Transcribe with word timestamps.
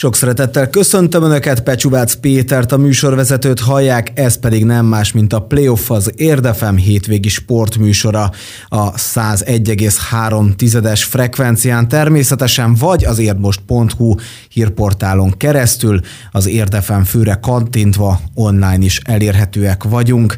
Sok 0.00 0.16
szeretettel 0.16 0.70
köszöntöm 0.70 1.22
Önöket, 1.22 1.60
Pecsuvác 1.60 2.14
Pétert, 2.14 2.72
a 2.72 2.76
műsorvezetőt 2.76 3.60
hallják, 3.60 4.10
ez 4.14 4.38
pedig 4.38 4.64
nem 4.64 4.86
más, 4.86 5.12
mint 5.12 5.32
a 5.32 5.40
Playoff 5.40 5.90
az 5.90 6.12
Érdefem 6.16 6.76
hétvégi 6.76 7.28
sportműsora. 7.28 8.30
A 8.68 8.92
101,3 8.92 10.54
tizedes 10.54 11.04
frekvencián 11.04 11.88
természetesen, 11.88 12.74
vagy 12.74 13.04
az 13.04 13.18
érdmost.hu 13.18 14.14
hírportálon 14.48 15.34
keresztül, 15.36 16.00
az 16.30 16.46
Érdefem 16.46 17.04
főre 17.04 17.38
kantintva 17.42 18.20
online 18.34 18.84
is 18.84 19.00
elérhetőek 19.04 19.84
vagyunk 19.84 20.36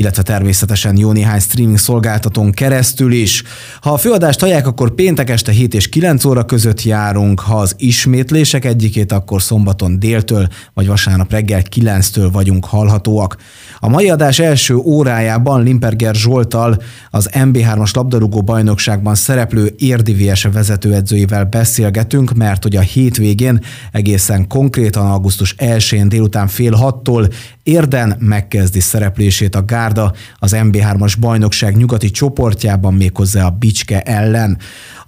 illetve 0.00 0.22
természetesen 0.22 0.96
jó 0.96 1.12
néhány 1.12 1.40
streaming 1.40 1.78
szolgáltatón 1.78 2.50
keresztül 2.50 3.12
is. 3.12 3.42
Ha 3.80 3.92
a 3.92 3.96
főadást 3.96 4.40
hallják, 4.40 4.66
akkor 4.66 4.94
péntek 4.94 5.30
este 5.30 5.52
7 5.52 5.74
és 5.74 5.88
9 5.88 6.24
óra 6.24 6.44
között 6.44 6.82
járunk, 6.82 7.40
ha 7.40 7.58
az 7.58 7.74
ismétlések 7.78 8.64
egyikét, 8.64 9.12
akkor 9.12 9.42
szombaton 9.42 9.98
déltől, 9.98 10.48
vagy 10.74 10.86
vasárnap 10.86 11.30
reggel 11.30 11.62
9-től 11.76 12.28
vagyunk 12.32 12.64
hallhatóak. 12.64 13.36
A 13.78 13.88
mai 13.88 14.10
adás 14.10 14.38
első 14.38 14.74
órájában 14.74 15.62
Limperger 15.62 16.14
Zsoltal 16.14 16.82
az 17.10 17.30
MB3-as 17.32 17.94
labdarúgó 17.94 18.42
bajnokságban 18.42 19.14
szereplő 19.14 19.74
érdivies 19.78 20.44
vezetőedzőivel 20.52 21.44
beszélgetünk, 21.44 22.32
mert 22.34 22.62
hogy 22.62 22.76
a 22.76 22.80
hétvégén 22.80 23.60
egészen 23.92 24.46
konkrétan 24.46 25.10
augusztus 25.10 25.54
1-én 25.58 26.08
délután 26.08 26.46
fél 26.46 26.72
hattól 26.72 27.28
Érden 27.62 28.16
megkezdi 28.18 28.80
szereplését 28.80 29.54
a 29.54 29.64
Gárda 29.92 30.12
az 30.38 30.52
MB3-as 30.56 31.14
bajnokság 31.20 31.76
nyugati 31.76 32.10
csoportjában 32.10 32.94
méghozzá 32.94 33.46
a 33.46 33.50
Bicske 33.50 34.00
ellen. 34.02 34.58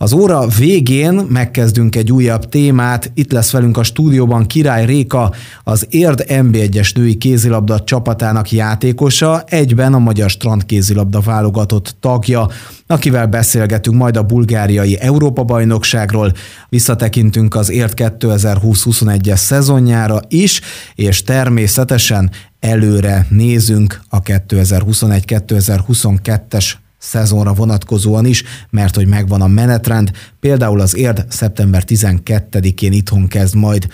Az 0.02 0.12
óra 0.12 0.46
végén 0.46 1.12
megkezdünk 1.12 1.96
egy 1.96 2.12
újabb 2.12 2.48
témát. 2.48 3.10
Itt 3.14 3.32
lesz 3.32 3.50
velünk 3.50 3.76
a 3.76 3.82
stúdióban 3.82 4.46
Király 4.46 4.84
Réka, 4.84 5.32
az 5.64 5.86
Érd 5.90 6.24
MB1-es 6.28 6.94
női 6.94 7.16
kézilabda 7.16 7.80
csapatának 7.80 8.52
játékosa, 8.52 9.42
egyben 9.46 9.94
a 9.94 9.98
Magyar 9.98 10.30
Strand 10.30 10.66
kézilabda 10.66 11.20
válogatott 11.20 11.96
tagja, 12.00 12.48
akivel 12.86 13.26
beszélgetünk 13.26 13.96
majd 13.96 14.16
a 14.16 14.22
bulgáriai 14.22 14.98
Európa-bajnokságról, 15.00 16.32
visszatekintünk 16.68 17.54
az 17.54 17.70
Érd 17.70 17.92
2020-21-es 17.96 19.36
szezonjára 19.36 20.20
is, 20.28 20.60
és 20.94 21.22
természetesen 21.22 22.30
előre 22.60 23.26
nézünk 23.30 24.00
a 24.08 24.22
2021-2022-es 24.22 26.72
szezonra 27.02 27.52
vonatkozóan 27.52 28.24
is, 28.24 28.42
mert 28.70 28.94
hogy 28.94 29.06
megvan 29.06 29.42
a 29.42 29.46
menetrend. 29.46 30.10
Például 30.40 30.80
az 30.80 30.96
érd 30.96 31.24
szeptember 31.28 31.82
12-én 31.86 32.92
itthon 32.92 33.28
kezd 33.28 33.54
majd 33.54 33.88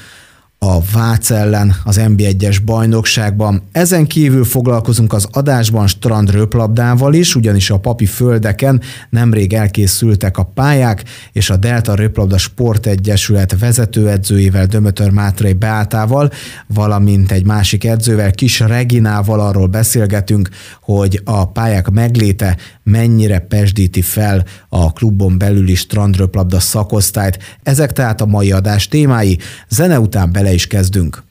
a 0.60 0.80
Vác 0.92 1.30
ellen 1.30 1.74
az 1.84 2.00
NB1-es 2.00 2.58
bajnokságban. 2.64 3.62
Ezen 3.72 4.06
kívül 4.06 4.44
foglalkozunk 4.44 5.12
az 5.12 5.28
adásban 5.30 5.86
strand 5.86 6.30
röplabdával 6.30 7.14
is, 7.14 7.34
ugyanis 7.34 7.70
a 7.70 7.78
papi 7.78 8.06
földeken 8.06 8.80
nemrég 9.10 9.52
elkészültek 9.52 10.38
a 10.38 10.42
pályák, 10.42 11.04
és 11.32 11.50
a 11.50 11.56
Delta 11.56 11.94
Röplabda 11.94 12.38
Sportegyesület 12.38 13.58
vezetőedzőjével, 13.58 14.66
Dömötör 14.66 15.10
Mátrai 15.10 15.52
Beátával, 15.52 16.30
valamint 16.66 17.32
egy 17.32 17.44
másik 17.46 17.84
edzővel, 17.84 18.30
Kis 18.30 18.60
Reginával 18.60 19.40
arról 19.40 19.66
beszélgetünk, 19.66 20.48
hogy 20.80 21.20
a 21.24 21.48
pályák 21.48 21.90
megléte 21.90 22.56
mennyire 22.82 23.38
pesdíti 23.38 24.02
fel 24.02 24.44
a 24.68 24.92
klubon 24.92 25.38
belüli 25.38 25.74
strandröplabda 25.74 26.60
szakosztályt. 26.60 27.38
Ezek 27.62 27.92
tehát 27.92 28.20
a 28.20 28.26
mai 28.26 28.52
adás 28.52 28.88
témái. 28.88 29.38
Zene 29.68 30.00
után 30.00 30.32
bele 30.32 30.47
is 30.52 30.66
kezdünk. 30.66 31.22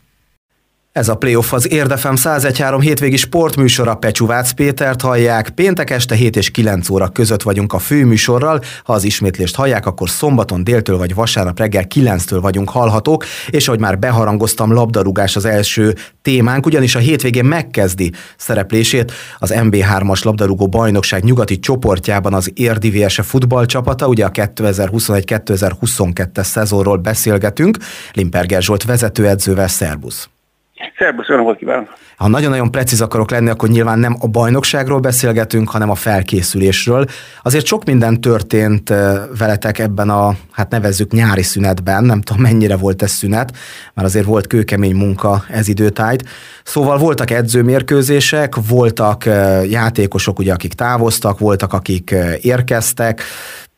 Ez 0.97 1.09
a 1.09 1.15
Playoff 1.15 1.53
az 1.53 1.71
Érdefem 1.71 2.13
1013 2.13 2.81
hétvégi 2.81 3.15
sportműsora 3.15 3.95
Pecsuvác 3.95 4.51
Pétert 4.51 5.01
hallják. 5.01 5.49
Péntek 5.49 5.89
este 5.89 6.15
7 6.15 6.35
és 6.35 6.51
9 6.51 6.89
óra 6.89 7.07
között 7.07 7.41
vagyunk 7.41 7.73
a 7.73 7.79
főműsorral. 7.79 8.61
Ha 8.83 8.93
az 8.93 9.03
ismétlést 9.03 9.55
hallják, 9.55 9.85
akkor 9.85 10.09
szombaton 10.09 10.63
déltől 10.63 10.97
vagy 10.97 11.13
vasárnap 11.13 11.59
reggel 11.59 11.85
9-től 11.95 12.37
vagyunk 12.41 12.69
hallhatók, 12.69 13.25
és 13.49 13.67
ahogy 13.67 13.79
már 13.79 13.99
beharangoztam, 13.99 14.73
labdarúgás 14.73 15.35
az 15.35 15.45
első 15.45 15.95
témánk, 16.21 16.65
ugyanis 16.65 16.95
a 16.95 16.99
hétvégén 16.99 17.45
megkezdi 17.45 18.11
szereplését 18.37 19.11
az 19.37 19.53
MB3-as 19.55 20.23
labdarúgó 20.23 20.67
bajnokság 20.67 21.23
nyugati 21.23 21.59
csoportjában 21.59 22.33
az 22.33 22.51
Érdivése 22.53 23.23
futballcsapata, 23.23 24.07
ugye 24.07 24.25
a 24.25 24.31
2021-2022-es 24.31 26.43
szezonról 26.43 26.97
beszélgetünk. 26.97 27.77
Limperger 28.13 28.61
Zsolt 28.61 28.83
vezetőedzővel, 28.83 29.67
szervusz! 29.67 30.29
Szerbusz, 30.97 31.27
jó 31.27 31.35
napot 31.35 31.57
kívánok! 31.57 31.93
Ha 32.17 32.27
nagyon-nagyon 32.27 32.71
precíz 32.71 33.01
akarok 33.01 33.31
lenni, 33.31 33.49
akkor 33.49 33.69
nyilván 33.69 33.99
nem 33.99 34.15
a 34.19 34.27
bajnokságról 34.27 34.99
beszélgetünk, 34.99 35.69
hanem 35.69 35.89
a 35.89 35.95
felkészülésről. 35.95 37.05
Azért 37.43 37.65
sok 37.65 37.85
minden 37.85 38.21
történt 38.21 38.93
veletek 39.37 39.79
ebben 39.79 40.09
a, 40.09 40.35
hát 40.51 40.69
nevezzük 40.69 41.11
nyári 41.11 41.43
szünetben, 41.43 42.03
nem 42.03 42.21
tudom 42.21 42.41
mennyire 42.41 42.75
volt 42.75 43.01
ez 43.01 43.11
szünet, 43.11 43.51
mert 43.93 44.07
azért 44.07 44.25
volt 44.25 44.47
kőkemény 44.47 44.95
munka 44.95 45.43
ez 45.49 45.67
időtájt. 45.67 46.23
Szóval 46.63 46.97
voltak 46.97 47.31
edzőmérkőzések, 47.31 48.53
voltak 48.67 49.25
játékosok, 49.69 50.39
ugye, 50.39 50.53
akik 50.53 50.73
távoztak, 50.73 51.39
voltak, 51.39 51.73
akik 51.73 52.15
érkeztek, 52.41 53.21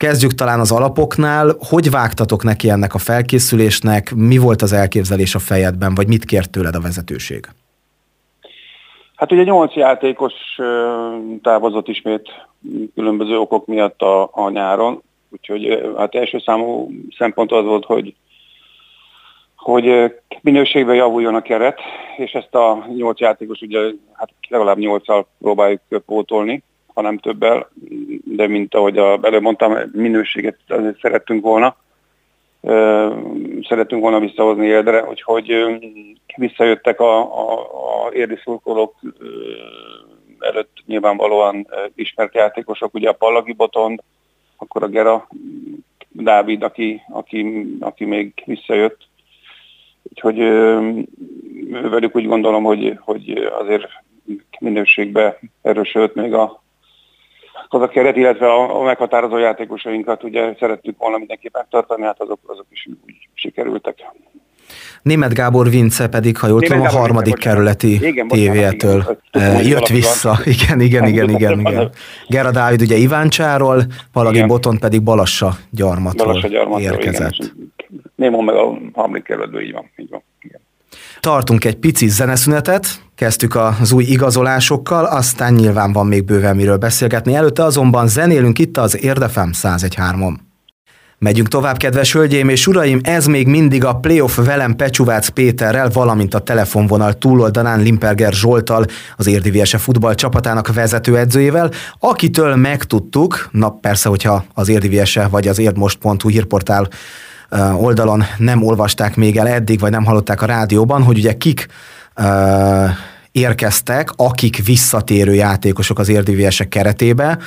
Kezdjük 0.06 0.34
talán 0.34 0.60
az 0.60 0.72
alapoknál. 0.72 1.56
Hogy 1.70 1.90
vágtatok 1.90 2.44
neki 2.44 2.70
ennek 2.70 2.94
a 2.94 2.98
felkészülésnek? 2.98 4.14
Mi 4.16 4.38
volt 4.38 4.62
az 4.62 4.74
elképzelés 4.74 5.36
a 5.36 5.40
fejedben, 5.40 5.96
vagy 5.96 6.08
mit 6.08 6.26
kért 6.26 6.52
tőled 6.52 6.76
a 6.76 6.82
vezetőség? 6.82 7.48
Hát 9.16 9.32
ugye 9.32 9.44
nyolc 9.44 9.74
játékos 9.76 10.34
távozott 11.42 11.88
ismét 11.88 12.30
különböző 12.96 13.38
okok 13.38 13.66
miatt 13.66 14.02
a, 14.02 14.30
a 14.32 14.50
nyáron, 14.50 15.02
úgyhogy 15.30 15.92
hát 15.98 16.16
első 16.16 16.40
számú 16.46 16.92
szempont 17.18 17.52
az 17.52 17.64
volt, 17.66 17.86
hogy 17.86 18.16
hogy 19.56 20.14
minőségben 20.42 20.96
javuljon 20.96 21.36
a 21.36 21.42
keret, 21.42 21.80
és 22.18 22.32
ezt 22.32 22.56
a 22.56 22.88
nyolc 22.96 23.20
játékos 23.20 23.62
ugye 23.62 23.80
hát 24.14 24.30
legalább 24.50 24.78
nyolccal 24.78 25.28
próbáljuk 25.40 25.82
pótolni 26.06 26.64
hanem 26.94 27.18
többel, 27.18 27.70
de 28.24 28.48
mint 28.48 28.76
ahogy 28.76 28.98
a, 28.98 29.20
előbb 29.22 29.42
mondtam, 29.42 29.78
minőséget 29.92 30.58
azért 30.68 31.00
szerettünk 31.00 31.44
volna. 31.44 31.76
Szerettünk 33.68 34.02
volna 34.02 34.20
visszahozni 34.20 34.66
érdre, 34.66 35.04
úgyhogy 35.04 35.54
visszajöttek 36.36 37.00
a, 37.00 37.20
a, 37.20 37.60
a 38.06 38.14
érdi 38.14 38.40
szurkolók 38.44 38.96
előtt 40.40 40.78
nyilvánvalóan 40.86 41.68
ismert 41.96 42.36
játékosok, 42.36 42.94
ugye 42.94 43.10
a 43.10 43.14
Pallagi 43.14 43.54
Botond, 43.54 44.00
akkor 44.58 44.84
a 44.84 44.88
Gera 44.88 45.28
Dávid, 46.10 46.64
aki, 46.64 47.02
aki, 47.10 47.68
aki 47.80 48.06
még 48.06 48.34
visszajött. 48.46 49.08
Úgyhogy 50.04 50.38
velük 51.70 52.16
úgy 52.16 52.28
gondolom, 52.28 52.64
hogy, 52.64 52.98
hogy 53.00 53.30
azért 53.60 53.88
minőségbe 54.60 55.40
erősödött 55.62 56.16
még 56.16 56.34
a, 56.34 56.62
az 57.68 57.82
a 57.82 57.88
keret, 57.88 58.16
illetve 58.16 58.48
a, 58.48 58.80
a 58.80 58.84
meghatározó 58.84 59.38
játékosainkat 59.38 60.24
ugye 60.24 60.56
szerettük 60.60 60.98
volna 60.98 61.18
mindenképpen 61.18 61.66
tartani, 61.70 62.04
hát 62.04 62.22
azok, 62.22 62.40
azok 62.46 62.66
is 62.70 62.88
úgy 63.06 63.16
sikerültek. 63.34 63.96
Német 65.02 65.34
Gábor 65.34 65.70
Vince 65.70 66.08
pedig, 66.08 66.38
ha 66.38 66.48
jól 66.48 66.62
tudom, 66.62 66.82
a 66.82 66.90
harmadik 66.90 67.34
Vince, 67.34 67.50
kerületi 67.50 68.14
tévétől 68.28 69.18
jött 69.62 69.88
vissza. 69.88 70.40
Igen, 70.62 70.82
igen, 70.82 71.08
igen, 71.08 71.30
igen, 71.30 71.60
igen. 71.60 71.92
Gera 72.28 72.52
Dávid 72.52 72.82
ugye 72.82 72.96
Iváncsáról, 72.96 73.84
Palagi 74.12 74.44
Boton 74.44 74.78
pedig 74.78 75.04
Balassa 75.04 75.52
gyarmatról, 75.70 76.28
Balassa 76.28 76.48
gyarmatról 76.48 76.92
érkezett. 76.92 77.34
Igen, 77.34 77.70
Némon 78.16 78.44
meg 78.44 78.56
a 78.56 78.78
harmadik 78.94 79.24
kerületből, 79.24 79.62
így 79.62 79.72
van. 79.72 79.92
Így 79.98 80.10
van. 80.10 80.24
Igen. 80.42 80.62
Tartunk 81.20 81.66
egy 81.66 81.76
pici 81.76 82.08
zeneszünetet, 82.08 82.86
kezdtük 83.20 83.56
az 83.56 83.92
új 83.92 84.04
igazolásokkal, 84.04 85.06
aztán 85.06 85.54
nyilván 85.54 85.94
van 85.94 86.08
még 86.08 86.26
bőven 86.26 86.56
miről 86.56 86.78
beszélgetni. 86.78 87.36
Előtte 87.36 87.64
azonban 87.64 88.08
zenélünk 88.08 88.60
itt 88.60 88.78
az 88.78 89.04
Érdefem 89.04 89.52
101.3-on. 89.62 90.34
Megyünk 91.18 91.48
tovább, 91.48 91.78
kedves 91.78 92.14
hölgyeim 92.14 92.50
és 92.50 92.68
uraim, 92.68 93.00
ez 93.04 93.26
még 93.26 93.48
mindig 93.48 93.86
a 93.86 93.96
playoff 93.96 94.38
velem 94.38 94.76
Pecsuvác 94.76 95.28
Péterrel, 95.28 95.90
valamint 95.90 96.34
a 96.34 96.40
telefonvonal 96.40 97.14
túloldalán 97.14 97.82
Limperger 97.82 98.34
Zsoltal, 98.34 98.86
az 99.18 99.28
Érdiviese 99.28 99.78
futball 99.78 100.14
csapatának 100.16 100.74
vezetőedzőjével, 100.74 101.72
akitől 102.00 102.56
megtudtuk, 102.56 103.50
na 103.52 103.70
persze, 103.70 104.10
hogyha 104.10 104.44
az 104.54 104.70
Érdiviese 104.70 105.28
vagy 105.28 105.48
az 105.48 105.60
érdmost.hu 105.60 106.30
hírportál 106.30 106.88
oldalon 107.78 108.24
nem 108.38 108.64
olvasták 108.64 109.16
még 109.16 109.38
el 109.38 109.48
eddig, 109.48 109.80
vagy 109.80 109.92
nem 109.92 110.06
hallották 110.06 110.42
a 110.42 110.46
rádióban, 110.46 111.04
hogy 111.04 111.18
ugye 111.18 111.38
kik 111.38 111.68
érkeztek, 113.32 114.10
akik 114.16 114.66
visszatérő 114.66 115.34
játékosok 115.34 116.00
az 116.00 116.10
érdivések 116.10 116.68
keretébe. 116.68 117.38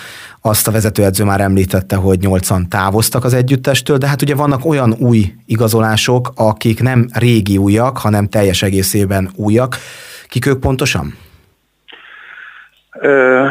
Azt 0.42 0.69
a 0.69 0.70
vezetőedző 0.70 1.24
már 1.24 1.40
említette, 1.40 1.96
hogy 1.96 2.19
nyolcan 2.19 2.69
távoztak 2.69 3.24
az 3.24 3.34
együttestől, 3.34 3.96
de 3.96 4.06
hát 4.06 4.22
ugye 4.22 4.34
vannak 4.34 4.64
olyan 4.64 4.94
új 4.98 5.34
igazolások, 5.46 6.32
akik 6.36 6.82
nem 6.82 7.06
régi 7.12 7.56
újak, 7.56 7.98
hanem 7.98 8.28
teljes 8.28 8.62
egészében 8.62 9.30
újak. 9.36 9.76
Kik 10.28 10.46
ők 10.46 10.60
pontosan? 10.60 11.14
Ö, 12.98 13.46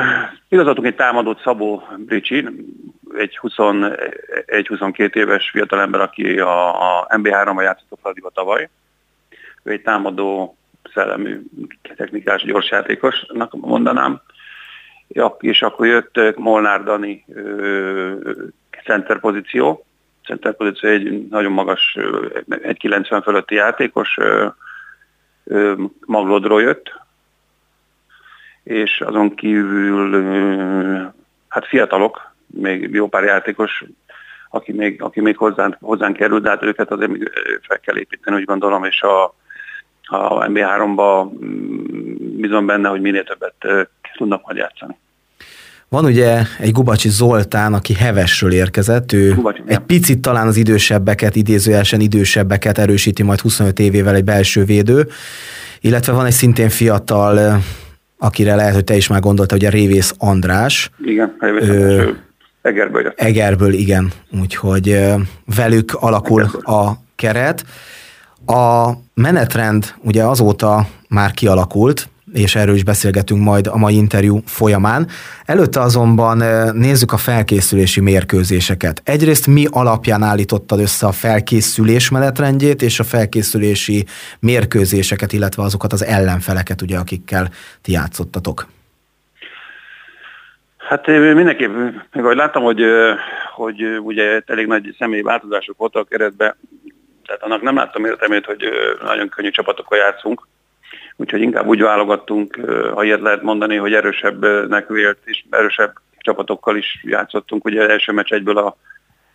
egy 0.49 0.95
támadót 0.95 1.41
Szabó 1.43 1.83
Bricsi, 1.97 2.47
egy 3.17 3.39
21-22 3.41 5.15
éves 5.15 5.49
fiatalember, 5.49 6.01
aki 6.01 6.39
a, 6.39 6.69
a 6.99 7.07
MB3-ban 7.07 7.61
játszott 7.61 7.99
a 8.21 8.31
tavaly. 8.33 8.69
Ő 9.63 9.71
egy 9.71 9.81
támadó 9.81 10.55
szellemű, 10.93 11.41
technikás, 11.95 12.43
gyors 12.43 12.69
játékosnak 12.69 13.53
mondanám. 13.53 14.21
Ja, 15.07 15.35
és 15.39 15.61
akkor 15.61 15.87
jött 15.87 16.35
Molnár 16.35 16.83
Dani 16.83 17.25
center 18.83 19.19
pozíció. 19.19 19.85
Center 20.25 20.55
pozíció 20.55 20.89
egy 20.89 21.27
nagyon 21.27 21.51
magas, 21.51 21.97
egy 22.61 22.77
90 22.77 23.21
fölötti 23.21 23.55
játékos, 23.55 24.17
Maglodról 26.05 26.61
jött, 26.61 27.01
és 28.63 29.01
azon 29.01 29.35
kívül 29.35 30.23
hát 31.47 31.67
fiatalok, 31.67 32.33
még 32.47 32.89
jó 32.93 33.07
pár 33.07 33.23
játékos, 33.23 33.83
aki 34.49 34.71
még, 34.71 35.01
aki 35.01 35.21
még 35.21 35.37
hozzánk, 35.37 35.77
hozzánk 35.79 36.15
került, 36.15 36.43
de 36.43 36.49
hát 36.49 36.63
őket 36.63 36.91
azért 36.91 37.11
még 37.11 37.31
fel 37.67 37.79
kell 37.79 37.97
építeni, 37.97 38.37
úgy 38.37 38.45
gondolom, 38.45 38.83
és 38.83 39.01
a, 39.01 39.35
a 40.11 40.45
MB3-ba 40.47 41.31
mm, 41.45 42.39
bizony 42.41 42.65
benne, 42.65 42.89
hogy 42.89 43.01
minél 43.01 43.23
többet 43.23 43.89
tudnak 44.17 44.45
majd 44.45 44.57
játszani. 44.57 44.97
Van 45.89 46.05
ugye 46.05 46.41
egy 46.59 46.71
Gubacsi 46.71 47.09
Zoltán, 47.09 47.73
aki 47.73 47.93
Hevesről 47.93 48.51
érkezett, 48.51 49.11
ő 49.11 49.33
Gubacsi, 49.33 49.61
egy 49.65 49.79
picit 49.79 50.19
talán 50.19 50.47
az 50.47 50.57
idősebbeket, 50.57 51.35
idézőjelesen 51.35 51.99
idősebbeket 51.99 52.77
erősíti 52.77 53.23
majd 53.23 53.39
25 53.39 53.79
évével 53.79 54.15
egy 54.15 54.23
belső 54.23 54.63
védő, 54.63 55.07
illetve 55.81 56.13
van 56.13 56.25
egy 56.25 56.31
szintén 56.31 56.69
fiatal, 56.69 57.61
akire 58.17 58.55
lehet, 58.55 58.73
hogy 58.73 58.83
te 58.83 58.95
is 58.95 59.07
már 59.07 59.19
gondoltad, 59.19 59.57
hogy 59.57 59.67
a 59.67 59.71
Révész 59.71 60.13
András. 60.17 60.89
Igen, 61.03 61.35
Révész 61.39 61.69
András, 61.69 62.15
Egerből 62.61 63.01
jött. 63.01 63.19
Egerből, 63.19 63.73
igen. 63.73 64.11
Úgyhogy 64.41 64.99
velük 65.55 65.93
alakul 65.93 66.41
Egerből. 66.41 66.75
a 66.75 66.97
keret. 67.15 67.65
A 68.45 68.91
menetrend 69.21 69.93
ugye 70.03 70.23
azóta 70.23 70.87
már 71.09 71.31
kialakult, 71.31 72.09
és 72.33 72.55
erről 72.55 72.75
is 72.75 72.83
beszélgetünk 72.83 73.43
majd 73.43 73.67
a 73.67 73.77
mai 73.77 73.95
interjú 73.95 74.41
folyamán. 74.45 75.07
Előtte 75.45 75.79
azonban 75.79 76.37
nézzük 76.75 77.11
a 77.11 77.17
felkészülési 77.17 78.01
mérkőzéseket. 78.01 79.01
Egyrészt 79.05 79.47
mi 79.47 79.65
alapján 79.69 80.23
állítottad 80.23 80.79
össze 80.79 81.07
a 81.07 81.11
felkészülés 81.11 82.09
menetrendjét 82.09 82.81
és 82.81 82.99
a 82.99 83.03
felkészülési 83.03 84.05
mérkőzéseket, 84.39 85.33
illetve 85.33 85.63
azokat 85.63 85.93
az 85.93 86.05
ellenfeleket, 86.05 86.81
ugye, 86.81 86.97
akikkel 86.97 87.49
ti 87.81 87.91
játszottatok? 87.91 88.67
Hát 90.77 91.07
mindenképp, 91.07 91.71
még 92.13 92.23
ahogy 92.23 92.35
láttam, 92.35 92.63
hogy, 92.63 92.81
hogy 93.55 93.81
ugye 94.03 94.41
elég 94.45 94.67
nagy 94.67 94.95
személyi 94.99 95.21
változások 95.21 95.77
voltak 95.77 96.09
keretben, 96.09 96.55
tehát 97.31 97.45
annak 97.45 97.61
nem 97.61 97.75
láttam 97.75 98.05
értelmét, 98.05 98.45
hogy 98.45 98.69
nagyon 99.01 99.29
könnyű 99.29 99.49
csapatokkal 99.49 99.97
játszunk, 99.97 100.47
úgyhogy 101.15 101.41
inkább 101.41 101.67
úgy 101.67 101.81
válogattunk, 101.81 102.55
ha 102.93 103.03
ilyet 103.03 103.21
lehet 103.21 103.41
mondani, 103.41 103.75
hogy 103.75 103.93
erősebbnek 103.93 104.87
vélt 104.87 105.17
és 105.23 105.43
erősebb 105.49 105.93
csapatokkal 106.17 106.77
is 106.77 107.03
játszottunk. 107.03 107.65
Ugye 107.65 107.89
első 107.89 108.11
meccs 108.11 108.31
egyből 108.31 108.57
a 108.57 108.77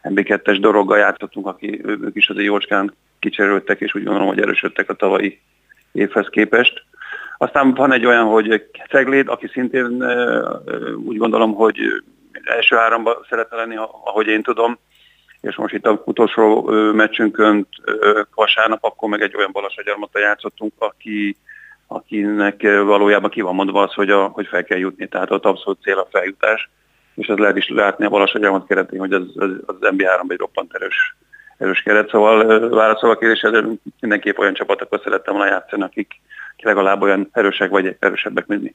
MB2-es 0.02 0.56
doroggal 0.60 0.98
játszottunk, 0.98 1.46
aki 1.46 1.80
ők 1.84 2.16
is 2.16 2.28
azért 2.28 2.46
jócskán 2.46 2.94
kicserültek, 3.18 3.80
és 3.80 3.94
úgy 3.94 4.04
gondolom, 4.04 4.28
hogy 4.28 4.40
erősödtek 4.40 4.90
a 4.90 4.94
tavalyi 4.94 5.40
évhez 5.92 6.28
képest. 6.28 6.82
Aztán 7.38 7.74
van 7.74 7.92
egy 7.92 8.06
olyan, 8.06 8.24
hogy 8.24 8.66
Cegléd, 8.88 9.28
aki 9.28 9.46
szintén 9.46 10.04
úgy 11.04 11.16
gondolom, 11.16 11.54
hogy 11.54 11.78
első 12.44 12.76
háromban 12.76 13.26
szeretne 13.28 13.56
lenni, 13.56 13.76
ahogy 13.76 14.26
én 14.26 14.42
tudom, 14.42 14.78
és 15.40 15.56
most 15.56 15.74
itt 15.74 15.86
a 15.86 16.02
utolsó 16.04 16.62
meccsünkön 16.92 17.68
vasárnap, 18.34 18.84
akkor 18.84 19.08
meg 19.08 19.20
egy 19.20 19.36
olyan 19.36 19.52
balasagyarmata 19.52 20.18
játszottunk, 20.18 20.72
aki, 20.78 21.36
akinek 21.86 22.62
valójában 22.62 23.30
ki 23.30 23.40
van 23.40 23.54
mondva 23.54 23.82
az, 23.82 23.92
hogy, 23.92 24.10
a, 24.10 24.26
hogy 24.26 24.46
fel 24.46 24.64
kell 24.64 24.78
jutni, 24.78 25.08
tehát 25.08 25.30
ott 25.30 25.44
abszolút 25.44 25.82
cél 25.82 25.98
a 25.98 26.08
feljutás, 26.10 26.70
és 27.14 27.26
ez 27.26 27.36
lehet 27.36 27.56
is 27.56 27.68
látni 27.68 28.04
a 28.04 28.08
balasagyarmat 28.08 28.66
keretén, 28.66 28.98
hogy 28.98 29.12
az, 29.12 29.22
az, 29.34 29.50
az 29.66 29.76
MB3 29.80 30.30
egy 30.30 30.38
roppant 30.38 30.74
erős, 30.74 31.16
erős 31.58 31.82
keret, 31.82 32.08
szóval 32.08 32.68
válaszolva 32.68 33.14
a 33.14 33.18
kérdésre, 33.18 33.64
mindenképp 34.00 34.38
olyan 34.38 34.54
csapatokkal 34.54 35.00
szerettem 35.04 35.34
volna 35.34 35.50
játszani, 35.50 35.82
akik 35.82 36.20
legalább 36.56 37.02
olyan 37.02 37.28
erősek 37.32 37.70
vagy 37.70 37.96
erősebbek, 37.98 38.46
mint 38.46 38.62
mi. 38.62 38.74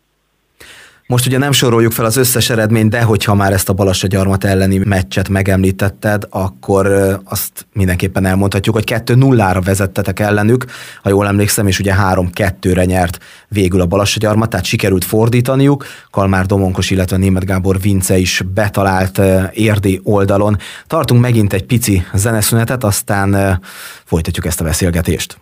Most 1.12 1.26
ugye 1.26 1.38
nem 1.38 1.52
soroljuk 1.52 1.92
fel 1.92 2.06
az 2.06 2.16
összes 2.16 2.50
eredményt, 2.50 2.90
de 2.90 3.02
hogyha 3.02 3.36
már 3.36 3.54
ezt 3.54 3.70
a 3.70 3.74
Balassagyarmat 3.74 4.44
elleni 4.44 4.78
meccset 4.78 5.30
megemlítetted, 5.30 6.28
akkor 6.30 6.88
azt 7.24 7.68
mindenképpen 7.74 8.26
elmondhatjuk, 8.26 8.76
hogy 8.76 8.84
2-0-ra 8.88 9.62
vezettetek 9.66 10.20
ellenük, 10.20 10.66
ha 11.04 11.10
jól 11.10 11.28
emlékszem, 11.28 11.68
és 11.68 11.80
ugye 11.80 11.96
3-2-re 11.98 12.86
nyert 12.86 13.18
végül 13.48 13.82
a 13.82 13.86
Balassagyarmat, 13.86 14.50
tehát 14.50 14.66
sikerült 14.66 15.04
fordítaniuk. 15.04 15.86
Kalmár 16.12 16.46
Domonkos, 16.46 16.90
illetve 16.90 17.18
Német 17.18 17.46
Gábor 17.46 17.80
Vince 17.80 18.18
is 18.18 18.44
betalált 18.54 19.22
érdi 19.54 20.00
oldalon. 20.04 20.58
Tartunk 20.88 21.22
megint 21.22 21.54
egy 21.54 21.66
pici 21.66 22.06
zeneszünetet, 22.14 22.84
aztán 22.84 23.60
folytatjuk 24.06 24.46
ezt 24.46 24.62
a 24.62 24.64
beszélgetést. 24.64 25.38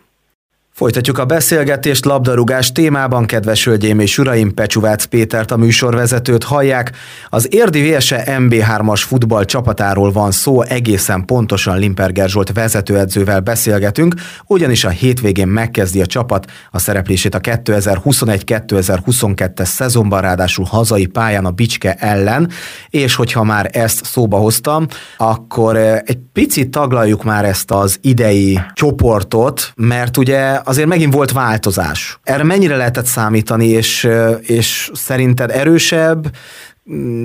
Folytatjuk 0.72 1.18
a 1.18 1.26
beszélgetést 1.26 2.06
labdarúgás 2.06 2.72
témában, 2.72 3.26
kedves 3.26 3.66
hölgyeim 3.66 4.00
és 4.00 4.18
uraim, 4.18 4.54
Pecsuvác 4.54 5.04
Pétert, 5.04 5.52
a 5.52 5.58
műsorvezetőt 5.58 6.44
hallják. 6.44 6.92
Az 7.30 7.54
Érdi 7.54 7.82
Vérse 7.82 8.24
MB3-as 8.28 9.04
futball 9.08 9.46
csapatáról 9.46 10.12
van 10.12 10.32
szó, 10.32 10.62
egészen 10.62 11.26
pontosan 11.26 11.80
Limperger 11.80 12.30
Zsolt 12.30 12.52
vezetőedzővel 12.54 13.40
beszélgetünk, 13.40 14.16
ugyanis 14.46 14.84
a 14.84 14.90
hétvégén 14.90 15.48
megkezdi 15.48 16.02
a 16.02 16.06
csapat 16.06 16.52
a 16.72 16.80
szereplését 16.80 17.36
a 17.36 17.40
2021-2022-es 17.40 19.66
szezonban, 19.66 20.22
ráadásul 20.22 20.66
hazai 20.66 21.06
pályán 21.06 21.46
a 21.46 21.52
Bicske 21.52 21.94
ellen, 21.94 22.50
és 22.90 23.16
hogyha 23.16 23.44
már 23.44 23.70
ezt 23.74 24.06
szóba 24.06 24.38
hoztam, 24.38 24.86
akkor 25.18 25.76
eh, 25.76 26.00
egy 26.06 26.20
picit 26.34 26.72
taglaljuk 26.72 27.24
már 27.24 27.46
ezt 27.46 27.72
az 27.72 27.98
idei 28.02 28.60
csoportot, 28.74 29.72
mert 29.76 30.18
ugye 30.18 30.60
azért 30.70 30.88
megint 30.88 31.14
volt 31.14 31.32
változás. 31.32 32.20
Erre 32.24 32.44
mennyire 32.44 32.76
lehetett 32.76 33.06
számítani, 33.06 33.66
és, 33.68 34.08
és 34.42 34.90
szerinted 34.94 35.50
erősebb, 35.50 36.26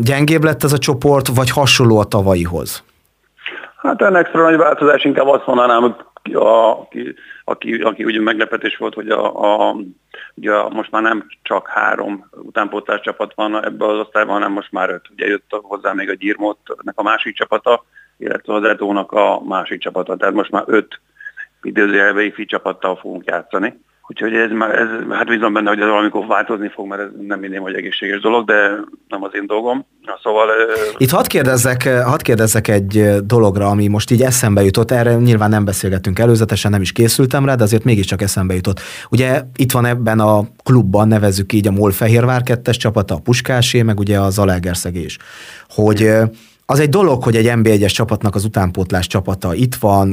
gyengébb 0.01 0.45
lett 0.45 0.65
ez 0.65 0.73
a 0.73 0.79
csoport, 0.79 1.27
vagy 1.35 1.51
hasonló 1.51 1.99
a 1.99 2.05
tavalyihoz? 2.05 2.85
Hát 3.77 4.03
ennek 4.03 4.25
extra 4.25 4.43
nagy 4.43 4.57
változás 4.57 5.05
inkább 5.05 5.27
azt 5.27 5.47
mondanám, 5.47 5.85
aki, 5.85 6.35
aki, 7.45 7.75
aki 7.75 8.05
ugye 8.05 8.21
meglepetés 8.21 8.77
volt, 8.77 8.95
hogy 8.95 9.09
a, 9.09 9.25
a, 9.69 9.77
ugye 10.35 10.53
most 10.69 10.91
már 10.91 11.03
nem 11.03 11.27
csak 11.43 11.69
három 11.69 12.31
utánpótlás 12.33 13.01
csapat 13.01 13.33
van 13.35 13.65
ebben 13.65 13.89
az 13.89 13.99
osztályban, 13.99 14.35
hanem 14.35 14.53
most 14.53 14.73
már 14.73 14.91
öt. 14.91 15.11
Ugye 15.13 15.27
jött 15.27 15.61
hozzá 15.63 15.93
még 15.93 16.09
a 16.09 16.15
Gyirmótnak 16.15 16.99
a 16.99 17.03
másik 17.03 17.35
csapata, 17.37 17.85
illetve 18.17 18.55
az 18.55 18.65
Etónak 18.65 19.13
a 19.13 19.41
másik 19.45 19.81
csapata. 19.81 20.17
Tehát 20.17 20.35
most 20.35 20.51
már 20.51 20.65
öt 20.67 21.01
idézőjelbe 21.65 22.23
ifi 22.23 22.45
csapattal 22.45 22.97
fogunk 22.97 23.25
játszani. 23.27 23.79
Úgyhogy 24.09 24.35
ez, 24.35 24.51
ez 24.51 24.89
hát 25.11 25.27
bízom 25.27 25.53
benne, 25.53 25.69
hogy 25.69 25.81
ez 25.81 25.89
valamikor 25.89 26.27
változni 26.27 26.69
fog, 26.75 26.87
mert 26.87 27.01
ez 27.03 27.09
nem 27.27 27.41
minden 27.41 27.61
hogy 27.61 27.75
egészséges 27.75 28.21
dolog, 28.21 28.47
de 28.47 28.71
nem 29.09 29.23
az 29.23 29.31
én 29.35 29.47
dolgom. 29.47 29.87
Szóval... 30.23 30.49
Itt 30.97 31.11
hadd 31.11 31.27
kérdezzek, 31.27 31.89
hadd 31.89 32.23
kérdezzek 32.23 32.69
egy 32.69 33.05
dologra, 33.27 33.67
ami 33.67 33.87
most 33.87 34.11
így 34.11 34.23
eszembe 34.23 34.63
jutott, 34.63 34.91
erre 34.91 35.15
nyilván 35.15 35.51
nem 35.51 35.65
beszélgettünk 35.65 36.19
előzetesen, 36.19 36.71
nem 36.71 36.81
is 36.81 36.93
készültem 36.93 37.45
rá, 37.45 37.55
de 37.55 37.63
azért 37.63 37.85
mégiscsak 37.85 38.23
eszembe 38.23 38.55
jutott. 38.55 38.81
Ugye 39.11 39.43
itt 39.57 39.73
van 39.73 39.85
ebben 39.85 40.21
a 40.21 40.43
klubban, 40.65 41.09
nevezzük 41.09 41.53
így 41.53 41.67
a 41.67 41.71
MOL 41.71 41.91
Fehérvár 41.91 42.43
2 42.43 42.71
csapata, 42.71 43.15
a 43.15 43.21
Puskásé, 43.21 43.83
meg 43.83 43.99
ugye 43.99 44.19
a 44.19 44.31
Zalaegerszegés. 44.31 45.19
Hogy 45.69 46.11
az 46.67 46.81
egy 46.81 46.89
dolog, 46.89 47.23
hogy 47.23 47.37
egy 47.37 47.47
NB1-es 47.49 47.93
csapatnak 47.93 48.35
az 48.35 48.45
utánpótlás 48.45 49.07
csapata 49.07 49.55
itt 49.55 49.75
van, 49.75 50.09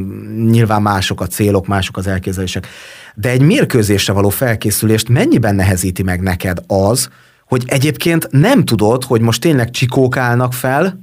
nyilván 0.49 0.81
mások 0.81 1.21
a 1.21 1.27
célok, 1.27 1.67
mások 1.67 1.97
az 1.97 2.07
elképzelések, 2.07 2.67
de 3.15 3.29
egy 3.29 3.41
mérkőzésre 3.41 4.13
való 4.13 4.29
felkészülést 4.29 5.09
mennyiben 5.09 5.55
nehezíti 5.55 6.03
meg 6.03 6.21
neked 6.21 6.57
az, 6.67 7.09
hogy 7.47 7.63
egyébként 7.65 8.27
nem 8.31 8.65
tudod, 8.65 9.03
hogy 9.03 9.21
most 9.21 9.41
tényleg 9.41 9.69
csikók 9.69 10.17
állnak 10.17 10.53
fel, 10.53 10.99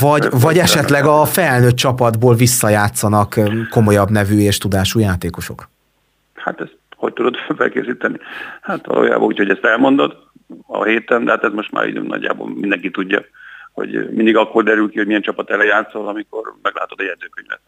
vagy, 0.00 0.26
vagy 0.40 0.58
esetleg 0.58 1.04
a 1.04 1.24
felnőtt 1.24 1.76
csapatból 1.76 2.34
visszajátszanak 2.34 3.40
komolyabb 3.70 4.10
nevű 4.10 4.38
és 4.38 4.58
tudású 4.58 4.98
játékosok? 4.98 5.68
Hát 6.34 6.60
ez 6.60 6.68
hogy 6.96 7.12
tudod 7.12 7.36
felkészíteni. 7.56 8.18
Hát 8.60 8.86
valójában 8.86 9.26
úgy, 9.26 9.36
hogy 9.36 9.50
ezt 9.50 9.64
elmondod 9.64 10.16
a 10.66 10.84
héten, 10.84 11.24
de 11.24 11.30
hát 11.30 11.44
ez 11.44 11.52
most 11.52 11.72
már 11.72 11.88
így 11.88 12.02
nagyjából 12.02 12.48
mindenki 12.48 12.90
tudja, 12.90 13.24
hogy 13.72 14.10
mindig 14.10 14.36
akkor 14.36 14.64
derül 14.64 14.90
ki, 14.90 14.96
hogy 14.96 15.06
milyen 15.06 15.22
csapat 15.22 15.50
ele 15.50 15.64
játszol, 15.64 16.08
amikor 16.08 16.54
meglátod 16.62 17.00
a 17.00 17.02
jegyzőkönyvet. 17.02 17.60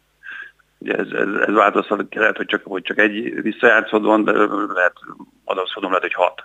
Ugye 0.79 0.95
ez, 0.95 1.07
ez, 1.07 1.49
ez 1.49 1.55
változhat, 1.55 2.15
lehet, 2.15 2.37
hogy 2.37 2.47
csak, 2.47 2.61
hogy 2.65 2.83
csak 2.83 2.99
egy 2.99 3.43
visszajátszod 3.43 4.03
van, 4.03 4.25
de 4.25 4.33
lehet, 4.33 4.97
adaszkodom, 5.45 5.91
lehet, 5.91 6.03
hogy 6.03 6.15
hat. 6.15 6.45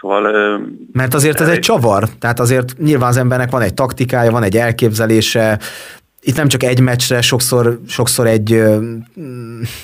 Szóval... 0.00 0.60
Mert 0.92 1.14
azért 1.14 1.40
ez 1.40 1.48
egy 1.48 1.58
csavar, 1.58 2.04
tehát 2.18 2.40
azért 2.40 2.78
nyilván 2.78 3.08
az 3.08 3.16
embernek 3.16 3.50
van 3.50 3.62
egy 3.62 3.74
taktikája, 3.74 4.30
van 4.30 4.42
egy 4.42 4.56
elképzelése, 4.56 5.58
itt 6.20 6.36
nem 6.36 6.48
csak 6.48 6.62
egy 6.62 6.80
meccsre, 6.80 7.20
sokszor, 7.20 7.80
sokszor 7.88 8.26
egy 8.26 8.62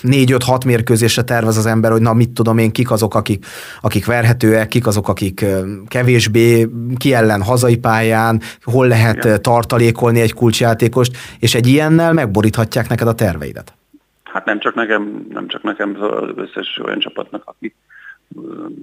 négy-öt-hat 0.00 0.64
mérkőzésre 0.64 1.22
tervez 1.22 1.56
az 1.56 1.66
ember, 1.66 1.90
hogy 1.90 2.00
na 2.00 2.12
mit 2.12 2.30
tudom 2.30 2.58
én, 2.58 2.72
kik 2.72 2.90
azok, 2.90 3.14
akik, 3.14 3.46
akik 3.80 4.06
verhetőek, 4.06 4.68
kik 4.68 4.86
azok, 4.86 5.08
akik 5.08 5.44
kevésbé, 5.88 6.68
ki 6.96 7.14
ellen 7.14 7.42
hazai 7.42 7.76
pályán, 7.76 8.40
hol 8.62 8.88
lehet 8.88 9.40
tartalékolni 9.40 10.20
egy 10.20 10.32
kulcsjátékost, 10.32 11.16
és 11.38 11.54
egy 11.54 11.66
ilyennel 11.66 12.12
megboríthatják 12.12 12.88
neked 12.88 13.08
a 13.08 13.14
terveidet. 13.14 13.74
Hát 14.22 14.44
nem 14.44 14.60
csak 14.60 14.74
nekem, 14.74 15.26
nem 15.32 15.48
csak 15.48 15.62
nekem, 15.62 15.96
az 16.00 16.28
összes 16.36 16.80
olyan 16.84 16.98
csapatnak, 16.98 17.42
akik 17.44 17.74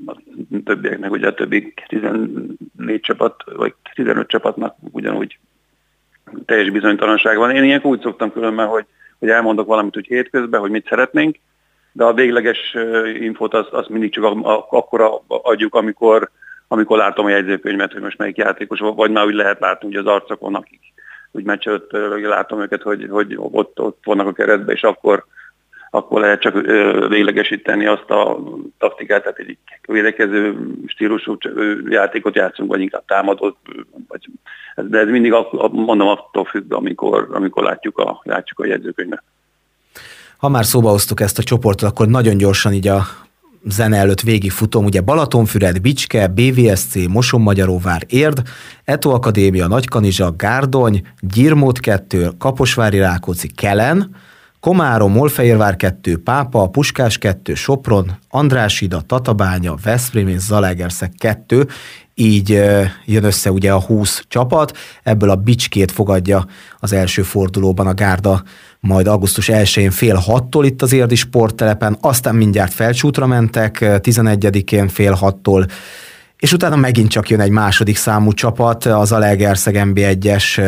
a 0.05 0.21
többieknek, 0.65 1.11
ugye 1.11 1.27
a 1.27 1.33
többi 1.33 1.73
14 1.87 2.99
csapat, 3.01 3.35
vagy 3.55 3.73
15 3.93 4.27
csapatnak 4.27 4.75
ugyanúgy 4.91 5.37
teljes 6.45 6.69
bizonytalanság 6.69 7.37
van. 7.37 7.55
Én 7.55 7.63
ilyenkor 7.63 7.91
úgy 7.91 8.01
szoktam 8.01 8.31
különben, 8.31 8.67
hogy, 8.67 8.85
hogy 9.19 9.29
elmondok 9.29 9.67
valamit 9.67 9.97
úgy 9.97 10.07
hétközben, 10.07 10.59
hogy 10.59 10.71
mit 10.71 10.87
szeretnénk, 10.87 11.35
de 11.91 12.03
a 12.03 12.13
végleges 12.13 12.75
infót 13.19 13.53
azt, 13.53 13.69
azt 13.69 13.89
mindig 13.89 14.11
csak 14.11 14.23
akkor 14.69 15.21
adjuk, 15.27 15.75
amikor, 15.75 16.29
amikor 16.67 16.97
látom 16.97 17.25
a 17.25 17.29
jegyzőkönyvet, 17.29 17.91
hogy 17.91 18.01
most 18.01 18.17
melyik 18.17 18.37
játékos, 18.37 18.79
vagy 18.79 19.11
már 19.11 19.25
úgy 19.25 19.33
lehet 19.33 19.59
látni 19.59 19.87
hogy 19.87 19.95
az 19.95 20.13
arcokon, 20.13 20.55
akik 20.55 20.79
úgy 21.31 21.43
meccs 21.43 21.67
előtt 21.67 21.91
látom 22.21 22.61
őket, 22.61 22.81
hogy, 22.81 23.07
hogy 23.09 23.35
ott, 23.37 23.79
ott 23.79 23.99
vannak 24.03 24.27
a 24.27 24.33
keretben, 24.33 24.75
és 24.75 24.83
akkor, 24.83 25.25
akkor 25.93 26.21
lehet 26.21 26.41
csak 26.41 26.61
véglegesíteni 27.07 27.85
azt 27.85 28.09
a 28.09 28.39
taktikát, 28.77 29.21
tehát 29.21 29.37
egy 29.37 29.57
védekező 29.81 30.57
stílusú 30.85 31.37
játékot 31.89 32.35
játszunk, 32.35 32.69
vagy 32.69 32.81
inkább 32.81 33.05
támadott, 33.05 33.57
vagy, 34.07 34.29
de 34.75 34.99
ez 34.99 35.07
mindig 35.07 35.33
mondom 35.71 36.07
attól 36.07 36.45
függ, 36.45 36.73
amikor, 36.73 37.27
amikor 37.31 37.63
látjuk 37.63 37.97
a, 37.97 38.21
látjuk 38.23 38.59
a 38.59 38.65
jegyzőkönyvet. 38.65 39.23
Ha 40.37 40.49
már 40.49 40.65
szóba 40.65 40.89
hoztuk 40.89 41.19
ezt 41.19 41.37
a 41.37 41.43
csoportot, 41.43 41.89
akkor 41.89 42.07
nagyon 42.07 42.37
gyorsan 42.37 42.73
így 42.73 42.87
a 42.87 43.01
zene 43.63 43.97
előtt 43.97 44.21
végigfutom, 44.21 44.85
ugye 44.85 45.01
Balatonfüred, 45.01 45.81
Bicske, 45.81 46.27
BVSC, 46.27 47.07
Moson-Magyaróvár, 47.07 48.01
Érd, 48.07 48.41
Eto 48.83 49.09
Akadémia, 49.09 49.67
Nagykanizsa, 49.67 50.33
Gárdony, 50.37 51.01
Gyirmót 51.19 51.79
2, 51.79 52.29
Kaposvári 52.37 52.99
Rákóczi, 52.99 53.47
Kelen, 53.47 54.15
Komárom, 54.61 55.11
Molfehérvár 55.11 55.75
2, 55.75 56.17
Pápa, 56.17 56.67
Puskás 56.67 57.17
2, 57.17 57.53
Sopron, 57.53 58.17
Andrásida, 58.29 59.01
Tatabánya, 59.01 59.75
Veszprém 59.83 60.27
és 60.27 60.39
Zalaegerszeg 60.39 61.11
2, 61.17 61.67
így 62.13 62.49
jön 63.05 63.23
össze 63.23 63.51
ugye 63.51 63.71
a 63.71 63.81
20 63.81 64.23
csapat, 64.27 64.77
ebből 65.03 65.29
a 65.29 65.35
Bicskét 65.35 65.91
fogadja 65.91 66.45
az 66.79 66.93
első 66.93 67.21
fordulóban 67.21 67.87
a 67.87 67.93
Gárda 67.93 68.43
majd 68.79 69.07
augusztus 69.07 69.49
1-én 69.51 69.91
fél 69.91 70.15
hattól 70.15 70.65
itt 70.65 70.81
az 70.81 70.93
Érdi 70.93 71.15
sporttelepen, 71.15 71.97
aztán 72.01 72.35
mindjárt 72.35 72.73
felcsútra 72.73 73.27
mentek, 73.27 73.77
11-én 73.81 74.87
fél 74.87 75.13
hattól, 75.13 75.65
és 76.37 76.53
utána 76.53 76.75
megint 76.75 77.09
csak 77.09 77.29
jön 77.29 77.39
egy 77.39 77.51
második 77.51 77.97
számú 77.97 78.31
csapat, 78.31 78.85
az 78.85 79.11
Alegerszeg 79.11 79.75
MB1-es 79.77 80.61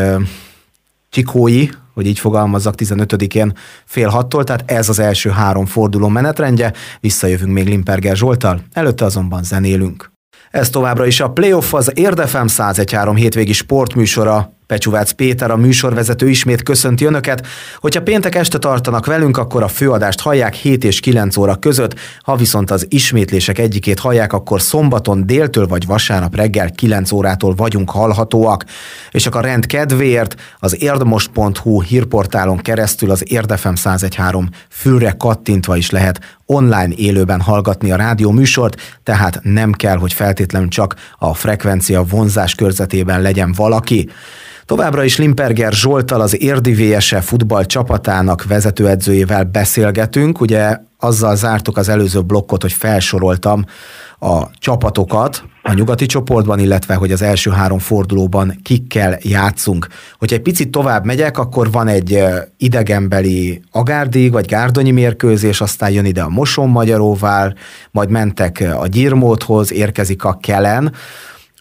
Csikói, 1.10 1.68
hogy 1.94 2.08
így 2.08 2.20
fogalmazzak, 2.20 2.74
15-én 2.78 3.54
fél 3.86 4.10
hattól, 4.10 4.44
tehát 4.44 4.72
ez 4.72 4.90
az 4.90 5.00
első 5.00 5.30
három 5.30 5.66
forduló 5.66 6.08
menetrendje, 6.08 6.74
visszajövünk 7.00 7.52
még 7.52 7.68
Limperger 7.68 8.16
Zsoltal, 8.16 8.62
előtte 8.72 9.06
azonban 9.06 9.44
zenélünk. 9.44 10.12
Ez 10.52 10.70
továbbra 10.70 11.06
is 11.06 11.20
a 11.20 11.30
Playoff 11.30 11.74
az 11.74 11.92
Érdefem 11.96 12.48
113 12.48 13.16
hétvégi 13.16 13.54
sportműsora. 13.54 14.54
Pecsuvác 14.68 15.12
Péter, 15.12 15.52
a 15.52 15.58
műsorvezető 15.58 16.30
ismét 16.30 16.64
köszönti 16.64 17.06
Önöket. 17.06 17.48
Hogyha 17.80 18.02
péntek 18.02 18.36
este 18.36 18.58
tartanak 18.58 19.06
velünk, 19.06 19.38
akkor 19.38 19.64
a 19.64 19.68
főadást 19.68 20.20
hallják 20.20 20.54
7 20.54 20.84
és 20.84 21.00
9 21.00 21.38
óra 21.38 21.56
között, 21.56 22.00
ha 22.22 22.36
viszont 22.36 22.72
az 22.72 22.86
ismétlések 22.90 23.60
egyikét 23.60 24.00
hallják, 24.00 24.34
akkor 24.34 24.62
szombaton 24.62 25.26
déltől 25.26 25.68
vagy 25.68 25.86
vasárnap 25.86 26.36
reggel 26.36 26.72
9 26.72 27.12
órától 27.12 27.54
vagyunk 27.56 27.90
hallhatóak. 27.90 28.66
És 29.12 29.24
csak 29.24 29.36
a 29.36 29.42
rend 29.42 29.66
kedvéért 29.66 30.36
az 30.60 30.82
érdmost.hu 30.82 31.82
hírportálon 31.82 32.58
keresztül 32.58 33.12
az 33.12 33.32
Érdefem 33.32 33.76
113 33.76 34.50
fülre 34.70 35.12
kattintva 35.18 35.76
is 35.76 35.90
lehet 35.90 36.20
online 36.46 36.94
élőben 36.96 37.42
hallgatni 37.42 37.92
a 37.92 37.96
rádió 37.96 38.32
műsort, 38.32 39.00
tehát 39.04 39.40
nem 39.44 39.72
kell, 39.72 39.98
hogy 39.98 40.14
feltétlenül 40.14 40.68
csak 40.68 40.96
a 41.18 41.34
frekvencia 41.34 42.04
vonzás 42.04 42.56
körzetében 42.56 43.22
legyen 43.22 43.54
valaki. 43.56 44.10
Továbbra 44.74 45.04
is 45.04 45.18
Limperger 45.18 45.74
Zsoltal, 45.74 46.22
az 46.22 46.42
Érdi 46.42 46.74
VSE 46.74 47.22
futball 47.22 47.66
csapatának 47.66 48.44
vezetőedzőjével 48.44 49.44
beszélgetünk. 49.44 50.42
Ugye 50.42 50.78
azzal 51.00 51.36
zártuk 51.36 51.78
az 51.78 51.90
előző 51.90 52.22
blokkot, 52.22 52.62
hogy 52.62 52.72
felsoroltam 52.72 53.66
a 54.20 54.52
csapatokat 54.60 55.44
a 55.64 55.74
nyugati 55.74 56.06
csoportban, 56.06 56.60
illetve 56.60 56.96
hogy 56.96 57.12
az 57.12 57.22
első 57.22 57.52
három 57.52 57.80
fordulóban 57.80 58.60
kikkel 58.64 59.18
játszunk. 59.22 59.88
Hogyha 60.20 60.36
egy 60.36 60.42
picit 60.42 60.72
tovább 60.72 61.06
megyek, 61.06 61.38
akkor 61.38 61.72
van 61.72 61.88
egy 61.88 62.24
idegenbeli 62.58 63.62
agárdig, 63.72 64.32
vagy 64.32 64.46
gárdonyi 64.46 64.92
mérkőzés, 64.92 65.62
aztán 65.62 65.92
jön 65.92 66.06
ide 66.06 66.22
a 66.22 66.30
Moson 66.30 66.70
Magyaróvár, 66.70 67.54
majd 67.92 68.10
mentek 68.10 68.64
a 68.80 68.88
Gyirmóthoz, 68.88 69.74
érkezik 69.74 70.24
a 70.24 70.38
Kelen, 70.42 70.94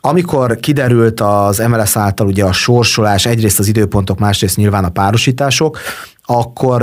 amikor 0.05 0.57
kiderült 0.57 1.21
az 1.21 1.59
MLS 1.59 1.97
által 1.97 2.27
ugye 2.27 2.45
a 2.45 2.53
sorsolás, 2.53 3.27
egyrészt 3.27 3.59
az 3.59 3.69
időpontok, 3.69 4.19
másrészt 4.19 4.57
nyilván 4.57 4.85
a 4.85 4.91
párosítások, 4.91 5.79
akkor 6.27 6.83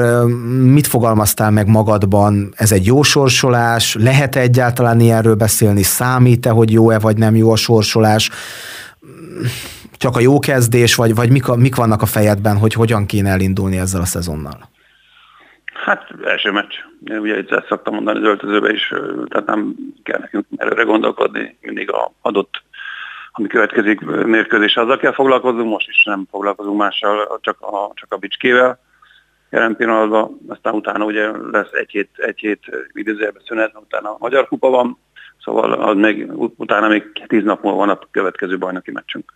mit 0.63 0.87
fogalmaztál 0.87 1.51
meg 1.51 1.67
magadban? 1.67 2.53
Ez 2.55 2.71
egy 2.71 2.85
jó 2.85 3.01
sorsolás? 3.01 3.95
lehet 3.99 4.35
-e 4.35 4.39
egyáltalán 4.39 4.99
ilyenről 4.99 5.35
beszélni? 5.35 5.83
Számít-e, 5.83 6.49
hogy 6.49 6.71
jó-e 6.71 6.99
vagy 6.99 7.17
nem 7.17 7.35
jó 7.35 7.51
a 7.51 7.55
sorsolás? 7.55 8.29
Csak 9.97 10.15
a 10.15 10.19
jó 10.19 10.39
kezdés, 10.39 10.95
vagy, 10.95 11.15
vagy 11.15 11.31
mik, 11.31 11.47
a, 11.47 11.55
mik 11.55 11.75
vannak 11.75 12.01
a 12.01 12.05
fejedben, 12.05 12.57
hogy 12.57 12.73
hogyan 12.73 13.05
kéne 13.05 13.29
elindulni 13.29 13.77
ezzel 13.77 14.01
a 14.01 14.05
szezonnal? 14.05 14.69
Hát 15.85 16.07
első 16.25 16.51
meccs. 16.51 16.73
Ugye 17.21 17.37
itt 17.37 17.51
ezt 17.51 17.67
szoktam 17.67 17.93
mondani 17.93 18.19
az 18.19 18.25
öltözőbe 18.25 18.71
is, 18.71 18.93
tehát 19.27 19.45
nem 19.45 19.75
kell 20.03 20.19
nekünk 20.19 20.45
előre 20.55 20.83
gondolkodni, 20.83 21.57
mindig 21.61 21.91
a 21.91 22.11
adott 22.21 22.63
ami 23.39 23.47
következik 23.47 23.99
mérkőzés, 24.25 24.75
azzal 24.75 24.97
kell 24.97 25.13
foglalkozunk, 25.13 25.69
most 25.69 25.89
is 25.89 26.03
nem 26.03 26.27
foglalkozunk 26.31 26.77
mással, 26.77 27.39
csak 27.41 27.61
a, 27.61 27.91
csak 27.93 28.13
a 28.13 28.17
bicskével 28.17 28.79
jelen 29.49 29.75
pillanatban, 29.75 30.37
aztán 30.47 30.73
utána 30.73 31.05
ugye 31.05 31.31
lesz 31.51 31.71
egy 31.71 31.89
hét, 31.89 32.09
egy 32.15 32.39
hét 32.39 32.59
időzőjelben 32.93 33.41
szünet, 33.45 33.71
utána 33.75 34.09
a 34.09 34.17
Magyar 34.19 34.47
Kupa 34.47 34.69
van, 34.69 34.97
szóval 35.43 35.73
az 35.73 35.95
még, 35.95 36.31
utána 36.55 36.87
még 36.87 37.03
tíz 37.27 37.43
nap 37.43 37.63
múlva 37.63 37.77
van 37.77 37.89
a 37.89 37.99
következő 38.11 38.57
bajnoki 38.57 38.91
meccsünk. 38.91 39.33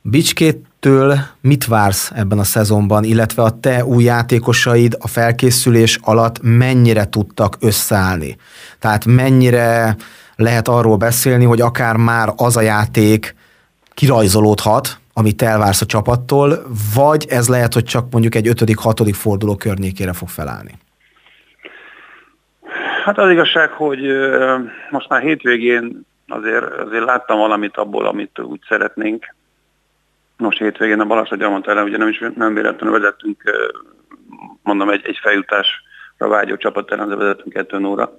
Bicskétől 0.00 1.14
mit 1.40 1.66
vársz 1.66 2.10
ebben 2.14 2.38
a 2.38 2.44
szezonban, 2.44 3.04
illetve 3.04 3.42
a 3.42 3.60
te 3.60 3.84
új 3.84 4.04
játékosaid 4.04 4.96
a 5.00 5.08
felkészülés 5.08 5.98
alatt 6.02 6.38
mennyire 6.42 7.08
tudtak 7.08 7.56
összeállni? 7.60 8.36
Tehát 8.78 9.04
mennyire 9.04 9.96
lehet 10.36 10.68
arról 10.68 10.96
beszélni, 10.96 11.44
hogy 11.44 11.60
akár 11.60 11.96
már 11.96 12.28
az 12.36 12.56
a 12.56 12.60
játék 12.60 13.34
kirajzolódhat, 13.94 14.98
amit 15.14 15.42
elvársz 15.42 15.80
a 15.80 15.86
csapattól, 15.86 16.58
vagy 16.94 17.26
ez 17.28 17.48
lehet, 17.48 17.74
hogy 17.74 17.84
csak 17.84 18.10
mondjuk 18.10 18.34
egy 18.34 18.48
ötödik, 18.48 18.78
hatodik 18.78 19.14
forduló 19.14 19.56
környékére 19.56 20.12
fog 20.12 20.28
felállni? 20.28 20.72
Hát 23.04 23.18
az 23.18 23.30
igazság, 23.30 23.70
hogy 23.70 24.00
most 24.90 25.08
már 25.08 25.22
hétvégén 25.22 26.06
azért, 26.28 26.64
azért 26.64 27.04
láttam 27.04 27.38
valamit 27.38 27.76
abból, 27.76 28.06
amit 28.06 28.38
úgy 28.38 28.60
szeretnénk. 28.68 29.34
Most 30.36 30.58
hétvégén 30.58 31.00
a 31.00 31.04
Balázs 31.04 31.30
mondta 31.38 31.70
el, 31.70 31.84
ugye 31.84 31.96
nem, 31.96 32.08
is, 32.08 32.22
nem 32.36 32.54
véletlenül 32.54 33.00
vezettünk, 33.00 33.42
mondom, 34.62 34.90
egy, 34.90 35.02
egy 35.04 35.18
feljutásra 35.22 36.28
vágyó 36.28 36.56
csapat 36.56 36.90
ellen 36.90 37.18
vezettünk 37.18 37.52
kettő 37.52 37.84
óra 37.84 38.18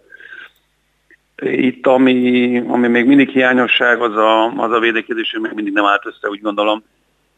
itt, 1.42 1.88
ami, 1.88 2.58
ami 2.68 2.88
még 2.88 3.06
mindig 3.06 3.30
hiányosság, 3.30 4.02
az 4.02 4.16
a, 4.16 4.46
az 4.46 4.72
a 4.72 4.80
védekezés, 4.80 5.32
hogy 5.32 5.42
még 5.42 5.52
mindig 5.54 5.74
nem 5.74 5.86
állt 5.86 6.06
össze, 6.06 6.30
úgy 6.30 6.42
gondolom. 6.42 6.84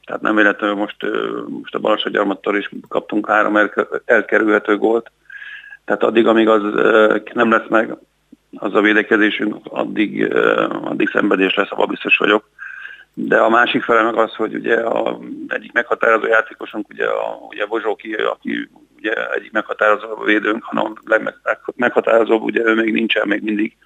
Tehát 0.06 0.22
nem 0.22 0.36
véletlenül 0.36 0.75
most, 0.75 0.96
most 1.48 1.75
a 1.75 1.80
Balassagyarmattól 1.80 2.58
is 2.58 2.70
kaptunk 2.88 3.27
három 3.27 3.60
elkerülhető 4.06 4.77
gólt. 4.77 5.12
Tehát 5.86 6.04
addig, 6.04 6.27
amíg 6.27 6.48
az 6.48 6.62
nem 7.34 7.51
lesz 7.51 7.68
meg, 7.70 7.98
az 8.56 8.75
a 8.75 8.82
védekezésünk, 8.82 9.56
addig, 9.63 10.34
addig 10.84 11.10
szenvedés 11.10 11.56
lesz, 11.56 11.72
abban 11.72 11.88
biztos 11.88 12.18
vagyok. 12.18 12.50
De 13.13 13.38
a 13.38 13.50
másik 13.50 13.84
fele 13.84 14.01
meg 14.01 14.16
az, 14.16 14.36
hogy 14.36 14.56
ugye 14.56 14.75
a, 14.75 15.20
egyik 15.48 15.72
meghatározó 15.72 16.25
játékosunk, 16.27 16.89
ugye, 16.89 17.06
a, 17.06 17.38
ugye 17.50 17.66
Bozsóki, 17.66 18.13
aki 18.13 18.70
ugye 18.98 19.32
egyik 19.32 19.51
meghatározó 19.51 20.24
védőnk, 20.24 20.63
hanem 20.63 20.94
legmeghatározóbb, 21.06 22.42
ugye 22.42 22.62
ő 22.66 22.74
még 22.74 22.94
nincsen 22.94 23.27
még 23.27 23.42
mindig, 23.42 23.77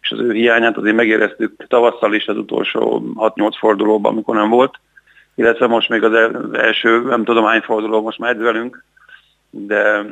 és 0.00 0.10
az 0.10 0.18
ő 0.18 0.32
hiányát 0.32 0.76
azért 0.76 0.96
megéreztük 0.96 1.66
tavasszal 1.68 2.14
is 2.14 2.26
az 2.26 2.36
utolsó 2.36 3.02
6-8 3.16 3.56
fordulóban, 3.58 4.12
amikor 4.12 4.34
nem 4.34 4.48
volt, 4.48 4.80
illetve 5.34 5.66
most 5.66 5.88
még 5.88 6.02
az 6.02 6.30
első, 6.52 7.02
nem 7.02 7.24
tudom 7.24 7.44
hány 7.44 7.60
forduló 7.60 8.02
most 8.02 8.18
már 8.18 8.36
velünk, 8.36 8.84
de, 9.50 10.04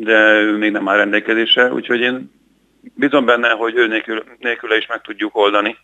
de 0.00 0.40
ő 0.40 0.56
még 0.56 0.72
nem 0.72 0.88
áll 0.88 0.96
rendelkezésre, 0.96 1.72
úgyhogy 1.72 2.00
én 2.00 2.30
bízom 2.94 3.24
benne, 3.24 3.48
hogy 3.48 3.76
ő 3.76 3.86
nélkül, 3.86 4.24
nélküle 4.38 4.76
is 4.76 4.86
meg 4.86 5.00
tudjuk 5.00 5.36
oldani. 5.36 5.76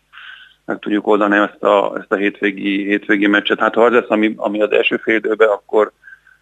Meg 0.65 0.79
tudjuk 0.79 1.07
oldani 1.07 1.37
ezt 1.37 1.63
a, 1.63 1.93
ezt 1.97 2.13
a 2.13 2.17
hétvégi, 2.17 2.85
hétvégi 2.85 3.27
meccset. 3.27 3.59
Hát 3.59 3.75
ha 3.75 3.85
az 3.85 3.93
lesz, 3.93 4.09
ami, 4.11 4.35
ami 4.37 4.63
az 4.63 4.71
első 4.71 4.97
fél 4.97 5.15
időben, 5.15 5.49
akkor, 5.49 5.93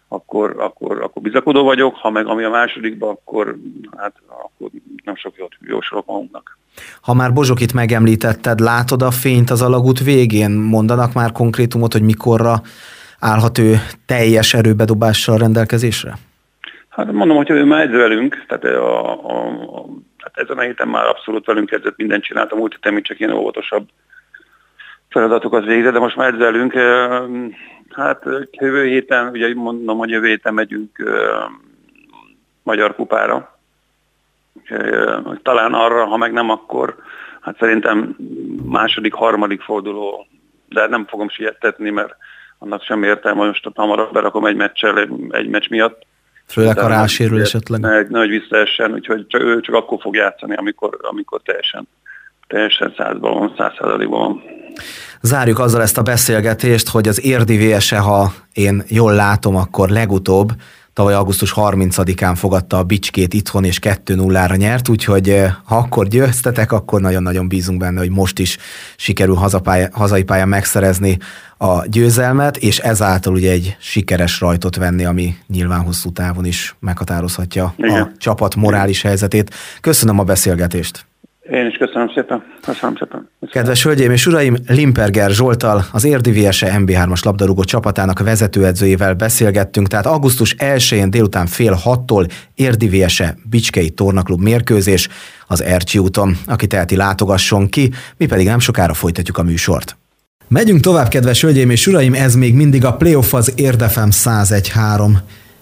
akkor, 0.09 0.55
akkor, 0.57 1.01
akkor 1.01 1.21
bizakodó 1.21 1.63
vagyok, 1.63 1.95
ha 1.95 2.09
meg 2.09 2.25
ami 2.25 2.43
a 2.43 2.49
másodikban, 2.49 3.09
akkor, 3.09 3.55
hát, 3.97 4.13
akkor 4.27 4.69
nem 5.03 5.15
sok 5.15 5.33
jót 5.37 5.55
jósolok 5.59 6.05
magunknak. 6.05 6.57
Ha 7.01 7.13
már 7.13 7.33
Bozsokit 7.33 7.73
megemlítetted, 7.73 8.59
látod 8.59 9.01
a 9.01 9.11
fényt 9.11 9.49
az 9.49 9.61
alagút 9.61 10.03
végén? 10.03 10.51
Mondanak 10.51 11.13
már 11.13 11.31
konkrétumot, 11.31 11.93
hogy 11.93 12.01
mikorra 12.01 12.61
állhat 13.19 13.57
ő 13.57 13.75
teljes 14.05 14.53
erőbedobással 14.53 15.37
rendelkezésre? 15.37 16.13
Hát 16.89 17.11
mondom, 17.11 17.37
hogy 17.37 17.49
ő 17.49 17.63
már 17.63 17.89
velünk, 17.89 18.45
tehát 18.47 18.63
a, 18.63 19.29
a, 19.29 19.47
a, 19.47 19.85
hát 20.17 20.37
ezen 20.37 20.57
a 20.57 20.61
héten 20.61 20.87
már 20.87 21.05
abszolút 21.05 21.45
velünk 21.45 21.69
kezdett 21.69 21.97
mindent 21.97 22.23
csináltam, 22.23 22.57
múlt 22.57 22.79
héten 22.81 23.03
csak 23.03 23.19
ilyen 23.19 23.33
óvatosabb 23.33 23.87
feladatokat 25.09 25.65
végzett, 25.65 25.93
de 25.93 25.99
most 25.99 26.15
már 26.15 26.33
edzelünk. 26.33 26.73
Hát 27.89 28.23
jövő 28.51 28.85
héten, 28.85 29.27
ugye 29.27 29.53
mondom, 29.53 29.97
hogy 29.97 30.09
jövő 30.09 30.27
héten 30.27 30.53
megyünk 30.53 31.03
Magyar 32.63 32.95
Kupára. 32.95 33.59
Talán 35.43 35.73
arra, 35.73 36.05
ha 36.05 36.17
meg 36.17 36.31
nem, 36.31 36.49
akkor 36.49 36.95
hát 37.41 37.57
szerintem 37.57 38.15
második, 38.63 39.13
harmadik 39.13 39.61
forduló, 39.61 40.27
de 40.69 40.87
nem 40.87 41.05
fogom 41.05 41.29
siettetni, 41.29 41.89
mert 41.89 42.15
annak 42.57 42.83
sem 42.83 43.03
értelme, 43.03 43.45
most 43.45 43.67
hamarabb 43.75 44.13
berakom 44.13 44.45
egy 44.45 44.55
meccsel, 44.55 44.97
egy 45.29 45.47
meccs 45.47 45.69
miatt. 45.69 46.07
Főleg 46.47 46.77
a 46.77 46.87
rásérül 46.87 47.41
esetleg. 47.41 47.79
Ne, 47.79 48.01
nehogy 48.01 48.29
visszaessen, 48.29 48.93
úgyhogy 48.93 49.27
csak, 49.27 49.41
ő 49.41 49.59
csak 49.59 49.75
akkor 49.75 49.97
fog 50.01 50.15
játszani, 50.15 50.55
amikor, 50.55 50.97
amikor 51.01 51.41
teljesen, 51.41 51.87
teljesen 52.47 52.93
százban 52.97 53.37
van, 53.37 53.53
száz 53.57 54.05
van. 54.05 54.43
Zárjuk 55.21 55.59
azzal 55.59 55.81
ezt 55.81 55.97
a 55.97 56.01
beszélgetést, 56.01 56.89
hogy 56.89 57.07
az 57.07 57.23
érdi 57.23 57.57
VSE, 57.57 57.97
ha 57.97 58.33
én 58.53 58.83
jól 58.87 59.13
látom, 59.13 59.55
akkor 59.55 59.89
legutóbb 59.89 60.53
tavaly 60.99 61.13
augusztus 61.13 61.53
30-án 61.55 62.33
fogadta 62.35 62.77
a 62.77 62.83
Bicskét 62.83 63.33
itthon, 63.33 63.63
és 63.63 63.79
2-0-ra 63.81 64.57
nyert, 64.57 64.89
úgyhogy 64.89 65.29
eh, 65.29 65.53
ha 65.63 65.77
akkor 65.77 66.07
győztetek, 66.07 66.71
akkor 66.71 67.01
nagyon-nagyon 67.01 67.47
bízunk 67.47 67.79
benne, 67.79 67.99
hogy 67.99 68.09
most 68.09 68.39
is 68.39 68.57
sikerül 68.95 69.35
hazapálya, 69.35 69.87
hazai 69.91 70.23
pályán 70.23 70.47
megszerezni 70.47 71.17
a 71.57 71.85
győzelmet, 71.85 72.57
és 72.57 72.77
ezáltal 72.77 73.33
ugye 73.33 73.51
egy 73.51 73.77
sikeres 73.79 74.39
rajtot 74.39 74.75
venni, 74.75 75.05
ami 75.05 75.35
nyilván 75.47 75.81
hosszú 75.81 76.11
távon 76.11 76.45
is 76.45 76.75
meghatározhatja 76.79 77.73
Igen. 77.77 78.01
a 78.01 78.11
csapat 78.17 78.55
morális 78.55 79.01
helyzetét. 79.01 79.55
Köszönöm 79.81 80.19
a 80.19 80.23
beszélgetést! 80.23 81.05
Én 81.51 81.65
is 81.65 81.77
köszönöm 81.77 82.11
szépen. 82.15 82.43
Köszönöm 82.61 82.95
szépen. 82.95 83.29
Köszönöm. 83.39 83.49
Kedves 83.51 83.83
hölgyeim 83.83 84.11
és 84.11 84.25
uraim, 84.25 84.55
Limperger 84.67 85.31
Zsoltal, 85.31 85.85
az 85.91 86.03
Érdi 86.03 86.31
VSE 86.31 86.75
MB3-as 86.79 87.25
labdarúgó 87.25 87.63
csapatának 87.63 88.19
vezetőedzőjével 88.19 89.13
beszélgettünk, 89.13 89.87
tehát 89.87 90.05
augusztus 90.05 90.55
1-én 90.57 91.09
délután 91.09 91.45
fél 91.45 91.73
hattól 91.73 92.25
Érdi 92.55 92.87
VSE 92.87 93.35
Bicskei 93.49 93.89
Tornaklub 93.89 94.41
mérkőzés 94.41 95.09
az 95.47 95.63
Ercsi 95.63 95.97
úton. 95.97 96.37
Aki 96.45 96.67
teheti, 96.67 96.95
látogasson 96.95 97.67
ki, 97.67 97.91
mi 98.17 98.25
pedig 98.25 98.47
nem 98.47 98.59
sokára 98.59 98.93
folytatjuk 98.93 99.37
a 99.37 99.43
műsort. 99.43 99.97
Megyünk 100.47 100.81
tovább, 100.81 101.07
kedves 101.07 101.41
hölgyeim 101.41 101.69
és 101.69 101.87
uraim, 101.87 102.13
ez 102.13 102.35
még 102.35 102.53
mindig 102.53 102.85
a 102.85 102.93
Playoff 102.93 103.33
az 103.33 103.53
Érdefem 103.55 104.09
101.3 104.11 105.11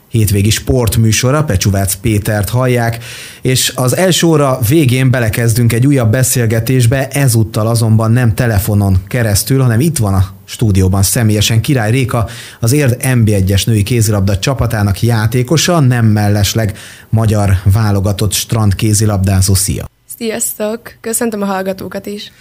hétvégi 0.10 0.50
sportműsora, 0.50 1.44
Pecsuvác 1.44 1.96
Pétert 1.96 2.50
hallják, 2.50 3.04
és 3.42 3.72
az 3.76 3.96
első 3.96 4.28
óra 4.28 4.60
végén 4.68 5.12
belekezdünk 5.12 5.74
egy 5.74 5.88
újabb 5.88 6.12
beszélgetésbe, 6.12 7.08
ezúttal 7.08 7.68
azonban 7.68 8.12
nem 8.12 8.34
telefonon 8.34 8.98
keresztül, 9.08 9.62
hanem 9.62 9.80
itt 9.80 9.98
van 9.98 10.14
a 10.14 10.36
stúdióban 10.46 11.04
személyesen 11.04 11.62
Király 11.62 11.92
Réka, 11.92 12.28
az 12.60 12.72
Érd 12.72 12.98
MB1-es 13.02 13.66
női 13.66 13.84
kézilabda 13.84 14.40
csapatának 14.40 15.02
játékosa, 15.02 15.80
nem 15.80 16.06
mellesleg 16.06 16.78
magyar 17.10 17.58
válogatott 17.74 18.34
strand 18.34 18.76
kézilabdázó. 18.76 19.54
Szia! 19.54 19.86
Sziasztok! 20.18 20.82
Köszöntöm 21.02 21.42
a 21.42 21.46
hallgatókat 21.46 22.06
is! 22.06 22.32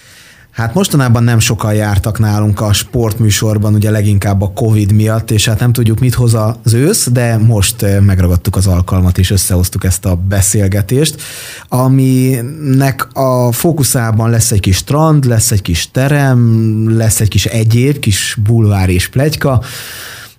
Hát 0.57 0.75
mostanában 0.75 1.25
nem 1.25 1.38
sokan 1.38 1.75
jártak 1.75 2.19
nálunk 2.19 2.61
a 2.61 2.73
sportműsorban, 2.73 3.75
ugye 3.75 3.90
leginkább 3.90 4.42
a 4.42 4.53
Covid 4.55 4.92
miatt, 4.92 5.31
és 5.31 5.47
hát 5.47 5.61
nem 5.61 5.73
tudjuk, 5.73 5.99
mit 5.99 6.14
hoz 6.14 6.35
az 6.35 6.75
ősz, 6.75 7.09
de 7.12 7.37
most 7.37 7.87
megragadtuk 8.01 8.57
az 8.57 8.66
alkalmat, 8.66 9.19
és 9.19 9.31
összehoztuk 9.31 9.85
ezt 9.85 10.05
a 10.05 10.14
beszélgetést, 10.14 11.23
aminek 11.69 13.09
a 13.12 13.53
fókuszában 13.53 14.31
lesz 14.31 14.51
egy 14.51 14.61
kis 14.61 14.77
strand, 14.77 15.25
lesz 15.25 15.51
egy 15.51 15.62
kis 15.62 15.90
terem, 15.90 16.97
lesz 16.97 17.21
egy 17.21 17.29
kis 17.29 17.45
egyéb, 17.45 17.99
kis 17.99 18.38
bulvár 18.45 18.88
és 18.88 19.09
plegyka, 19.09 19.62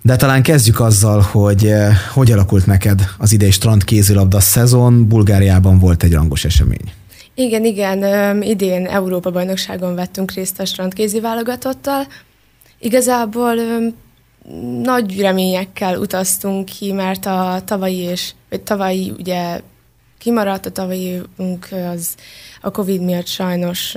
de 0.02 0.16
talán 0.16 0.42
kezdjük 0.42 0.80
azzal, 0.80 1.20
hogy 1.20 1.72
hogy 2.12 2.32
alakult 2.32 2.66
neked 2.66 3.08
az 3.18 3.32
idei 3.32 3.50
strand 3.50 3.84
kézilabda 3.84 4.40
szezon. 4.40 5.08
Bulgáriában 5.08 5.78
volt 5.78 6.02
egy 6.02 6.12
rangos 6.12 6.44
esemény. 6.44 6.92
Igen, 7.38 7.64
igen, 7.64 8.42
idén 8.42 8.86
Európa-bajnokságon 8.86 9.94
vettünk 9.94 10.32
részt 10.32 10.60
a 10.60 10.64
strandkézi 10.64 11.20
válogatottal. 11.20 12.06
Igazából 12.78 13.54
nagy 14.82 15.20
reményekkel 15.20 15.98
utaztunk 15.98 16.64
ki, 16.64 16.92
mert 16.92 17.26
a 17.26 17.62
tavalyi 17.64 17.96
és, 17.96 18.32
vagy 18.50 18.62
tavalyi 18.62 19.12
ugye 19.18 19.60
kimaradt, 20.18 20.66
a 20.66 20.70
tavalyi 20.70 21.20
az 21.92 22.14
a 22.60 22.70
Covid 22.70 23.02
miatt 23.02 23.26
sajnos 23.26 23.94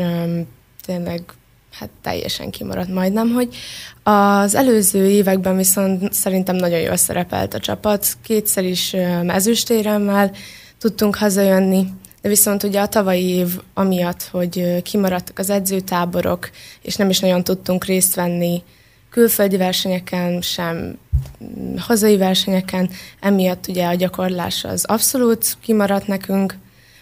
tényleg 0.86 1.24
hát 1.72 1.90
teljesen 2.02 2.50
kimaradt 2.50 2.94
majdnem, 2.94 3.30
hogy 3.30 3.56
az 4.04 4.56
előző 4.56 5.10
években 5.10 5.58
viszont 5.58 6.14
szerintem 6.14 6.56
nagyon 6.56 6.80
jól 6.80 6.98
szerepelt 6.98 7.54
a 7.54 7.60
csapat, 7.60 8.08
kétszer 8.24 8.64
is 8.66 8.94
ezüstéremmel 9.28 10.32
tudtunk 10.78 11.16
hazajönni, 11.16 11.88
viszont 12.22 12.64
ugye 12.64 12.82
a 12.82 12.88
tavalyi 12.88 13.28
év 13.28 13.60
amiatt, 13.74 14.24
hogy 14.24 14.82
kimaradtak 14.82 15.40
az 15.40 15.50
edzőtáborok, 15.50 16.50
és 16.82 16.96
nem 16.96 17.10
is 17.10 17.20
nagyon 17.20 17.44
tudtunk 17.44 17.86
részt 17.86 18.16
venni 18.16 18.64
külföldi 19.10 19.58
versenyeken, 19.58 20.42
sem 20.42 20.98
mm, 21.44 21.76
hazai 21.78 22.18
versenyeken, 22.18 22.90
emiatt 23.20 23.68
ugye 23.68 23.86
a 23.86 23.96
gyakorlás 23.96 24.64
az 24.64 24.86
abszolút 24.86 25.58
kimaradt 25.62 26.08
nekünk, 26.08 26.58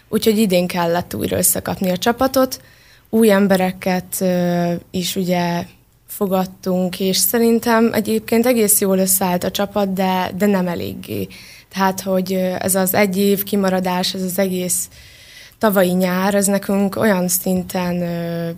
úgyhogy 0.08 0.38
idén 0.38 0.66
kellett 0.66 1.14
újra 1.14 1.36
összekapni 1.36 1.90
a 1.90 1.96
csapatot, 1.96 2.60
új 3.10 3.30
embereket 3.30 4.24
is 4.90 5.16
ugye 5.16 5.64
fogadtunk, 6.06 7.00
és 7.00 7.16
szerintem 7.16 7.92
egyébként 7.92 8.46
egész 8.46 8.80
jól 8.80 8.98
összeállt 8.98 9.44
a 9.44 9.50
csapat, 9.50 9.92
de, 9.92 10.30
de 10.36 10.46
nem 10.46 10.68
eléggé. 10.68 11.28
Tehát, 11.72 12.00
hogy 12.00 12.32
ez 12.58 12.74
az 12.74 12.94
egy 12.94 13.16
év 13.16 13.42
kimaradás, 13.42 14.14
ez 14.14 14.22
az 14.22 14.38
egész 14.38 14.88
tavalyi 15.60 15.92
nyár, 15.92 16.34
ez 16.34 16.46
nekünk 16.46 16.96
olyan 16.96 17.28
szinten 17.28 18.02
ö, 18.02 18.48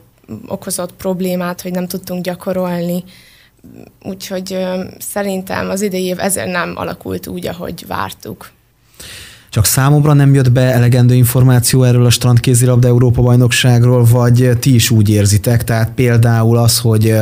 okozott 0.46 0.92
problémát, 0.92 1.60
hogy 1.60 1.72
nem 1.72 1.86
tudtunk 1.86 2.24
gyakorolni, 2.24 3.04
úgyhogy 4.02 4.52
ö, 4.52 4.84
szerintem 4.98 5.70
az 5.70 5.80
idei 5.80 6.04
év 6.04 6.18
ezért 6.18 6.50
nem 6.50 6.72
alakult 6.76 7.26
úgy, 7.26 7.46
ahogy 7.46 7.84
vártuk. 7.86 8.50
Csak 9.50 9.64
számomra 9.64 10.12
nem 10.12 10.34
jött 10.34 10.52
be 10.52 10.72
elegendő 10.72 11.14
információ 11.14 11.82
erről 11.82 12.04
a 12.06 12.10
strandkézilabda 12.10 12.88
Európa 12.88 13.22
bajnokságról, 13.22 14.04
vagy 14.04 14.50
ti 14.60 14.74
is 14.74 14.90
úgy 14.90 15.08
érzitek? 15.08 15.64
Tehát 15.64 15.90
például 15.90 16.58
az, 16.58 16.78
hogy 16.78 17.14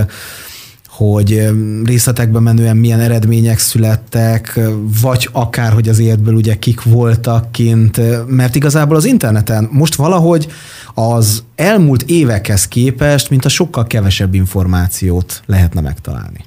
hogy 1.06 1.50
részletekben 1.84 2.42
menően 2.42 2.76
milyen 2.76 3.00
eredmények 3.00 3.58
születtek, 3.58 4.60
vagy 5.02 5.28
akár, 5.32 5.72
hogy 5.72 5.88
az 5.88 5.98
életből 5.98 6.34
ugye 6.34 6.54
kik 6.54 6.82
voltak 6.82 7.52
kint, 7.52 8.00
mert 8.26 8.54
igazából 8.54 8.96
az 8.96 9.04
interneten 9.04 9.68
most 9.72 9.94
valahogy 9.94 10.48
az 10.94 11.42
elmúlt 11.54 12.02
évekhez 12.02 12.68
képest, 12.68 13.30
mint 13.30 13.44
a 13.44 13.48
sokkal 13.48 13.86
kevesebb 13.86 14.34
információt 14.34 15.42
lehetne 15.46 15.80
megtalálni. 15.80 16.44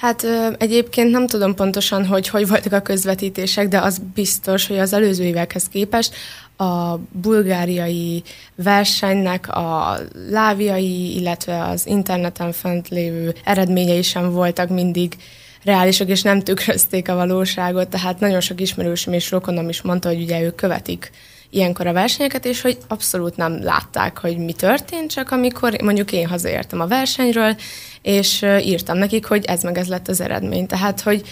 Hát 0.00 0.22
ö, 0.22 0.48
egyébként 0.58 1.10
nem 1.10 1.26
tudom 1.26 1.54
pontosan, 1.54 2.06
hogy 2.06 2.28
hogy 2.28 2.48
voltak 2.48 2.72
a 2.72 2.80
közvetítések, 2.80 3.68
de 3.68 3.78
az 3.78 4.00
biztos, 4.14 4.66
hogy 4.66 4.78
az 4.78 4.92
előző 4.92 5.24
évekhez 5.24 5.64
képest 5.68 6.14
a 6.56 6.98
bulgáriai 7.12 8.22
versenynek 8.54 9.48
a 9.48 9.98
láviai, 10.30 11.16
illetve 11.16 11.64
az 11.64 11.86
interneten 11.86 12.52
fent 12.52 12.88
lévő 12.88 13.34
eredményei 13.44 14.02
sem 14.02 14.30
voltak 14.30 14.68
mindig 14.68 15.16
reálisak, 15.64 16.08
és 16.08 16.22
nem 16.22 16.40
tükrözték 16.40 17.08
a 17.08 17.14
valóságot, 17.14 17.88
tehát 17.88 18.20
nagyon 18.20 18.40
sok 18.40 18.60
ismerősöm 18.60 19.12
és 19.12 19.30
rokonom 19.30 19.68
is 19.68 19.82
mondta, 19.82 20.08
hogy 20.08 20.22
ugye 20.22 20.40
ők 20.40 20.54
követik 20.54 21.10
ilyenkor 21.50 21.86
a 21.86 21.92
versenyeket, 21.92 22.44
és 22.44 22.60
hogy 22.60 22.78
abszolút 22.88 23.36
nem 23.36 23.62
látták, 23.62 24.18
hogy 24.18 24.38
mi 24.38 24.52
történt, 24.52 25.10
csak 25.10 25.30
amikor 25.30 25.80
mondjuk 25.82 26.12
én 26.12 26.26
hazaértem 26.26 26.80
a 26.80 26.86
versenyről, 26.86 27.56
és 28.02 28.42
írtam 28.60 28.98
nekik, 28.98 29.26
hogy 29.26 29.44
ez 29.44 29.62
meg 29.62 29.78
ez 29.78 29.88
lett 29.88 30.08
az 30.08 30.20
eredmény. 30.20 30.66
Tehát, 30.66 31.00
hogy 31.00 31.22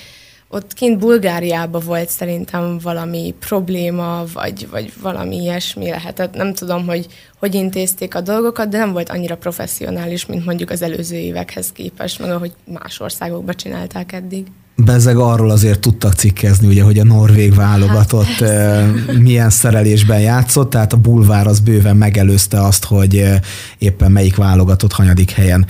ott 0.54 0.72
kint 0.72 0.98
Bulgáriában 0.98 1.82
volt 1.84 2.08
szerintem 2.08 2.78
valami 2.82 3.34
probléma, 3.40 4.24
vagy, 4.32 4.68
vagy 4.70 4.92
valami 5.02 5.36
ilyesmi 5.36 5.88
lehetett. 5.88 6.34
Nem 6.34 6.54
tudom, 6.54 6.86
hogy 6.86 7.06
hogy 7.38 7.54
intézték 7.54 8.14
a 8.14 8.20
dolgokat, 8.20 8.68
de 8.68 8.78
nem 8.78 8.92
volt 8.92 9.08
annyira 9.08 9.36
professzionális, 9.36 10.26
mint 10.26 10.44
mondjuk 10.44 10.70
az 10.70 10.82
előző 10.82 11.16
évekhez 11.16 11.72
képest, 11.72 12.18
meg 12.18 12.30
ahogy 12.30 12.52
más 12.72 13.00
országokban 13.00 13.54
csinálták 13.54 14.12
eddig. 14.12 14.46
Bezeg 14.76 15.16
arról 15.16 15.50
azért 15.50 15.80
tudtak 15.80 16.12
cikkezni, 16.12 16.66
ugye, 16.66 16.82
hogy 16.82 16.98
a 16.98 17.04
norvég 17.04 17.54
válogatott 17.54 18.24
hát, 18.24 19.18
milyen 19.18 19.50
szerelésben 19.50 20.20
játszott, 20.20 20.70
tehát 20.70 20.92
a 20.92 20.96
bulvár 20.96 21.46
az 21.46 21.60
bőven 21.60 21.96
megelőzte 21.96 22.60
azt, 22.64 22.84
hogy 22.84 23.24
éppen 23.78 24.12
melyik 24.12 24.36
válogatott 24.36 24.92
hanyadik 24.92 25.30
helyen 25.30 25.66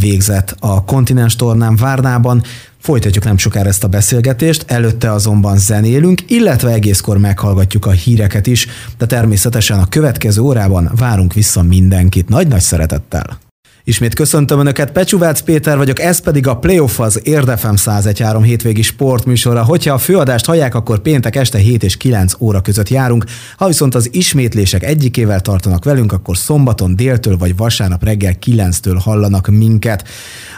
végzett 0.00 0.56
a 0.60 0.84
kontinens 0.84 1.36
tornán 1.36 1.76
Várnában. 1.76 2.42
Folytatjuk 2.78 3.24
nem 3.24 3.36
sokára 3.36 3.68
ezt 3.68 3.84
a 3.84 3.88
beszélgetést, 3.88 4.64
előtte 4.66 5.12
azonban 5.12 5.58
zenélünk, 5.58 6.22
illetve 6.26 6.70
egészkor 6.70 7.18
meghallgatjuk 7.18 7.86
a 7.86 7.90
híreket 7.90 8.46
is, 8.46 8.66
de 8.98 9.06
természetesen 9.06 9.78
a 9.78 9.88
következő 9.88 10.40
órában 10.40 10.90
várunk 10.96 11.32
vissza 11.32 11.62
mindenkit 11.62 12.28
nagy-nagy 12.28 12.60
szeretettel. 12.60 13.38
Ismét 13.86 14.14
köszöntöm 14.14 14.58
Önöket, 14.58 14.92
Pecsuvác 14.92 15.40
Péter 15.40 15.76
vagyok, 15.76 16.00
ez 16.00 16.18
pedig 16.18 16.46
a 16.46 16.56
Playoff 16.56 17.00
az 17.00 17.20
Érdefem 17.22 17.74
1013 17.74 18.42
hétvégi 18.42 18.82
sportműsora. 18.82 19.64
Hogyha 19.64 19.94
a 19.94 19.98
főadást 19.98 20.44
hallják, 20.44 20.74
akkor 20.74 20.98
péntek 20.98 21.36
este 21.36 21.58
7 21.58 21.82
és 21.82 21.96
9 21.96 22.32
óra 22.38 22.60
között 22.60 22.88
járunk. 22.88 23.24
Ha 23.56 23.66
viszont 23.66 23.94
az 23.94 24.08
ismétlések 24.12 24.82
egyikével 24.82 25.40
tartanak 25.40 25.84
velünk, 25.84 26.12
akkor 26.12 26.36
szombaton 26.36 26.96
déltől 26.96 27.36
vagy 27.36 27.56
vasárnap 27.56 28.04
reggel 28.04 28.34
9-től 28.46 28.98
hallanak 29.00 29.48
minket. 29.48 30.08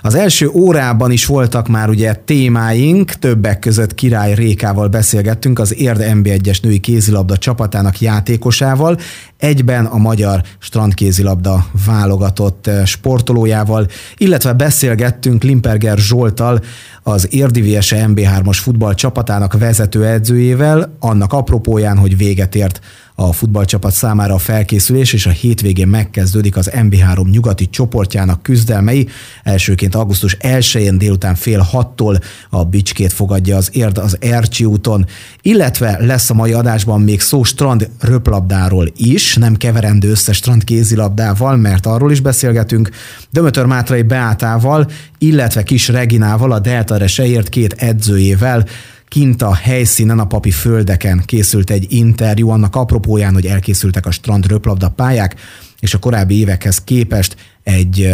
Az 0.03 0.15
első 0.15 0.49
órában 0.49 1.11
is 1.11 1.27
voltak 1.27 1.69
már 1.69 1.89
ugye 1.89 2.15
témáink, 2.15 3.13
többek 3.13 3.59
között 3.59 3.95
Király 3.95 4.35
Rékával 4.35 4.89
beszélgettünk, 4.89 5.59
az 5.59 5.75
Érde 5.75 6.13
MB1-es 6.15 6.63
női 6.63 6.79
kézilabda 6.79 7.37
csapatának 7.37 8.01
játékosával, 8.01 8.99
egyben 9.39 9.85
a 9.85 9.97
magyar 9.97 10.43
strandkézilabda 10.59 11.67
válogatott 11.87 12.71
sportolójával, 13.17 13.87
illetve 14.17 14.53
beszélgettünk 14.53 15.43
Limperger 15.43 15.99
Zsoltal, 15.99 16.61
az 17.03 17.29
Érdiviese 17.31 18.05
MB3-as 18.09 18.59
futball 18.61 18.95
csapatának 18.95 19.59
vezető 19.59 20.07
edzőjével, 20.07 20.97
annak 21.01 21.33
apropóján, 21.33 21.97
hogy 21.99 22.17
véget 22.17 22.55
ért 22.55 22.81
a 23.19 23.33
futballcsapat 23.33 23.93
számára 23.93 24.35
a 24.35 24.39
felkészülés, 24.39 25.13
és 25.13 25.27
a 25.27 25.31
hétvégén 25.31 25.89
megkezdődik 25.89 26.57
az 26.57 26.71
MB3 26.75 27.31
nyugati 27.31 27.69
csoportjának 27.71 28.43
küzdelmei. 28.43 29.09
Elsőként 29.43 29.95
augusztus 29.95 30.37
1-én 30.41 30.99
délután 30.99 31.35
fél 31.35 31.61
hattól 31.61 32.19
a 32.51 32.65
Bicskét 32.65 33.13
fogadja 33.13 33.57
az 33.57 33.69
érd 33.73 33.99
az 33.99 34.17
Ercsi 34.21 34.65
úton, 34.65 35.07
illetve 35.43 35.99
lesz 36.01 36.31
a 36.31 36.35
mai 36.35 36.53
adásban 36.53 37.01
még 37.01 37.21
szó 37.21 37.43
strand 37.43 37.89
röplabdáról 38.01 38.89
is, 38.97 39.37
nem 39.37 39.57
keverendő 39.57 40.11
össze 40.11 40.33
strand 40.33 40.65
kézilabdával, 40.65 41.57
mert 41.57 41.87
arról 41.87 42.11
is 42.11 42.21
beszélgetünk, 42.21 42.91
Dömötör 43.31 43.65
Mátrai 43.65 44.03
Beátával, 44.03 44.91
illetve 45.19 45.63
Kis 45.63 45.89
Reginával, 45.89 46.53
a 46.53 46.59
Delta 46.59 46.97
Reseért 46.97 47.49
két 47.49 47.73
edzőjével, 47.73 48.67
kint 49.09 49.43
a 49.43 49.55
helyszínen, 49.55 50.19
a 50.19 50.27
papi 50.27 50.51
földeken 50.51 51.23
készült 51.25 51.71
egy 51.71 51.87
interjú, 51.89 52.49
annak 52.49 52.77
apropóján, 52.77 53.35
hogy 53.35 53.47
elkészültek 53.47 54.07
a 54.07 54.11
strand 54.11 54.47
röplabda 54.47 54.89
pályák, 54.89 55.35
és 55.81 55.95
a 55.95 55.99
korábbi 55.99 56.39
évekhez 56.39 56.79
képest 56.85 57.37
egy 57.63 58.09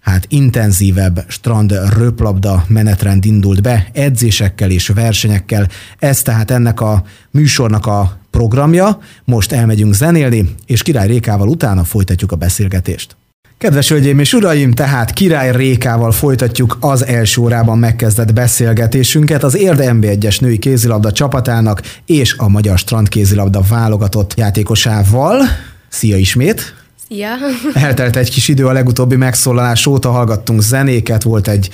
hát 0.00 0.26
intenzívebb 0.28 1.24
strand 1.28 1.74
röplabda 1.96 2.64
menetrend 2.68 3.24
indult 3.24 3.62
be, 3.62 3.88
edzésekkel 3.92 4.70
és 4.70 4.88
versenyekkel. 4.88 5.68
Ez 5.98 6.22
tehát 6.22 6.50
ennek 6.50 6.80
a 6.80 7.04
műsornak 7.30 7.86
a 7.86 8.18
programja. 8.30 8.98
Most 9.24 9.52
elmegyünk 9.52 9.94
zenélni, 9.94 10.54
és 10.66 10.82
Király 10.82 11.06
Rékával 11.06 11.48
utána 11.48 11.84
folytatjuk 11.84 12.32
a 12.32 12.36
beszélgetést. 12.36 13.16
Kedves 13.58 13.88
hölgyeim 13.88 14.18
és 14.18 14.32
uraim, 14.32 14.72
tehát 14.72 15.12
Király 15.12 15.56
Rékával 15.56 16.12
folytatjuk 16.12 16.76
az 16.80 17.06
első 17.06 17.40
órában 17.40 17.78
megkezdett 17.78 18.32
beszélgetésünket 18.32 19.42
az 19.42 19.56
Érd 19.56 19.80
MB1-es 19.82 20.40
női 20.40 20.58
kézilabda 20.58 21.12
csapatának 21.12 21.82
és 22.06 22.34
a 22.38 22.48
magyar 22.48 22.78
strandkézilabda 22.78 23.60
válogatott 23.68 24.34
játékosával. 24.36 25.40
Szia 25.88 26.16
ismét! 26.16 26.83
Szia! 27.08 27.28
Eltelt 27.74 28.16
egy 28.16 28.30
kis 28.30 28.48
idő 28.48 28.66
a 28.66 28.72
legutóbbi 28.72 29.16
megszólalás 29.16 29.86
óta, 29.86 30.10
hallgattunk 30.10 30.62
zenéket, 30.62 31.22
volt 31.22 31.48
egy 31.48 31.70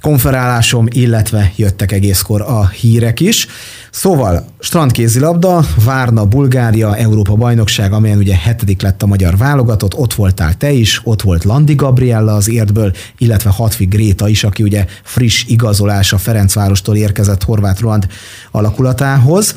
konferálásom, 0.00 0.86
illetve 0.90 1.52
jöttek 1.56 1.92
egészkor 1.92 2.40
a 2.40 2.68
hírek 2.68 3.20
is. 3.20 3.46
Szóval, 3.90 4.46
strandkézilabda, 4.58 5.64
Várna, 5.84 6.26
Bulgária, 6.26 6.96
Európa 6.96 7.34
bajnokság, 7.34 7.92
amelyen 7.92 8.18
ugye 8.18 8.36
hetedik 8.36 8.82
lett 8.82 9.02
a 9.02 9.06
magyar 9.06 9.36
válogatott, 9.36 9.94
ott 9.94 10.14
voltál 10.14 10.56
te 10.56 10.70
is, 10.70 11.00
ott 11.04 11.22
volt 11.22 11.44
Landi 11.44 11.74
Gabriella 11.74 12.34
az 12.34 12.48
érdből, 12.48 12.92
illetve 13.18 13.50
Hatvi 13.50 13.84
Gréta 13.84 14.28
is, 14.28 14.44
aki 14.44 14.62
ugye 14.62 14.86
friss 15.02 15.44
igazolása 15.46 16.18
Ferencvárostól 16.18 16.96
érkezett 16.96 17.42
Horváth 17.42 17.80
Roland 17.80 18.06
alakulatához. 18.50 19.54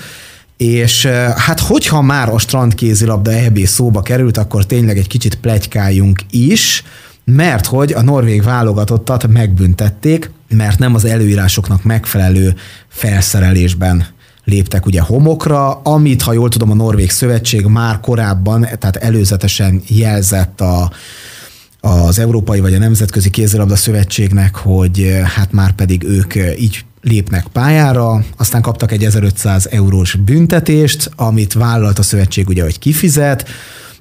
És 0.58 1.06
hát 1.36 1.60
hogyha 1.60 2.02
már 2.02 2.30
a 2.30 2.38
strandkézilabda 2.38 3.32
EB 3.32 3.60
szóba 3.60 4.02
került, 4.02 4.38
akkor 4.38 4.66
tényleg 4.66 4.98
egy 4.98 5.08
kicsit 5.08 5.36
plegykáljunk 5.36 6.22
is, 6.30 6.84
mert 7.26 7.66
hogy 7.66 7.94
a 7.94 8.02
norvég 8.02 8.44
válogatottat 8.44 9.28
megbüntették, 9.28 10.32
mert 10.50 10.80
nem 10.80 10.96
az 10.96 11.06
előírásoknak 11.06 11.84
megfelelő 11.84 12.56
felszerelésben 12.88 14.06
léptek 14.44 14.86
ugye 14.86 15.02
homokra, 15.02 15.74
amit, 15.74 16.22
ha 16.22 16.34
jól 16.34 16.50
tudom, 16.50 16.72
a 16.72 16.76
Norvég 16.76 17.10
Szövetség 17.10 17.66
már 17.66 18.00
korábban, 18.00 18.62
tehát 18.62 18.96
előzetesen 18.96 19.82
jelzett 19.88 20.62
a, 20.62 20.92
az 21.80 22.20
Európai 22.20 22.60
vagy 22.60 22.74
a 22.74 22.78
Nemzetközi 22.80 23.30
Kézilabda 23.30 23.76
Szövetségnek, 23.76 24.56
hogy 24.56 25.20
hát 25.36 25.52
már 25.52 25.72
pedig 25.72 26.04
ők 26.04 26.34
így 26.60 26.86
lépnek 27.08 27.48
pályára, 27.48 28.24
aztán 28.38 28.62
kaptak 28.62 28.92
egy 28.92 29.04
1500 29.04 29.68
eurós 29.72 30.16
büntetést, 30.16 31.12
amit 31.16 31.54
vállalt 31.54 32.00
a 32.00 32.04
szövetség 32.04 32.48
ugye, 32.48 32.64
hogy 32.64 32.80
kifizet, 32.80 33.50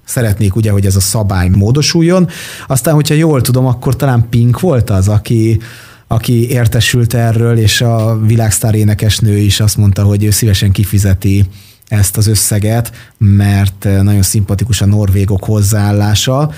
szeretnék 0.04 0.56
ugye, 0.56 0.70
hogy 0.70 0.86
ez 0.86 0.96
a 0.96 1.00
szabály 1.00 1.48
módosuljon. 1.48 2.28
Aztán, 2.66 2.94
hogyha 2.94 3.14
jól 3.14 3.40
tudom, 3.40 3.66
akkor 3.66 3.96
talán 3.96 4.26
Pink 4.30 4.60
volt 4.60 4.90
az, 4.90 5.08
aki, 5.08 5.60
aki 6.06 6.50
értesült 6.50 7.14
erről, 7.14 7.58
és 7.58 7.80
a 7.80 8.20
világsztár 8.26 8.74
énekesnő 8.74 9.36
is 9.36 9.60
azt 9.60 9.76
mondta, 9.76 10.02
hogy 10.02 10.24
ő 10.24 10.30
szívesen 10.30 10.72
kifizeti 10.72 11.44
ezt 11.88 12.16
az 12.16 12.26
összeget, 12.26 12.92
mert 13.18 13.84
nagyon 14.02 14.22
szimpatikus 14.22 14.80
a 14.80 14.86
norvégok 14.86 15.44
hozzáállása. 15.44 16.50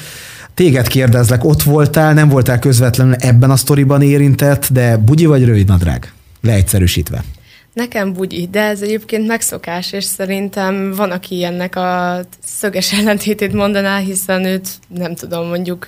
Téged 0.55 0.87
kérdezlek, 0.87 1.45
ott 1.45 1.63
voltál, 1.63 2.15
nem 2.15 2.29
voltál 2.29 2.59
közvetlenül 2.59 3.15
ebben 3.15 3.51
a 3.51 3.57
sztoriban 3.57 4.03
érintett, 4.03 4.69
de 4.73 4.97
bugyi 4.97 5.27
vagy 5.27 5.45
rövidnadrág? 5.45 6.13
Leegyszerűsítve. 6.41 7.25
Nekem 7.73 8.13
bugyi, 8.13 8.47
de 8.51 8.61
ez 8.61 8.83
egyébként 8.83 9.27
megszokás, 9.27 9.93
és 9.93 10.05
szerintem 10.05 10.93
van, 10.93 11.11
aki 11.11 11.45
ennek 11.45 11.77
a 11.77 12.21
szöges 12.45 12.93
ellentétét 12.99 13.53
mondaná, 13.53 13.99
hiszen 13.99 14.45
őt 14.45 14.69
nem 14.89 15.15
tudom, 15.15 15.47
mondjuk 15.47 15.87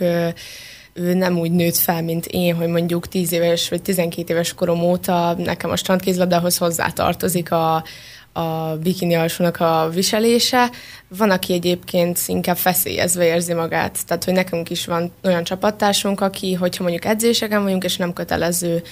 ő 0.92 1.14
nem 1.14 1.38
úgy 1.38 1.50
nőtt 1.50 1.76
fel, 1.76 2.02
mint 2.02 2.26
én, 2.26 2.54
hogy 2.54 2.68
mondjuk 2.68 3.08
10 3.08 3.32
éves 3.32 3.68
vagy 3.68 3.82
12 3.82 4.32
éves 4.32 4.54
korom 4.54 4.82
óta 4.82 5.34
nekem 5.38 5.70
a 5.70 5.76
strandkézlabdához 5.76 6.56
hozzátartozik 6.56 7.52
a, 7.52 7.84
a 8.32 8.76
bikini 8.82 9.14
alsónak 9.14 9.60
a 9.60 9.90
viselése. 9.94 10.70
Van, 11.08 11.30
aki 11.30 11.52
egyébként 11.52 12.20
inkább 12.26 12.56
feszélyezve 12.56 13.24
érzi 13.24 13.52
magát. 13.52 13.98
Tehát, 14.06 14.24
hogy 14.24 14.34
nekünk 14.34 14.70
is 14.70 14.86
van 14.86 15.12
olyan 15.24 15.44
csapattársunk, 15.44 16.20
aki, 16.20 16.54
hogyha 16.54 16.82
mondjuk 16.82 17.04
edzéseken 17.04 17.62
vagyunk, 17.62 17.84
és 17.84 17.96
nem 17.96 18.12
kötelező 18.12 18.82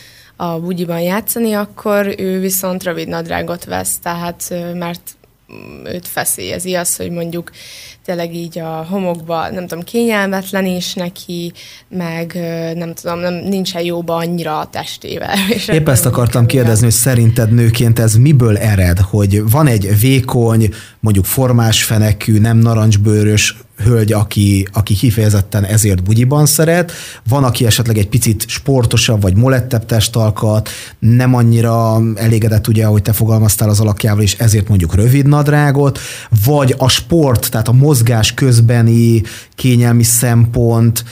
a 0.41 0.59
bugyiban 0.61 1.01
játszani, 1.01 1.53
akkor 1.53 2.15
ő 2.19 2.41
viszont 2.41 2.83
rövid 2.83 3.09
nadrágot 3.09 3.65
vesz, 3.65 3.99
tehát 3.99 4.55
mert 4.75 5.01
őt 5.85 6.09
feszélyezi 6.09 6.75
az, 6.75 6.97
hogy 6.97 7.11
mondjuk 7.11 7.51
tényleg 8.05 8.35
így 8.35 8.59
a 8.59 8.87
homokba, 8.91 9.51
nem 9.51 9.67
tudom, 9.67 9.85
kényelmetlen 9.85 10.67
is 10.67 10.95
neki, 10.95 11.53
meg 11.89 12.33
nem 12.75 12.95
tudom, 12.95 13.19
nem, 13.19 13.35
nincsen 13.35 13.83
jóba 13.83 14.15
annyira 14.15 14.59
a 14.59 14.67
testével. 14.67 15.37
És 15.55 15.69
Épp 15.69 15.89
ezt 15.89 16.07
akartam 16.07 16.47
kérdezni, 16.47 16.85
hogy 16.85 16.95
szerinted 16.95 17.53
nőként 17.53 17.99
ez 17.99 18.15
miből 18.15 18.57
ered, 18.57 18.99
hogy 18.99 19.51
van 19.51 19.67
egy 19.67 20.01
vékony, 20.01 20.69
mondjuk 21.01 21.25
formás 21.25 21.85
fenekű, 21.85 22.39
nem 22.39 22.59
narancsbőrös 22.59 23.57
hölgy, 23.85 24.13
aki, 24.13 24.69
aki 24.73 24.95
kifejezetten 24.95 25.65
ezért 25.65 26.03
bugyiban 26.03 26.47
szeret, 26.47 26.93
van, 27.29 27.45
aki 27.45 27.67
esetleg 27.67 27.99
egy 27.99 28.09
picit 28.09 28.45
sportosabb, 28.49 29.23
vagy 29.23 29.37
molettebb 29.37 29.87
testalkat, 29.87 30.69
nem 30.99 31.35
annyira 31.35 32.01
elégedett, 32.15 32.69
ugye, 32.69 32.87
ahogy 32.87 33.03
te 33.03 33.13
fogalmaztál 33.13 33.69
az 33.69 33.81
alakjával, 33.81 34.23
és 34.23 34.35
ezért 34.39 34.69
mondjuk 34.69 34.95
rövid 34.95 35.27
nadrágot, 35.27 35.99
vagy 36.45 36.75
a 36.79 36.89
sport, 36.89 37.51
tehát 37.51 37.69
a 37.69 37.73
mozgás 37.73 38.35
közbeni 38.35 39.23
kényelmi 39.55 40.03
szempont, 40.03 41.05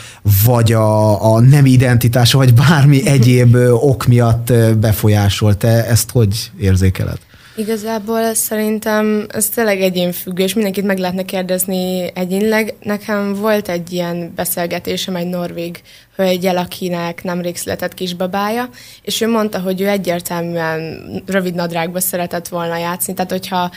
vagy 0.45 0.73
a, 0.73 1.35
a 1.35 1.41
nem 1.41 1.67
identitása, 1.67 2.39
vagy 2.39 2.55
bármi 2.55 3.07
egyéb 3.07 3.57
ok 3.73 4.07
miatt 4.07 4.53
befolyásol. 4.79 5.57
Te 5.57 5.87
ezt 5.87 6.11
hogy 6.11 6.51
érzékeled? 6.59 7.19
Igazából 7.57 8.35
szerintem 8.35 9.27
ez 9.29 9.49
tényleg 9.49 9.81
egyénfüggő, 9.81 10.43
és 10.43 10.55
mindenkit 10.55 10.85
meg 10.85 10.99
lehetne 10.99 11.23
kérdezni 11.23 12.11
egyénileg. 12.15 12.75
Nekem 12.81 13.35
volt 13.35 13.69
egy 13.69 13.93
ilyen 13.93 14.33
beszélgetésem 14.35 15.17
egy 15.17 15.27
norvég 15.27 15.81
hölgyel, 16.17 16.57
akinek 16.57 17.23
nemrég 17.23 17.57
született 17.57 17.95
kisbabája, 17.95 18.69
és 19.03 19.21
ő 19.21 19.29
mondta, 19.29 19.61
hogy 19.61 19.81
ő 19.81 19.89
egyértelműen 19.89 21.03
rövid 21.27 21.55
nadrágba 21.55 22.01
szeretett 22.01 22.49
volna 22.49 22.77
játszani, 22.77 23.17
tehát 23.17 23.31
hogyha 23.31 23.71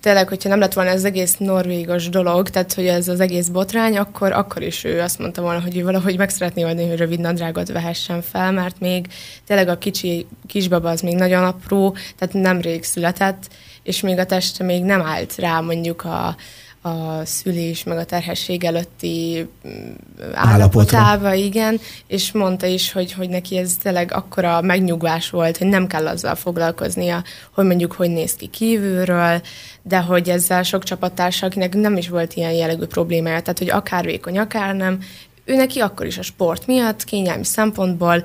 tényleg, 0.00 0.28
hogyha 0.28 0.48
nem 0.48 0.58
lett 0.58 0.72
volna 0.72 0.90
ez 0.90 0.96
az 0.96 1.04
egész 1.04 1.36
norvégos 1.36 2.08
dolog, 2.08 2.48
tehát 2.48 2.72
hogy 2.72 2.86
ez 2.86 3.08
az 3.08 3.20
egész 3.20 3.48
botrány, 3.48 3.98
akkor, 3.98 4.32
akkor 4.32 4.62
is 4.62 4.84
ő 4.84 5.00
azt 5.00 5.18
mondta 5.18 5.42
volna, 5.42 5.60
hogy 5.60 5.76
ő 5.76 5.84
valahogy 5.84 6.16
meg 6.16 6.30
szeretné 6.30 6.64
oldani, 6.64 6.88
hogy 6.88 6.98
rövid 6.98 7.20
nadrágot 7.20 7.72
vehessen 7.72 8.22
fel, 8.22 8.52
mert 8.52 8.80
még 8.80 9.06
tényleg 9.46 9.68
a 9.68 9.78
kicsi 9.78 10.26
kisbaba 10.46 10.90
az 10.90 11.00
még 11.00 11.14
nagyon 11.14 11.44
apró, 11.44 11.96
tehát 12.18 12.34
nemrég 12.34 12.84
született, 12.84 13.48
és 13.82 14.00
még 14.00 14.18
a 14.18 14.26
teste 14.26 14.64
még 14.64 14.82
nem 14.82 15.02
állt 15.02 15.34
rá 15.36 15.60
mondjuk 15.60 16.04
a, 16.04 16.36
a 16.82 17.24
szülés, 17.24 17.84
meg 17.84 17.98
a 17.98 18.04
terhesség 18.04 18.64
előtti 18.64 19.48
mm, 19.68 19.92
állapotába, 20.32 21.34
igen, 21.34 21.80
és 22.06 22.32
mondta 22.32 22.66
is, 22.66 22.92
hogy, 22.92 23.12
hogy 23.12 23.28
neki 23.28 23.56
ez 23.56 23.76
tényleg 23.82 24.12
akkora 24.12 24.60
megnyugvás 24.60 25.30
volt, 25.30 25.56
hogy 25.56 25.66
nem 25.66 25.86
kell 25.86 26.06
azzal 26.06 26.34
foglalkoznia, 26.34 27.24
hogy 27.54 27.64
mondjuk 27.64 27.92
hogy 27.92 28.10
néz 28.10 28.34
ki 28.34 28.46
kívülről, 28.46 29.40
de 29.82 29.98
hogy 29.98 30.28
ezzel 30.28 30.62
sok 30.62 30.82
csapattársa, 30.84 31.46
akinek 31.46 31.74
nem 31.74 31.96
is 31.96 32.08
volt 32.08 32.34
ilyen 32.34 32.52
jellegű 32.52 32.84
problémája, 32.84 33.40
tehát 33.40 33.58
hogy 33.58 33.70
akár 33.70 34.04
vékony, 34.04 34.38
akár 34.38 34.74
nem, 34.74 34.98
ő 35.44 35.54
neki 35.54 35.80
akkor 35.80 36.06
is 36.06 36.18
a 36.18 36.22
sport 36.22 36.66
miatt, 36.66 37.04
kényelmi 37.04 37.44
szempontból 37.44 38.22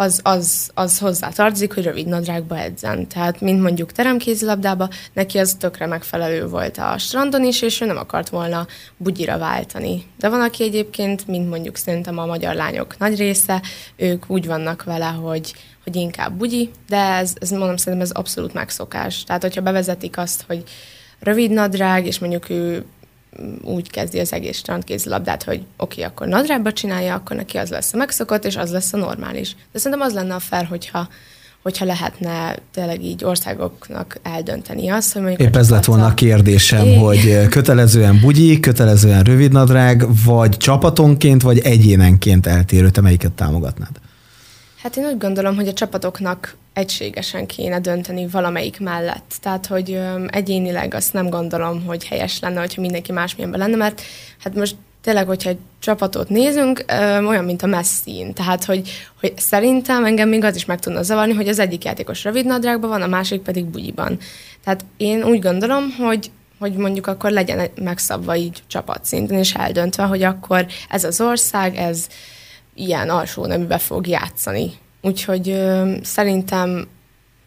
az, 0.00 0.20
az, 0.22 0.70
az 0.74 0.98
hozzá 0.98 1.28
tartozik, 1.28 1.74
hogy 1.74 1.84
rövid 1.84 2.06
nadrágba 2.06 2.58
edzen. 2.58 3.06
Tehát, 3.08 3.40
mint 3.40 3.62
mondjuk 3.62 3.92
teremkézilabdába, 3.92 4.88
neki 5.12 5.38
az 5.38 5.56
tökre 5.58 5.86
megfelelő 5.86 6.48
volt 6.48 6.78
a 6.78 6.98
strandon 6.98 7.44
is, 7.44 7.62
és 7.62 7.80
ő 7.80 7.86
nem 7.86 7.96
akart 7.96 8.28
volna 8.28 8.66
bugyira 8.96 9.38
váltani. 9.38 10.04
De 10.18 10.28
van, 10.28 10.40
aki 10.40 10.62
egyébként, 10.62 11.26
mint 11.26 11.48
mondjuk 11.48 11.76
szerintem 11.76 12.18
a 12.18 12.26
magyar 12.26 12.54
lányok 12.54 12.98
nagy 12.98 13.16
része, 13.16 13.62
ők 13.96 14.30
úgy 14.30 14.46
vannak 14.46 14.84
vele, 14.84 15.06
hogy, 15.06 15.54
hogy 15.84 15.96
inkább 15.96 16.32
bugyi, 16.32 16.70
de 16.88 17.14
ez, 17.14 17.32
ez 17.40 17.50
mondom, 17.50 17.76
szerintem 17.76 18.08
ez 18.08 18.16
abszolút 18.16 18.52
megszokás. 18.54 19.24
Tehát, 19.24 19.42
hogyha 19.42 19.60
bevezetik 19.60 20.18
azt, 20.18 20.44
hogy 20.46 20.62
rövid 21.20 21.50
nadrág, 21.50 22.06
és 22.06 22.18
mondjuk 22.18 22.50
ő 22.50 22.84
úgy 23.62 23.90
kezdi 23.90 24.18
az 24.18 24.32
egész 24.32 24.56
strandkézilabdát, 24.56 25.42
hogy 25.42 25.56
oké, 25.56 25.66
okay, 25.76 26.04
akkor 26.04 26.26
nadrágba 26.26 26.72
csinálja, 26.72 27.14
akkor 27.14 27.36
neki 27.36 27.56
az 27.56 27.70
lesz 27.70 27.94
a 27.94 27.96
megszokott, 27.96 28.44
és 28.44 28.56
az 28.56 28.70
lesz 28.70 28.92
a 28.92 28.96
normális. 28.96 29.56
De 29.72 29.78
szerintem 29.78 30.06
az 30.06 30.14
lenne 30.14 30.34
a 30.34 30.38
fel, 30.38 30.64
hogyha 30.64 31.08
hogyha 31.62 31.84
lehetne 31.84 32.56
tényleg 32.74 33.04
így 33.04 33.24
országoknak 33.24 34.18
eldönteni 34.22 34.88
azt, 34.88 35.12
hogy 35.12 35.22
mondjuk... 35.22 35.48
Épp 35.48 35.56
ez 35.56 35.70
lett 35.70 35.84
volna 35.84 36.06
a 36.06 36.14
kérdésem, 36.14 36.86
é. 36.86 36.96
hogy 36.96 37.48
kötelezően 37.48 38.20
bugyi, 38.20 38.60
kötelezően 38.60 39.22
rövidnadrág, 39.22 40.06
vagy 40.24 40.56
csapatonként, 40.56 41.42
vagy 41.42 41.58
egyénenként 41.58 42.46
eltérő, 42.46 42.90
te 42.90 43.00
melyiket 43.00 43.32
támogatnád? 43.32 43.90
Hát 44.82 44.96
én 44.96 45.04
úgy 45.04 45.18
gondolom, 45.18 45.54
hogy 45.54 45.68
a 45.68 45.72
csapatoknak 45.72 46.56
egységesen 46.78 47.46
kéne 47.46 47.80
dönteni 47.80 48.26
valamelyik 48.26 48.80
mellett. 48.80 49.34
Tehát, 49.40 49.66
hogy 49.66 50.00
egyénileg 50.26 50.94
azt 50.94 51.12
nem 51.12 51.28
gondolom, 51.28 51.84
hogy 51.84 52.06
helyes 52.06 52.40
lenne, 52.40 52.60
hogyha 52.60 52.80
mindenki 52.80 53.12
másmilyenben 53.12 53.60
lenne, 53.60 53.76
mert 53.76 54.02
hát 54.38 54.54
most 54.54 54.76
tényleg, 55.02 55.26
hogyha 55.26 55.50
egy 55.50 55.58
csapatot 55.78 56.28
nézünk, 56.28 56.84
olyan, 57.26 57.44
mint 57.44 57.62
a 57.62 57.66
messzín. 57.66 58.34
Tehát, 58.34 58.64
hogy, 58.64 58.90
hogy 59.20 59.32
szerintem 59.36 60.04
engem 60.04 60.28
még 60.28 60.44
az 60.44 60.56
is 60.56 60.64
meg 60.64 60.80
tudna 60.80 61.02
zavarni, 61.02 61.34
hogy 61.34 61.48
az 61.48 61.58
egyik 61.58 61.84
játékos 61.84 62.24
rövid 62.24 62.46
nadrágban 62.46 62.90
van, 62.90 63.02
a 63.02 63.06
másik 63.06 63.40
pedig 63.40 63.64
bugyiban. 63.64 64.18
Tehát 64.64 64.84
én 64.96 65.22
úgy 65.22 65.40
gondolom, 65.40 65.90
hogy 65.98 66.30
hogy 66.58 66.72
mondjuk 66.72 67.06
akkor 67.06 67.30
legyen 67.30 67.68
megszabva 67.74 68.36
így 68.36 68.62
csapatszinten, 68.66 69.38
és 69.38 69.54
eldöntve, 69.54 70.02
hogy 70.02 70.22
akkor 70.22 70.66
ez 70.88 71.04
az 71.04 71.20
ország, 71.20 71.76
ez 71.76 72.06
ilyen 72.74 73.08
alsó 73.08 73.46
neműbe 73.46 73.78
fog 73.78 74.06
játszani. 74.06 74.72
Úgyhogy 75.00 75.48
ö, 75.48 75.92
szerintem 76.02 76.86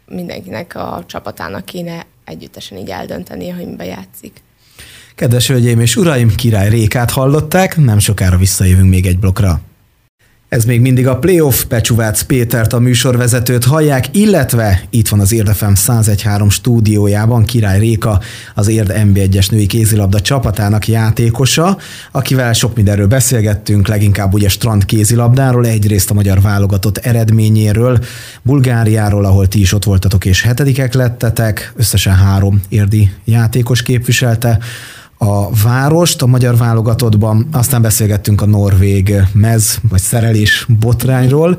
mindenkinek 0.05 0.75
a 0.75 1.03
csapatának 1.05 1.65
kéne 1.65 2.05
együttesen 2.25 2.77
így 2.77 2.89
eldönteni, 2.89 3.49
hogy 3.49 3.65
mibe 3.65 3.85
játszik. 3.85 4.41
Kedves 5.15 5.47
hölgyeim 5.47 5.79
és 5.79 5.95
uraim, 5.95 6.35
király 6.35 6.69
Rékát 6.69 7.11
hallották, 7.11 7.77
nem 7.77 7.99
sokára 7.99 8.37
visszajövünk 8.37 8.89
még 8.89 9.05
egy 9.05 9.19
blokkra. 9.19 9.61
Ez 10.51 10.65
még 10.65 10.81
mindig 10.81 11.07
a 11.07 11.17
Playoff, 11.17 11.63
Pecsuvác 11.63 12.21
Pétert, 12.21 12.73
a 12.73 12.79
műsorvezetőt 12.79 13.63
hallják, 13.63 14.05
illetve 14.11 14.83
itt 14.89 15.07
van 15.07 15.19
az 15.19 15.31
Érdefem 15.31 15.71
1013 15.71 16.49
stúdiójában 16.49 17.45
Király 17.45 17.79
Réka, 17.79 18.19
az 18.55 18.67
Érd 18.67 18.93
MB1-es 18.95 19.51
női 19.51 19.65
kézilabda 19.65 20.21
csapatának 20.21 20.87
játékosa, 20.87 21.77
akivel 22.11 22.53
sok 22.53 22.75
mindenről 22.75 23.07
beszélgettünk, 23.07 23.87
leginkább 23.87 24.33
ugye 24.33 24.49
strand 24.49 24.85
kézilabdáról, 24.85 25.65
egyrészt 25.65 26.11
a 26.11 26.13
magyar 26.13 26.41
válogatott 26.41 26.97
eredményéről, 26.97 27.99
Bulgáriáról, 28.41 29.25
ahol 29.25 29.47
ti 29.47 29.59
is 29.59 29.73
ott 29.73 29.83
voltatok 29.83 30.25
és 30.25 30.41
hetedikek 30.41 30.93
lettetek, 30.93 31.73
összesen 31.75 32.15
három 32.15 32.61
érdi 32.69 33.11
játékos 33.25 33.81
képviselte, 33.81 34.59
a 35.23 35.49
várost 35.63 36.21
a 36.21 36.25
magyar 36.25 36.57
válogatottban, 36.57 37.47
aztán 37.51 37.81
beszélgettünk 37.81 38.41
a 38.41 38.45
norvég 38.45 39.13
mez 39.33 39.79
vagy 39.89 40.01
szerelés 40.01 40.67
botrányról, 40.79 41.57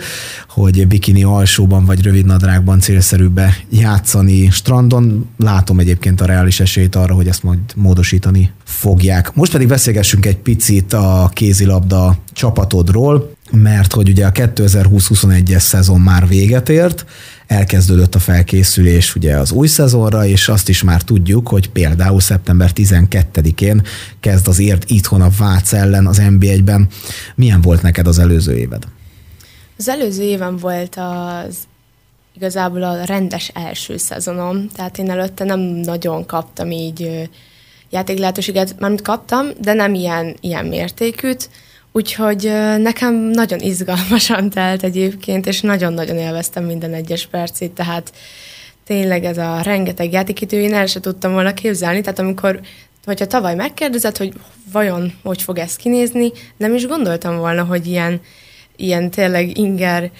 hogy 0.48 0.86
bikini 0.86 1.22
alsóban 1.22 1.84
vagy 1.84 2.02
rövid 2.02 2.26
nadrágban 2.26 2.80
célszerűbb 2.80 3.40
játszani 3.70 4.50
strandon. 4.50 5.28
Látom 5.38 5.78
egyébként 5.78 6.20
a 6.20 6.24
reális 6.24 6.60
esélyt 6.60 6.94
arra, 6.94 7.14
hogy 7.14 7.28
ezt 7.28 7.42
majd 7.42 7.58
módosítani 7.74 8.50
fogják. 8.64 9.34
Most 9.34 9.52
pedig 9.52 9.68
beszélgessünk 9.68 10.26
egy 10.26 10.38
picit 10.38 10.92
a 10.92 11.30
kézilabda 11.32 12.16
csapatodról, 12.32 13.32
mert 13.50 13.92
hogy 13.92 14.08
ugye 14.08 14.26
a 14.26 14.32
2020-21-es 14.32 15.58
szezon 15.58 16.00
már 16.00 16.28
véget 16.28 16.68
ért, 16.68 17.04
elkezdődött 17.52 18.14
a 18.14 18.18
felkészülés 18.18 19.14
ugye 19.14 19.36
az 19.36 19.52
új 19.52 19.66
szezonra, 19.66 20.26
és 20.26 20.48
azt 20.48 20.68
is 20.68 20.82
már 20.82 21.02
tudjuk, 21.02 21.48
hogy 21.48 21.70
például 21.70 22.20
szeptember 22.20 22.70
12-én 22.74 23.82
kezd 24.20 24.48
az 24.48 24.58
ért 24.58 24.90
itthon 24.90 25.20
a 25.20 25.30
Vác 25.38 25.72
ellen 25.72 26.06
az 26.06 26.18
NB1-ben. 26.20 26.88
Milyen 27.34 27.60
volt 27.60 27.82
neked 27.82 28.06
az 28.06 28.18
előző 28.18 28.56
éved? 28.56 28.82
Az 29.78 29.88
előző 29.88 30.22
éven 30.22 30.56
volt 30.56 30.96
az 30.96 31.56
igazából 32.36 32.82
a 32.82 33.04
rendes 33.04 33.50
első 33.54 33.96
szezonom, 33.96 34.68
tehát 34.74 34.98
én 34.98 35.10
előtte 35.10 35.44
nem 35.44 35.60
nagyon 35.60 36.26
kaptam 36.26 36.70
így 36.70 37.28
játéklehetőséget, 37.90 38.74
mármint 38.78 39.02
kaptam, 39.02 39.46
de 39.60 39.72
nem 39.72 39.94
ilyen, 39.94 40.36
ilyen 40.40 40.66
mértékűt, 40.66 41.50
Úgyhogy 41.92 42.52
nekem 42.78 43.14
nagyon 43.14 43.58
izgalmasan 43.58 44.50
telt 44.50 44.82
egyébként, 44.82 45.46
és 45.46 45.60
nagyon-nagyon 45.60 46.16
élveztem 46.16 46.64
minden 46.64 46.94
egyes 46.94 47.26
percét, 47.26 47.72
tehát 47.72 48.12
tényleg 48.84 49.24
ez 49.24 49.38
a 49.38 49.60
rengeteg 49.60 50.12
játékidő, 50.12 50.60
én 50.60 50.74
el 50.74 50.86
sem 50.86 51.02
tudtam 51.02 51.32
volna 51.32 51.54
képzelni, 51.54 52.00
tehát 52.00 52.18
amikor 52.18 52.60
hogyha 53.04 53.26
tavaly 53.26 53.54
megkérdezett, 53.54 54.16
hogy 54.16 54.32
vajon 54.72 55.12
hogy 55.22 55.42
fog 55.42 55.58
ez 55.58 55.76
kinézni, 55.76 56.32
nem 56.56 56.74
is 56.74 56.86
gondoltam 56.86 57.36
volna, 57.36 57.64
hogy 57.64 57.86
ilyen, 57.86 58.20
ilyen 58.76 59.10
tényleg 59.10 59.58
inger 59.58 60.10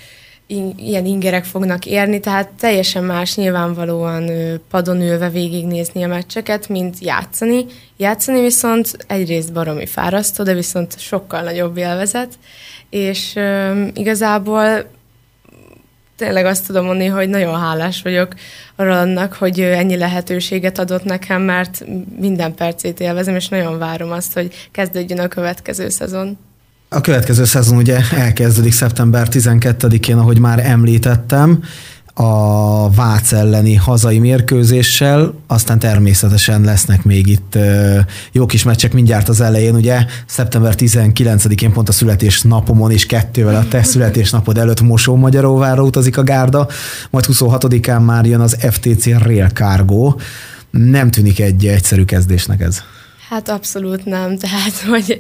in, 0.52 0.74
ilyen 0.76 1.06
ingerek 1.06 1.44
fognak 1.44 1.86
érni, 1.86 2.20
tehát 2.20 2.48
teljesen 2.60 3.04
más 3.04 3.36
nyilvánvalóan 3.36 4.30
padon 4.70 5.00
ülve 5.00 5.28
végignézni 5.28 6.02
a 6.02 6.08
meccseket, 6.08 6.68
mint 6.68 6.98
játszani. 7.00 7.64
Játszani 7.96 8.40
viszont 8.40 8.96
egyrészt 9.06 9.52
baromi 9.52 9.86
fárasztó, 9.86 10.44
de 10.44 10.54
viszont 10.54 10.98
sokkal 10.98 11.42
nagyobb 11.42 11.76
élvezet, 11.76 12.38
és 12.90 13.32
um, 13.36 13.90
igazából 13.94 14.84
tényleg 16.16 16.44
azt 16.44 16.66
tudom 16.66 16.84
mondani, 16.84 17.08
hogy 17.08 17.28
nagyon 17.28 17.60
hálás 17.60 18.02
vagyok 18.02 18.34
arra 18.76 19.00
annak, 19.00 19.32
hogy 19.32 19.60
ennyi 19.60 19.96
lehetőséget 19.96 20.78
adott 20.78 21.04
nekem, 21.04 21.42
mert 21.42 21.84
minden 22.18 22.54
percét 22.54 23.00
élvezem, 23.00 23.34
és 23.34 23.48
nagyon 23.48 23.78
várom 23.78 24.10
azt, 24.10 24.32
hogy 24.32 24.68
kezdődjön 24.70 25.18
a 25.18 25.28
következő 25.28 25.88
szezon. 25.88 26.38
A 26.94 27.00
következő 27.00 27.44
szezon 27.44 27.76
ugye 27.76 27.98
elkezdődik 28.16 28.72
szeptember 28.72 29.28
12-én, 29.30 30.16
ahogy 30.16 30.38
már 30.38 30.66
említettem 30.66 31.62
a 32.14 32.90
Vác 32.90 33.32
elleni 33.32 33.74
hazai 33.74 34.18
mérkőzéssel, 34.18 35.34
aztán 35.46 35.78
természetesen 35.78 36.60
lesznek 36.60 37.04
még 37.04 37.26
itt 37.26 37.58
jó 38.32 38.46
kis 38.46 38.62
meccsek 38.62 38.92
mindjárt 38.92 39.28
az 39.28 39.40
elején, 39.40 39.74
ugye 39.74 40.04
szeptember 40.26 40.74
19-én 40.78 41.72
pont 41.72 41.88
a 41.88 41.92
születésnapomon 41.92 42.90
és 42.90 43.06
kettővel 43.06 43.54
a 43.54 43.68
te 43.68 43.82
születésnapod 43.82 44.58
előtt 44.58 44.80
Mosó 44.80 45.16
Magyaróvára 45.16 45.82
utazik 45.82 46.16
a 46.16 46.22
gárda, 46.22 46.68
majd 47.10 47.24
26-án 47.28 48.04
már 48.04 48.24
jön 48.26 48.40
az 48.40 48.56
FTC 48.70 49.06
Rail 49.06 49.48
Cargo. 49.48 50.14
Nem 50.70 51.10
tűnik 51.10 51.40
egy 51.40 51.66
egyszerű 51.66 52.04
kezdésnek 52.04 52.60
ez. 52.60 52.82
Hát 53.32 53.48
abszolút 53.48 54.04
nem, 54.04 54.36
tehát 54.44 54.78
hogy, 54.88 55.18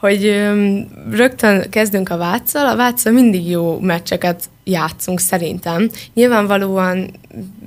hogy 0.00 0.42
rögtön 1.10 1.70
kezdünk 1.70 2.08
a 2.08 2.16
Váccal, 2.16 2.66
a 2.66 2.76
Váccal 2.76 3.12
mindig 3.12 3.48
jó 3.48 3.78
meccseket 3.78 4.44
játszunk 4.64 5.20
szerintem. 5.20 5.90
Nyilvánvalóan 6.14 7.10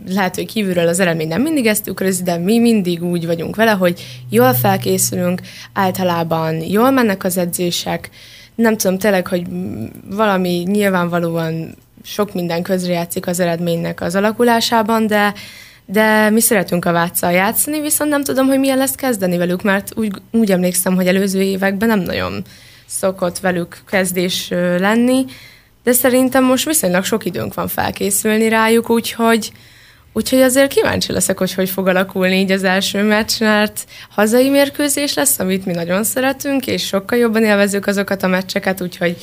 lehet, 0.07 0.35
hogy 0.35 0.45
kívülről 0.45 0.87
az 0.87 0.99
eredmény 0.99 1.27
nem 1.27 1.41
mindig 1.41 1.65
ezt 1.65 1.83
tükrözi, 1.83 2.23
de 2.23 2.37
mi 2.37 2.59
mindig 2.59 3.03
úgy 3.03 3.25
vagyunk 3.25 3.55
vele, 3.55 3.71
hogy 3.71 4.05
jól 4.29 4.53
felkészülünk, 4.53 5.41
általában 5.73 6.55
jól 6.55 6.91
mennek 6.91 7.23
az 7.23 7.37
edzések, 7.37 8.09
nem 8.55 8.77
tudom 8.77 8.97
tényleg, 8.97 9.27
hogy 9.27 9.45
valami 10.09 10.63
nyilvánvalóan 10.67 11.75
sok 12.03 12.33
minden 12.33 12.63
közrejátszik 12.63 13.27
az 13.27 13.39
eredménynek 13.39 14.01
az 14.01 14.15
alakulásában, 14.15 15.07
de 15.07 15.33
de 15.85 16.29
mi 16.29 16.41
szeretünk 16.41 16.85
a 16.85 16.91
Váccal 16.91 17.31
játszani, 17.31 17.81
viszont 17.81 18.09
nem 18.09 18.23
tudom, 18.23 18.47
hogy 18.47 18.59
milyen 18.59 18.77
lesz 18.77 18.95
kezdeni 18.95 19.37
velük, 19.37 19.63
mert 19.63 19.91
úgy, 19.95 20.11
úgy 20.31 20.51
emlékszem, 20.51 20.95
hogy 20.95 21.07
előző 21.07 21.41
években 21.41 21.87
nem 21.87 21.99
nagyon 21.99 22.43
szokott 22.85 23.39
velük 23.39 23.77
kezdés 23.87 24.47
lenni, 24.77 25.25
de 25.83 25.91
szerintem 25.91 26.43
most 26.43 26.65
viszonylag 26.65 27.03
sok 27.03 27.25
időnk 27.25 27.53
van 27.53 27.67
felkészülni 27.67 28.49
rájuk, 28.49 28.89
úgyhogy, 28.89 29.51
úgyhogy 30.13 30.39
azért 30.39 30.73
kíváncsi 30.73 31.11
leszek, 31.11 31.37
hogy 31.37 31.53
hogy 31.53 31.69
fog 31.69 31.87
alakulni 31.87 32.39
így 32.39 32.51
az 32.51 32.63
első 32.63 33.03
meccs, 33.03 33.39
mert 33.39 33.85
hazai 34.09 34.49
mérkőzés 34.49 35.13
lesz, 35.13 35.39
amit 35.39 35.65
mi 35.65 35.73
nagyon 35.73 36.03
szeretünk, 36.03 36.67
és 36.67 36.85
sokkal 36.85 37.17
jobban 37.17 37.43
élvezünk 37.43 37.87
azokat 37.87 38.23
a 38.23 38.27
meccseket, 38.27 38.81
úgyhogy, 38.81 39.17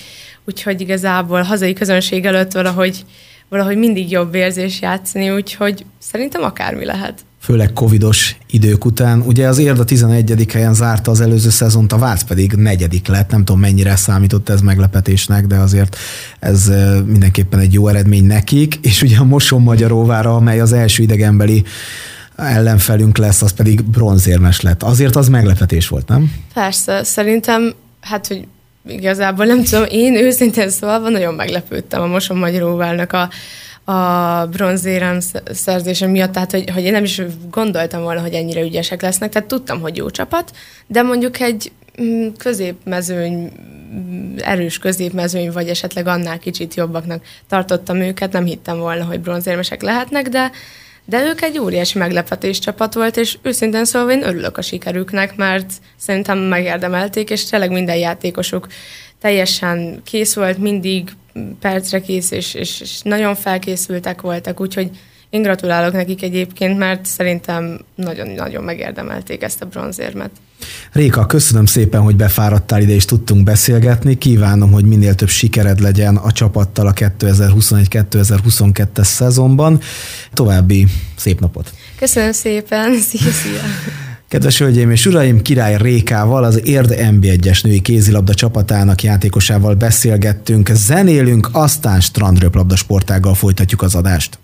úgyhogy 0.45 0.81
igazából 0.81 1.43
hazai 1.43 1.73
közönség 1.73 2.25
előtt 2.25 2.53
valahogy 2.53 3.05
valahogy 3.53 3.77
mindig 3.77 4.11
jobb 4.11 4.35
érzés 4.35 4.81
játszani, 4.81 5.31
úgyhogy 5.31 5.85
szerintem 5.99 6.43
akármi 6.43 6.85
lehet. 6.85 7.25
Főleg 7.41 7.73
covidos 7.73 8.37
idők 8.51 8.85
után. 8.85 9.21
Ugye 9.21 9.47
az 9.47 9.59
Érda 9.59 9.85
11. 9.85 10.47
helyen 10.53 10.75
zárta 10.75 11.11
az 11.11 11.21
előző 11.21 11.51
szezont, 11.51 11.93
a 11.93 11.99
Vác 11.99 12.23
pedig 12.23 12.53
negyedik 12.53 13.07
lett. 13.07 13.31
Nem 13.31 13.45
tudom, 13.45 13.61
mennyire 13.61 13.97
számított 13.97 14.49
ez 14.49 14.61
meglepetésnek, 14.61 15.47
de 15.47 15.57
azért 15.57 15.97
ez 16.39 16.73
mindenképpen 17.07 17.59
egy 17.59 17.73
jó 17.73 17.89
eredmény 17.89 18.25
nekik. 18.25 18.79
És 18.83 19.03
ugye 19.03 19.19
a 19.19 19.25
Moson 19.25 19.63
Magyaróvára, 19.63 20.35
amely 20.35 20.61
az 20.61 20.73
első 20.73 21.03
idegenbeli 21.03 21.65
ellenfelünk 22.37 23.17
lesz, 23.19 23.43
az 23.43 23.53
pedig 23.53 23.85
bronzérmes 23.85 24.61
lett. 24.61 24.83
Azért 24.83 25.17
az 25.17 25.29
meglepetés 25.29 25.89
volt, 25.89 26.09
nem? 26.09 26.33
Persze, 26.55 27.03
szerintem 27.05 27.73
hát, 28.01 28.27
hogy 28.27 28.47
igazából 28.87 29.45
nem 29.45 29.63
tudom, 29.63 29.85
én 29.89 30.15
őszintén 30.15 30.71
szólva 30.71 31.09
nagyon 31.09 31.35
meglepődtem 31.35 32.03
a 32.03 32.07
Moson 32.07 32.37
Magyaróválnak 32.37 33.13
a, 33.13 33.31
a 33.93 34.47
bronzérem 34.47 35.19
szerzése 35.53 36.07
miatt, 36.07 36.33
tehát 36.33 36.51
hogy, 36.51 36.71
hogy 36.71 36.85
én 36.85 36.93
nem 36.93 37.05
is 37.05 37.23
gondoltam 37.51 38.03
volna, 38.03 38.21
hogy 38.21 38.33
ennyire 38.33 38.61
ügyesek 38.61 39.03
lesznek, 39.03 39.31
tehát 39.33 39.49
tudtam, 39.49 39.81
hogy 39.81 39.97
jó 39.97 40.11
csapat, 40.11 40.51
de 40.87 41.03
mondjuk 41.03 41.41
egy 41.41 41.73
mm, 42.03 42.29
középmezőny, 42.39 43.53
erős 44.39 44.79
középmezőny, 44.79 45.53
vagy 45.53 45.69
esetleg 45.69 46.07
annál 46.07 46.39
kicsit 46.39 46.75
jobbaknak 46.75 47.25
tartottam 47.49 47.97
őket, 47.97 48.33
nem 48.33 48.45
hittem 48.45 48.79
volna, 48.79 49.05
hogy 49.05 49.21
bronzérmesek 49.21 49.83
lehetnek, 49.83 50.29
de 50.29 50.51
de 51.05 51.25
ők 51.25 51.43
egy 51.43 51.59
óriási 51.59 51.99
meglepetés 51.99 52.59
csapat 52.59 52.95
volt, 52.95 53.17
és 53.17 53.39
őszintén 53.43 53.85
szólva 53.85 54.13
én 54.13 54.27
örülök 54.27 54.59
a 54.59 54.63
sikerüknek, 54.63 55.37
mert 55.37 55.73
szerintem 55.97 56.39
megérdemelték, 56.39 57.31
és 57.31 57.45
tényleg 57.45 57.71
minden 57.71 57.97
játékosuk 57.97 58.67
teljesen 59.21 60.01
kész 60.05 60.35
volt, 60.35 60.59
mindig 60.59 61.11
percre 61.61 62.01
kész, 62.01 62.31
és, 62.31 62.55
és, 62.55 62.81
és 62.81 63.01
nagyon 63.03 63.35
felkészültek 63.35 64.21
voltak, 64.21 64.61
úgyhogy 64.61 64.91
én 65.31 65.43
gratulálok 65.43 65.93
nekik 65.93 66.23
egyébként, 66.23 66.79
mert 66.79 67.07
szerintem 67.07 67.81
nagyon-nagyon 67.95 68.65
megérdemelték 68.65 69.43
ezt 69.43 69.63
a 69.63 69.67
bronzérmet. 69.67 70.31
Réka, 70.93 71.27
köszönöm 71.27 71.67
szépen, 71.67 72.01
hogy 72.01 72.17
befáradtál 72.17 72.81
ide 72.81 72.93
és 72.93 73.05
tudtunk 73.05 73.45
beszélgetni. 73.45 74.19
Kívánom, 74.19 74.73
hogy 74.73 74.85
minél 74.85 75.15
több 75.15 75.29
sikered 75.29 75.81
legyen 75.81 76.17
a 76.17 76.33
csapattal 76.33 76.87
a 76.87 76.93
2021-2022-es 76.93 79.05
szezonban. 79.05 79.81
További 80.33 80.87
szép 81.17 81.41
napot! 81.41 81.75
Köszönöm 81.99 82.33
szépen! 82.33 83.01
Szia, 83.09 83.31
szia! 83.31 83.61
Kedves 84.33 84.59
hölgyeim 84.59 84.91
és 84.91 85.07
uraim, 85.07 85.43
Király 85.43 85.77
Rékával, 85.77 86.45
az 86.45 86.67
Érd 86.67 86.95
MB1-es 86.99 87.65
női 87.65 87.81
kézilabda 87.81 88.35
csapatának 88.35 89.03
játékosával 89.03 89.75
beszélgettünk, 89.75 90.71
zenélünk, 90.73 91.49
aztán 91.53 92.01
strandröplabda 92.01 92.77
sportággal 92.77 93.35
folytatjuk 93.35 93.83
az 93.83 93.95
adást. 93.95 94.39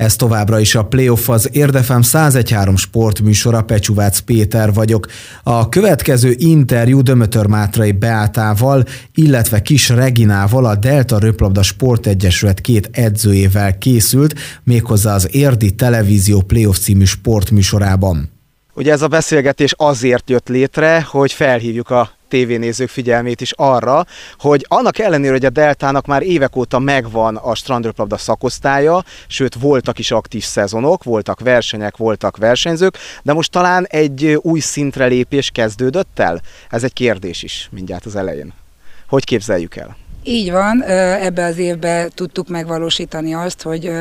Ez 0.00 0.16
továbbra 0.16 0.58
is 0.58 0.74
a 0.74 0.84
Playoff 0.84 1.28
az 1.28 1.48
Érdefem 1.52 2.00
1013 2.00 2.76
sportműsora, 2.76 3.62
Pecsuvác 3.62 4.18
Péter 4.18 4.72
vagyok. 4.72 5.06
A 5.42 5.68
következő 5.68 6.34
interjú 6.38 7.02
Dömötör 7.02 7.46
Mátrai 7.46 7.92
Beátával, 7.92 8.84
illetve 9.14 9.62
Kis 9.62 9.88
Reginával 9.88 10.64
a 10.64 10.76
Delta 10.76 11.18
Röplabda 11.18 11.62
Sportegyesület 11.62 12.60
két 12.60 12.90
edzőjével 12.92 13.78
készült, 13.78 14.34
méghozzá 14.62 15.14
az 15.14 15.28
Érdi 15.34 15.74
Televízió 15.74 16.40
Playoff 16.40 16.78
című 16.78 17.04
sportműsorában. 17.04 18.30
Ugye 18.74 18.92
ez 18.92 19.02
a 19.02 19.08
beszélgetés 19.08 19.74
azért 19.76 20.30
jött 20.30 20.48
létre, 20.48 21.06
hogy 21.10 21.32
felhívjuk 21.32 21.90
a 21.90 22.10
tévénézők 22.30 22.88
figyelmét 22.88 23.40
is 23.40 23.52
arra, 23.56 24.06
hogy 24.38 24.64
annak 24.68 24.98
ellenére, 24.98 25.32
hogy 25.32 25.44
a 25.44 25.50
Deltának 25.50 26.06
már 26.06 26.22
évek 26.22 26.56
óta 26.56 26.78
megvan 26.78 27.36
a 27.36 27.54
strandröplabda 27.54 28.16
szakosztálya, 28.16 29.04
sőt 29.26 29.54
voltak 29.54 29.98
is 29.98 30.10
aktív 30.10 30.44
szezonok, 30.44 31.02
voltak 31.02 31.40
versenyek, 31.40 31.96
voltak 31.96 32.36
versenyzők, 32.36 32.96
de 33.22 33.32
most 33.32 33.50
talán 33.50 33.86
egy 33.88 34.38
új 34.40 34.60
szintre 34.60 35.06
lépés 35.06 35.50
kezdődött 35.50 36.18
el? 36.18 36.40
Ez 36.68 36.84
egy 36.84 36.92
kérdés 36.92 37.42
is 37.42 37.68
mindjárt 37.70 38.06
az 38.06 38.16
elején. 38.16 38.52
Hogy 39.08 39.24
képzeljük 39.24 39.76
el? 39.76 39.96
Így 40.24 40.50
van, 40.50 40.82
ebbe 40.82 41.44
az 41.44 41.58
évben 41.58 42.10
tudtuk 42.14 42.48
megvalósítani 42.48 43.34
azt, 43.34 43.62
hogy 43.62 43.92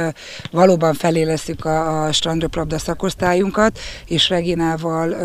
valóban 0.51 0.93
felélesztük 0.93 1.65
a, 1.65 2.03
a 2.03 2.11
strandröplabda 2.11 2.77
szakosztályunkat, 2.77 3.79
és 4.07 4.29
Reginával 4.29 5.15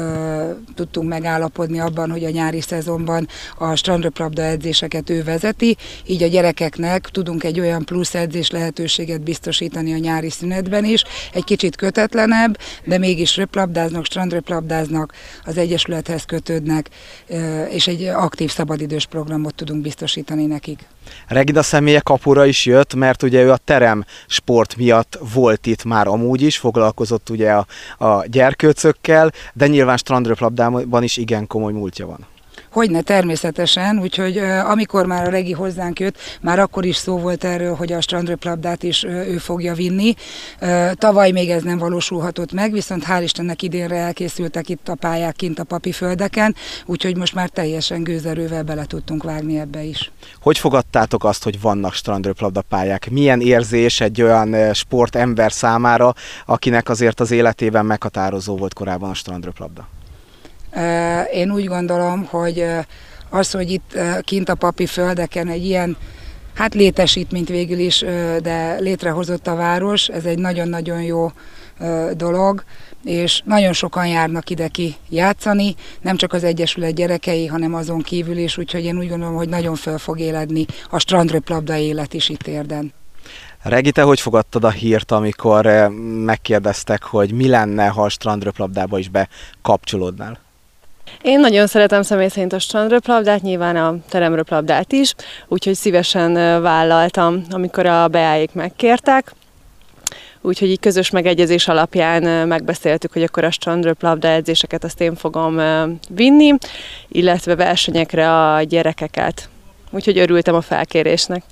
tudtunk 0.74 1.08
megállapodni 1.08 1.80
abban, 1.80 2.10
hogy 2.10 2.24
a 2.24 2.30
nyári 2.30 2.60
szezonban 2.60 3.28
a 3.58 3.74
strandröplabda 3.74 4.42
edzéseket 4.42 5.10
ő 5.10 5.22
vezeti, 5.22 5.76
így 6.06 6.22
a 6.22 6.26
gyerekeknek 6.26 7.08
tudunk 7.08 7.44
egy 7.44 7.60
olyan 7.60 7.84
plusz 7.84 8.14
edzés 8.14 8.50
lehetőséget 8.50 9.20
biztosítani 9.20 9.92
a 9.92 9.98
nyári 9.98 10.30
szünetben 10.30 10.84
is, 10.84 11.02
egy 11.32 11.44
kicsit 11.44 11.76
kötetlenebb, 11.76 12.58
de 12.84 12.98
mégis 12.98 13.36
röplabdáznak, 13.36 14.04
strandröplabdáznak, 14.04 15.12
az 15.44 15.56
Egyesülethez 15.56 16.24
kötődnek, 16.24 16.90
és 17.70 17.86
egy 17.86 18.02
aktív 18.04 18.50
szabadidős 18.50 19.06
programot 19.06 19.54
tudunk 19.54 19.82
biztosítani 19.82 20.46
nekik. 20.46 20.83
Regida 21.26 21.62
személye 21.62 22.00
kapura 22.00 22.44
is 22.44 22.66
jött, 22.66 22.94
mert 22.94 23.22
ugye 23.22 23.42
ő 23.42 23.50
a 23.50 23.56
terem 23.56 24.04
sport 24.26 24.76
miatt 24.76 25.18
volt 25.34 25.66
itt 25.66 25.84
már 25.84 26.06
amúgy 26.06 26.42
is, 26.42 26.58
foglalkozott 26.58 27.30
ugye 27.30 27.52
a, 27.52 27.66
a 27.98 28.26
gyerkőcökkel, 28.26 29.32
de 29.52 29.66
nyilván 29.66 29.96
strandröplabdában 29.96 31.02
is 31.02 31.16
igen 31.16 31.46
komoly 31.46 31.72
múltja 31.72 32.06
van. 32.06 32.26
Hogyne, 32.74 33.00
természetesen, 33.00 33.98
úgyhogy 33.98 34.38
amikor 34.38 35.06
már 35.06 35.26
a 35.26 35.30
regi 35.30 35.52
hozzánk 35.52 36.00
jött, 36.00 36.16
már 36.40 36.58
akkor 36.58 36.84
is 36.84 36.96
szó 36.96 37.18
volt 37.18 37.44
erről, 37.44 37.74
hogy 37.74 37.92
a 37.92 38.00
strandröplabdát 38.00 38.82
is 38.82 39.04
ő 39.04 39.38
fogja 39.38 39.74
vinni. 39.74 40.14
Tavaly 40.94 41.30
még 41.30 41.50
ez 41.50 41.62
nem 41.62 41.78
valósulhatott 41.78 42.52
meg, 42.52 42.72
viszont 42.72 43.04
hál' 43.08 43.20
Istennek 43.22 43.62
idénre 43.62 43.96
elkészültek 43.96 44.68
itt 44.68 44.88
a 44.88 44.94
pályák 44.94 45.36
kint 45.36 45.58
a 45.58 45.64
papi 45.64 45.92
földeken, 45.92 46.54
úgyhogy 46.86 47.16
most 47.16 47.34
már 47.34 47.48
teljesen 47.48 48.02
gőzerővel 48.02 48.62
bele 48.62 48.84
tudtunk 48.84 49.22
vágni 49.22 49.58
ebbe 49.58 49.82
is. 49.82 50.12
Hogy 50.42 50.58
fogadtátok 50.58 51.24
azt, 51.24 51.44
hogy 51.44 51.60
vannak 51.60 51.92
strandröplabda 51.92 52.62
pályák? 52.62 53.10
Milyen 53.10 53.40
érzés 53.40 54.00
egy 54.00 54.22
olyan 54.22 54.72
sportember 54.72 55.52
számára, 55.52 56.14
akinek 56.46 56.88
azért 56.88 57.20
az 57.20 57.30
életében 57.30 57.86
meghatározó 57.86 58.56
volt 58.56 58.74
korábban 58.74 59.10
a 59.10 59.14
strandröplabda? 59.14 59.88
Én 61.32 61.50
úgy 61.50 61.66
gondolom, 61.66 62.24
hogy 62.24 62.66
az, 63.30 63.50
hogy 63.50 63.70
itt 63.70 63.98
kint 64.20 64.48
a 64.48 64.54
papi 64.54 64.86
földeken 64.86 65.48
egy 65.48 65.64
ilyen 65.64 65.96
hát 66.54 66.74
létesítményt 66.74 67.48
végül 67.48 67.78
is, 67.78 68.04
de 68.42 68.78
létrehozott 68.78 69.46
a 69.46 69.54
város. 69.54 70.08
Ez 70.08 70.24
egy 70.24 70.38
nagyon-nagyon 70.38 71.02
jó 71.02 71.30
dolog, 72.12 72.64
és 73.04 73.42
nagyon 73.44 73.72
sokan 73.72 74.06
járnak 74.06 74.50
ide 74.50 74.68
ki 74.68 74.94
játszani, 75.08 75.74
nem 76.00 76.16
csak 76.16 76.32
az 76.32 76.44
Egyesület 76.44 76.94
gyerekei, 76.94 77.46
hanem 77.46 77.74
azon 77.74 78.02
kívül 78.02 78.36
is, 78.36 78.58
úgyhogy 78.58 78.84
én 78.84 78.98
úgy 78.98 79.08
gondolom, 79.08 79.34
hogy 79.34 79.48
nagyon 79.48 79.74
föl 79.74 79.98
fog 79.98 80.18
éledni 80.18 80.66
a 80.90 80.98
strandröplabda 80.98 81.76
élet 81.76 82.14
is 82.14 82.28
itt 82.28 82.46
érden. 82.46 82.92
Regi, 83.62 83.90
te 83.90 84.02
hogy 84.02 84.20
fogadtad 84.20 84.64
a 84.64 84.70
hírt, 84.70 85.12
amikor 85.12 85.90
megkérdeztek, 86.24 87.02
hogy 87.02 87.32
mi 87.32 87.48
lenne, 87.48 87.86
ha 87.86 88.02
a 88.02 88.08
strandröplabdába 88.08 88.98
is 88.98 89.08
bekapcsolódnál? 89.08 90.38
Én 91.22 91.40
nagyon 91.40 91.66
szeretem 91.66 92.02
személy 92.02 92.28
szerint 92.28 92.52
a 92.52 92.58
strandröplabdát, 92.58 93.42
nyilván 93.42 93.76
a 93.76 93.96
teremröplabdát 94.08 94.92
is, 94.92 95.14
úgyhogy 95.48 95.74
szívesen 95.74 96.32
vállaltam, 96.62 97.44
amikor 97.50 97.86
a 97.86 98.08
beáik 98.08 98.52
megkértek. 98.52 99.32
Úgyhogy 100.40 100.68
így 100.68 100.80
közös 100.80 101.10
megegyezés 101.10 101.68
alapján 101.68 102.48
megbeszéltük, 102.48 103.12
hogy 103.12 103.22
akkor 103.22 103.44
a 103.44 103.50
strandröplabda 103.50 104.28
edzéseket 104.28 104.84
azt 104.84 105.00
én 105.00 105.14
fogom 105.14 105.60
vinni, 106.08 106.52
illetve 107.08 107.54
versenyekre 107.54 108.52
a 108.52 108.62
gyerekeket. 108.62 109.48
Úgyhogy 109.90 110.18
örültem 110.18 110.54
a 110.54 110.60
felkérésnek. 110.60 111.42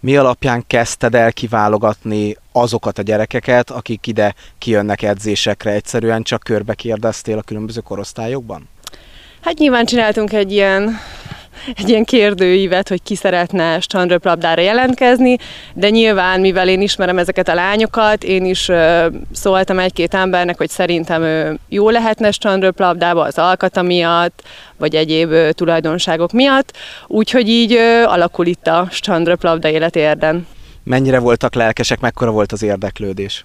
Mi 0.00 0.16
alapján 0.16 0.64
kezdted 0.66 1.14
el 1.14 1.32
kiválogatni 1.32 2.36
azokat 2.52 2.98
a 2.98 3.02
gyerekeket, 3.02 3.70
akik 3.70 4.06
ide 4.06 4.34
kijönnek 4.58 5.02
edzésekre? 5.02 5.70
Egyszerűen 5.70 6.22
csak 6.22 6.42
körbe 6.42 6.74
kérdeztél 6.74 7.38
a 7.38 7.42
különböző 7.42 7.80
korosztályokban? 7.80 8.68
Hát 9.42 9.58
nyilván 9.58 9.84
csináltunk 9.84 10.32
egy 10.32 10.52
ilyen 10.52 10.98
egy 11.76 11.88
ilyen 11.88 12.04
kérdőívet, 12.04 12.88
hogy 12.88 13.02
ki 13.02 13.14
szeretne 13.14 13.80
strandröplabdára 13.80 14.60
jelentkezni, 14.60 15.36
de 15.74 15.90
nyilván, 15.90 16.40
mivel 16.40 16.68
én 16.68 16.80
ismerem 16.80 17.18
ezeket 17.18 17.48
a 17.48 17.54
lányokat, 17.54 18.24
én 18.24 18.44
is 18.44 18.68
uh, 18.68 19.04
szóltam 19.32 19.78
egy-két 19.78 20.14
embernek, 20.14 20.56
hogy 20.56 20.68
szerintem 20.68 21.22
ő 21.22 21.58
jó 21.68 21.90
lehetne 21.90 22.30
strandröplabdába 22.30 23.22
az 23.22 23.38
alkata 23.38 23.82
miatt, 23.82 24.42
vagy 24.76 24.94
egyéb 24.94 25.30
uh, 25.30 25.50
tulajdonságok 25.50 26.32
miatt, 26.32 26.76
úgyhogy 27.06 27.48
így 27.48 27.72
uh, 27.72 28.12
alakul 28.12 28.46
itt 28.46 28.66
a 28.66 28.88
strandröplabda 28.90 29.68
élet. 29.68 30.34
Mennyire 30.84 31.18
voltak 31.18 31.54
lelkesek, 31.54 32.00
mekkora 32.00 32.30
volt 32.30 32.52
az 32.52 32.62
érdeklődés? 32.62 33.44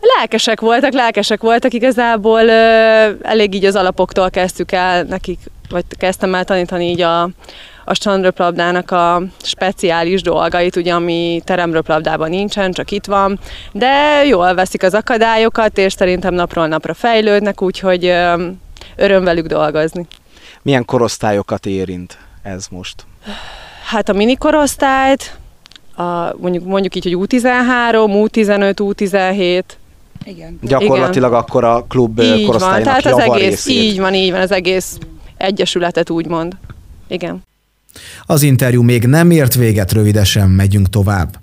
Lelkesek 0.00 0.60
voltak, 0.60 0.92
lelkesek 0.92 1.40
voltak, 1.40 1.72
igazából 1.72 2.42
ö, 2.42 3.10
elég 3.22 3.54
így 3.54 3.64
az 3.64 3.76
alapoktól 3.76 4.30
kezdtük 4.30 4.72
el 4.72 5.02
nekik, 5.02 5.38
vagy 5.68 5.84
kezdtem 5.98 6.34
el 6.34 6.44
tanítani 6.44 6.88
így 6.88 7.00
a, 7.00 7.22
a 7.84 7.94
strandröplabdának 7.94 8.90
a 8.90 9.22
speciális 9.42 10.22
dolgait, 10.22 10.76
ugye, 10.76 10.92
ami 10.92 11.42
teremröplabdában 11.44 12.28
nincsen, 12.28 12.72
csak 12.72 12.90
itt 12.90 13.04
van, 13.04 13.38
de 13.72 14.24
jól 14.24 14.54
veszik 14.54 14.82
az 14.82 14.94
akadályokat, 14.94 15.78
és 15.78 15.92
szerintem 15.92 16.34
napról 16.34 16.66
napra 16.66 16.94
fejlődnek, 16.94 17.62
úgyhogy 17.62 18.04
ö, 18.04 18.48
öröm 18.96 19.24
velük 19.24 19.46
dolgozni. 19.46 20.06
Milyen 20.62 20.84
korosztályokat 20.84 21.66
érint 21.66 22.18
ez 22.42 22.66
most? 22.70 23.04
Hát 23.86 24.08
a 24.08 24.12
mini 24.12 24.36
korosztályt, 24.36 25.36
a, 25.96 26.34
mondjuk, 26.40 26.64
mondjuk 26.64 26.94
így, 26.94 27.04
hogy 27.04 27.28
U13, 27.28 28.28
U15, 28.32 28.74
U17, 28.76 29.62
igen. 30.24 30.58
Gyakorlatilag 30.62 31.30
Igen. 31.30 31.42
akkor 31.42 31.64
a 31.64 31.84
klub 31.88 32.20
így 32.20 32.46
korosztálynak 32.46 32.84
van, 32.84 33.00
tehát 33.02 33.06
az 33.06 33.34
egész, 33.34 33.66
részét. 33.66 33.82
Így 33.82 33.98
van, 33.98 34.14
így 34.14 34.30
van, 34.30 34.40
az 34.40 34.52
egész 34.52 34.98
egyesületet 35.36 36.10
úgymond. 36.10 36.56
Igen. 37.08 37.42
Az 38.22 38.42
interjú 38.42 38.82
még 38.82 39.06
nem 39.06 39.30
ért 39.30 39.54
véget, 39.54 39.92
rövidesen 39.92 40.50
megyünk 40.50 40.88
tovább. 40.88 41.42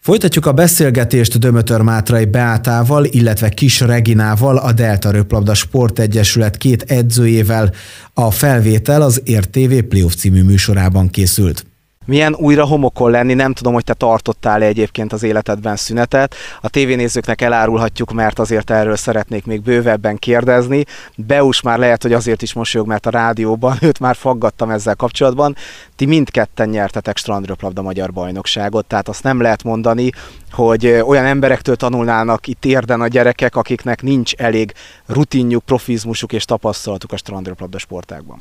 Folytatjuk 0.00 0.46
a 0.46 0.52
beszélgetést 0.52 1.38
Dömötör 1.38 1.80
Mátrai 1.80 2.24
Beátával, 2.24 3.04
illetve 3.04 3.48
Kis 3.48 3.80
Reginával, 3.80 4.56
a 4.56 4.72
Delta 4.72 5.10
Röplabda 5.10 5.54
Sportegyesület 5.54 6.56
két 6.56 6.82
edzőjével. 6.82 7.72
A 8.14 8.30
felvétel 8.30 9.02
az 9.02 9.20
Ért 9.24 9.50
TV 9.50 9.78
Playoff 9.88 10.14
című 10.14 10.42
műsorában 10.42 11.10
készült 11.10 11.66
milyen 12.08 12.34
újra 12.34 12.64
homokon 12.64 13.10
lenni, 13.10 13.34
nem 13.34 13.52
tudom, 13.52 13.72
hogy 13.72 13.84
te 13.84 13.94
tartottál-e 13.94 14.66
egyébként 14.66 15.12
az 15.12 15.22
életedben 15.22 15.76
szünetet. 15.76 16.34
A 16.60 16.68
tévénézőknek 16.68 17.40
elárulhatjuk, 17.40 18.12
mert 18.12 18.38
azért 18.38 18.70
erről 18.70 18.96
szeretnék 18.96 19.46
még 19.46 19.62
bővebben 19.62 20.16
kérdezni. 20.16 20.84
Beus 21.16 21.60
már 21.60 21.78
lehet, 21.78 22.02
hogy 22.02 22.12
azért 22.12 22.42
is 22.42 22.52
mosolyog, 22.52 22.86
mert 22.86 23.06
a 23.06 23.10
rádióban 23.10 23.76
őt 23.88 24.00
már 24.00 24.16
faggattam 24.16 24.70
ezzel 24.70 24.94
kapcsolatban. 24.94 25.56
Ti 25.96 26.06
mindketten 26.06 26.68
nyertetek 26.68 27.16
strandröplabda 27.16 27.82
magyar 27.82 28.12
bajnokságot, 28.12 28.86
tehát 28.86 29.08
azt 29.08 29.22
nem 29.22 29.40
lehet 29.40 29.62
mondani, 29.62 30.10
hogy 30.50 30.86
olyan 30.86 31.24
emberektől 31.24 31.76
tanulnának 31.76 32.46
itt 32.46 32.64
érden 32.64 33.00
a 33.00 33.08
gyerekek, 33.08 33.56
akiknek 33.56 34.02
nincs 34.02 34.34
elég 34.34 34.72
rutinjuk, 35.06 35.64
profizmusuk 35.64 36.32
és 36.32 36.44
tapasztalatuk 36.44 37.12
a 37.12 37.16
strandröplabda 37.16 37.78
sportákban. 37.78 38.38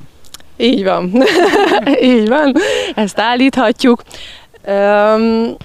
Így 0.58 0.84
van. 0.84 1.12
Így 2.02 2.28
van. 2.28 2.54
Ezt 2.96 3.20
állíthatjuk. 3.20 4.04
Um, 4.68 5.56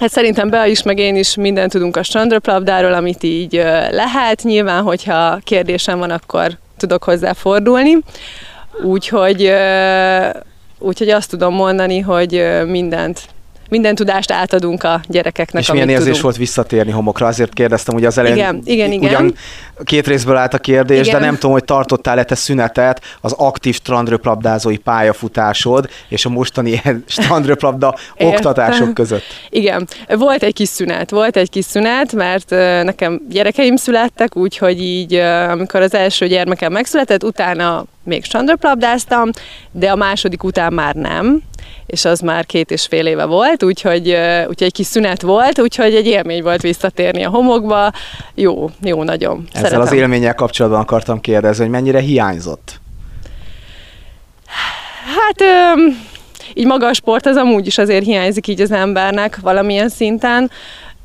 Hát 0.00 0.10
szerintem 0.10 0.50
be 0.50 0.68
is, 0.68 0.82
meg 0.82 0.98
én 0.98 1.16
is 1.16 1.34
mindent 1.34 1.72
tudunk 1.72 1.96
a 1.96 2.02
strandröplabdáról, 2.02 2.92
amit 2.92 3.22
így 3.22 3.52
lehet. 3.90 4.42
Nyilván, 4.42 4.82
hogyha 4.82 5.38
kérdésem 5.44 5.98
van, 5.98 6.10
akkor 6.10 6.50
tudok 6.76 7.04
hozzá 7.04 7.32
fordulni. 7.32 7.98
Úgyhogy, 8.82 9.52
úgyhogy 10.78 11.08
azt 11.08 11.30
tudom 11.30 11.54
mondani, 11.54 11.98
hogy 12.00 12.44
mindent 12.66 13.20
minden 13.72 13.94
tudást 13.94 14.32
átadunk 14.32 14.82
a 14.82 15.00
gyerekeknek. 15.08 15.62
És 15.62 15.70
milyen 15.72 15.88
érzés 15.88 16.04
tudunk. 16.04 16.22
volt 16.22 16.36
visszatérni 16.36 16.90
homokra? 16.90 17.26
Azért 17.26 17.52
kérdeztem, 17.52 17.94
hogy 17.94 18.04
az 18.04 18.18
elején 18.18 18.36
igen, 18.36 18.62
igen, 18.64 18.92
igen. 18.92 19.08
ugyan 19.08 19.34
két 19.84 20.06
részből 20.06 20.36
állt 20.36 20.54
a 20.54 20.58
kérdés, 20.58 21.06
igen. 21.06 21.20
de 21.20 21.26
nem 21.26 21.34
tudom, 21.34 21.52
hogy 21.52 21.64
tartottál-e 21.64 22.24
te 22.24 22.34
szünetet 22.34 23.00
az 23.20 23.32
aktív 23.32 23.74
strandröplabdázói 23.74 24.76
pályafutásod 24.76 25.88
és 26.08 26.24
a 26.24 26.28
mostani 26.28 26.82
strandröplabda 27.06 27.94
oktatások 28.18 28.94
között. 29.00 29.24
Igen, 29.50 29.88
volt 30.08 30.42
egy 30.42 30.54
kis 30.54 30.68
szünet, 30.68 31.10
volt 31.10 31.36
egy 31.36 31.50
kis 31.50 31.64
szünet, 31.64 32.12
mert 32.12 32.50
nekem 32.84 33.20
gyerekeim 33.28 33.76
születtek, 33.76 34.36
úgyhogy 34.36 34.82
így 34.82 35.14
amikor 35.50 35.80
az 35.80 35.94
első 35.94 36.26
gyermekem 36.26 36.72
megszületett, 36.72 37.24
utána 37.24 37.84
még 38.04 38.24
strandröplabdáztam, 38.24 39.30
de 39.70 39.90
a 39.90 39.96
második 39.96 40.42
után 40.42 40.72
már 40.72 40.94
nem, 40.94 41.42
és 41.86 42.04
az 42.04 42.20
már 42.20 42.46
két 42.46 42.70
és 42.70 42.86
fél 42.86 43.06
éve 43.06 43.24
volt, 43.24 43.62
úgyhogy, 43.62 44.08
úgyhogy 44.48 44.66
egy 44.66 44.72
kis 44.72 44.86
szünet 44.86 45.22
volt, 45.22 45.60
úgyhogy 45.60 45.94
egy 45.94 46.06
élmény 46.06 46.42
volt 46.42 46.62
visszatérni 46.62 47.24
a 47.24 47.30
homokba. 47.30 47.92
Jó, 48.34 48.70
jó 48.80 49.02
nagyon. 49.02 49.44
Ezzel 49.52 49.62
Szeretem. 49.62 49.80
az 49.80 49.92
élménnyel 49.92 50.34
kapcsolatban 50.34 50.80
akartam 50.80 51.20
kérdezni, 51.20 51.62
hogy 51.62 51.72
mennyire 51.72 52.00
hiányzott? 52.00 52.80
Hát 55.04 55.48
így 56.54 56.66
maga 56.66 56.86
a 56.86 56.92
sport 56.92 57.26
az 57.26 57.36
amúgy 57.36 57.66
is 57.66 57.78
azért 57.78 58.04
hiányzik 58.04 58.46
így 58.46 58.60
az 58.60 58.72
embernek 58.72 59.38
valamilyen 59.40 59.88
szinten. 59.88 60.50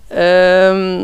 Ö, 0.09 1.01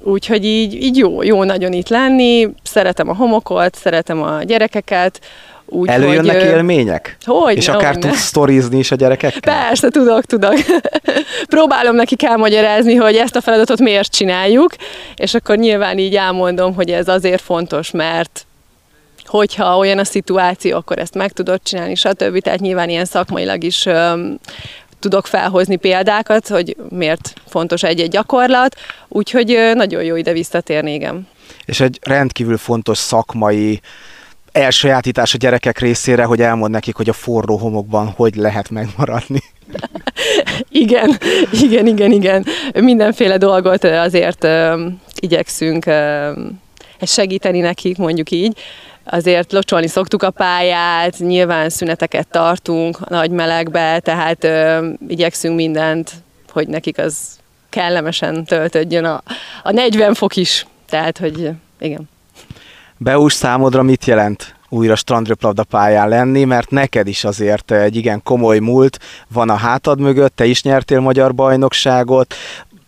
Úgyhogy 0.00 0.44
így, 0.44 0.74
így 0.74 0.96
jó, 0.96 1.22
jó 1.22 1.44
nagyon 1.44 1.72
itt 1.72 1.88
lenni, 1.88 2.48
szeretem 2.62 3.08
a 3.08 3.14
homokot, 3.14 3.74
szeretem 3.74 4.22
a 4.22 4.42
gyerekeket, 4.42 5.20
úgy, 5.68 5.88
Előjönnek 5.88 6.40
hogy, 6.40 6.44
élmények? 6.44 7.16
Hogy 7.24 7.56
És 7.56 7.68
akár 7.68 7.96
tudsz 7.96 8.20
sztorizni 8.20 8.78
is 8.78 8.90
a 8.90 8.94
gyerekekkel? 8.94 9.64
Persze, 9.64 9.88
tudok, 9.88 10.24
tudok. 10.24 10.54
Próbálom 11.48 11.94
nekik 11.94 12.22
elmagyarázni, 12.22 12.94
hogy 12.94 13.14
ezt 13.14 13.36
a 13.36 13.40
feladatot 13.40 13.80
miért 13.80 14.12
csináljuk, 14.12 14.74
és 15.16 15.34
akkor 15.34 15.56
nyilván 15.56 15.98
így 15.98 16.16
elmondom, 16.16 16.74
hogy 16.74 16.90
ez 16.90 17.08
azért 17.08 17.40
fontos, 17.40 17.90
mert 17.90 18.46
hogyha 19.24 19.76
olyan 19.76 19.98
a 19.98 20.04
szituáció, 20.04 20.76
akkor 20.76 20.98
ezt 20.98 21.14
meg 21.14 21.32
tudod 21.32 21.60
csinálni, 21.62 21.94
stb. 21.94 22.38
Tehát 22.38 22.60
nyilván 22.60 22.88
ilyen 22.88 23.04
szakmailag 23.04 23.64
is 23.64 23.86
tudok 25.08 25.26
felhozni 25.26 25.76
példákat, 25.76 26.48
hogy 26.48 26.76
miért 26.88 27.32
fontos 27.48 27.82
egy-egy 27.82 28.10
gyakorlat, 28.10 28.76
úgyhogy 29.08 29.70
nagyon 29.74 30.02
jó 30.02 30.16
ide 30.16 30.32
visszatérni, 30.32 30.92
igen. 30.94 31.28
És 31.64 31.80
egy 31.80 31.98
rendkívül 32.02 32.56
fontos 32.56 32.98
szakmai 32.98 33.80
elsajátítás 34.52 35.34
a 35.34 35.36
gyerekek 35.36 35.78
részére, 35.78 36.24
hogy 36.24 36.40
elmond 36.40 36.70
nekik, 36.70 36.94
hogy 36.96 37.08
a 37.08 37.12
forró 37.12 37.56
homokban 37.56 38.06
hogy 38.16 38.34
lehet 38.34 38.70
megmaradni. 38.70 39.42
igen, 40.84 41.18
igen, 41.50 41.86
igen, 41.86 42.12
igen. 42.12 42.46
Mindenféle 42.74 43.36
dolgot 43.36 43.84
azért 43.84 44.44
uh, 44.44 44.80
igyekszünk 45.20 45.86
uh, 45.86 46.36
segíteni 47.02 47.60
nekik, 47.60 47.96
mondjuk 47.96 48.30
így. 48.30 48.58
Azért 49.10 49.52
locsolni 49.52 49.86
szoktuk 49.86 50.22
a 50.22 50.30
pályát, 50.30 51.18
nyilván 51.18 51.70
szüneteket 51.70 52.28
tartunk 52.28 52.98
a 53.00 53.06
nagy 53.08 53.30
melegbe, 53.30 53.98
tehát 53.98 54.44
uh, 54.44 54.86
igyekszünk 55.08 55.56
mindent, 55.56 56.12
hogy 56.52 56.68
nekik 56.68 56.98
az 56.98 57.16
kellemesen 57.70 58.44
töltödjön 58.44 59.04
a, 59.04 59.22
a 59.62 59.70
40 59.70 60.14
fok 60.14 60.36
is. 60.36 60.66
Tehát, 60.88 61.18
hogy 61.18 61.50
igen. 61.78 62.08
Beus 62.96 63.32
számodra 63.32 63.82
mit 63.82 64.04
jelent 64.04 64.54
újra 64.68 64.96
strandröplabda 64.96 65.64
pályán 65.64 66.08
lenni, 66.08 66.44
mert 66.44 66.70
neked 66.70 67.06
is 67.06 67.24
azért 67.24 67.70
egy 67.70 67.96
igen 67.96 68.22
komoly 68.22 68.58
múlt 68.58 68.98
van 69.28 69.50
a 69.50 69.54
hátad 69.54 70.00
mögött, 70.00 70.36
te 70.36 70.44
is 70.44 70.62
nyertél 70.62 71.00
magyar 71.00 71.34
bajnokságot, 71.34 72.34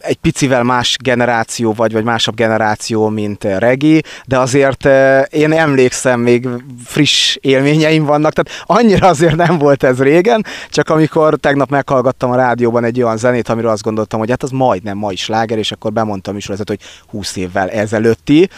egy 0.09 0.16
picivel 0.16 0.62
más 0.62 0.96
generáció 1.02 1.72
vagy, 1.72 1.92
vagy 1.92 2.04
másabb 2.04 2.34
generáció, 2.34 3.09
mint 3.09 3.44
Regi, 3.44 4.02
de 4.26 4.38
azért 4.38 4.86
eh, 4.86 5.22
én 5.30 5.52
emlékszem, 5.52 6.20
még 6.20 6.48
friss 6.84 7.36
élményeim 7.40 8.04
vannak, 8.04 8.32
tehát 8.32 8.64
annyira 8.66 9.06
azért 9.06 9.36
nem 9.36 9.59
volt 9.59 9.82
ez 9.82 10.02
régen, 10.02 10.44
csak 10.70 10.88
amikor 10.88 11.36
tegnap 11.36 11.70
meghallgattam 11.70 12.30
a 12.30 12.36
rádióban 12.36 12.84
egy 12.84 13.02
olyan 13.02 13.16
zenét, 13.16 13.48
amiről 13.48 13.70
azt 13.70 13.82
gondoltam, 13.82 14.18
hogy 14.18 14.30
hát 14.30 14.42
az 14.42 14.50
majdnem 14.50 14.96
ma 14.96 15.12
is 15.12 15.26
láger, 15.26 15.59
és 15.59 15.72
akkor 15.72 15.92
bemondtam 15.92 16.36
is, 16.36 16.46
hogy 16.46 16.78
20 17.11 17.36
évvel 17.36 17.70
ezelőtti, 17.70 18.48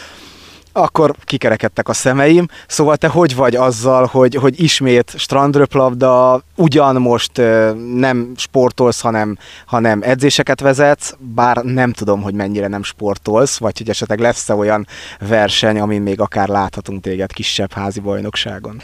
akkor 0.71 1.15
kikerekedtek 1.23 1.89
a 1.89 1.93
szemeim. 1.93 2.45
Szóval 2.67 2.97
te 2.97 3.07
hogy 3.07 3.35
vagy 3.35 3.55
azzal, 3.55 4.05
hogy, 4.05 4.35
hogy 4.35 4.63
ismét 4.63 5.13
strandröplabda, 5.17 6.41
ugyan 6.55 6.95
most 6.95 7.41
nem 7.95 8.31
sportolsz, 8.35 9.01
hanem, 9.01 9.37
hanem 9.65 10.01
edzéseket 10.03 10.59
vezetsz, 10.59 11.15
bár 11.19 11.57
nem 11.57 11.91
tudom, 11.91 12.21
hogy 12.21 12.33
mennyire 12.33 12.67
nem 12.67 12.83
sportolsz, 12.83 13.57
vagy 13.57 13.77
hogy 13.77 13.89
esetleg 13.89 14.19
lesz-e 14.19 14.55
olyan 14.55 14.87
verseny, 15.19 15.79
amin 15.79 16.01
még 16.01 16.19
akár 16.19 16.47
láthatunk 16.47 17.01
téged 17.01 17.31
kisebb 17.31 17.73
házi 17.73 17.99
bajnokságon. 17.99 18.81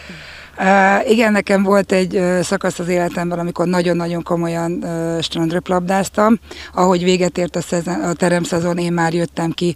Igen, 1.08 1.32
nekem 1.32 1.64
volt 1.64 1.92
egy 1.92 2.22
szakasz 2.42 2.80
az 2.80 2.88
életemben, 2.88 3.40
amikor 3.40 3.68
nagyon-nagyon 3.68 4.24
komolyan 4.24 4.72
uh, 4.72 5.22
strandröplabdáztam. 5.22 6.40
Ahogy 6.74 7.04
véget 7.04 7.38
ért 7.38 7.56
a, 7.56 7.62
szezen, 7.62 8.02
a 8.02 8.14
teremszezon, 8.14 8.78
én 8.78 8.94
már 8.94 9.14
jöttem 9.14 9.52
ki 9.52 9.76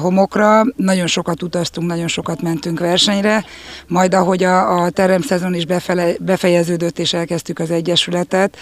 homokra. 0.00 0.62
Nagyon 0.76 1.06
sokat 1.06 1.42
utaztunk, 1.42 1.86
nagyon 1.86 2.08
sokat 2.08 2.42
mentünk 2.42 2.78
versenyre. 2.78 3.44
Majd 3.86 4.14
ahogy 4.14 4.44
a, 4.44 4.82
a 4.82 4.90
teremszezon 4.90 5.54
is 5.54 5.66
befele, 5.66 6.12
befejeződött, 6.20 6.98
és 6.98 7.12
elkezdtük 7.12 7.58
az 7.58 7.70
Egyesületet, 7.70 8.56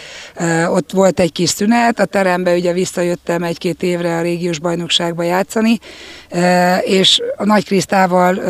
ott 0.69 0.93
volt 0.93 1.21
egy 1.21 1.33
kis 1.33 1.51
szünet. 1.51 2.01
A 2.01 2.05
terembe 2.05 2.55
ugye 2.55 2.73
visszajöttem 2.73 3.43
egy-két 3.43 3.83
évre 3.83 4.17
a 4.17 4.23
régiós 4.23 4.59
bajnokságba 4.59 5.23
játszani, 5.23 5.79
és 6.81 7.23
a 7.37 7.45
Nagy 7.45 7.65
Krisztával 7.65 8.41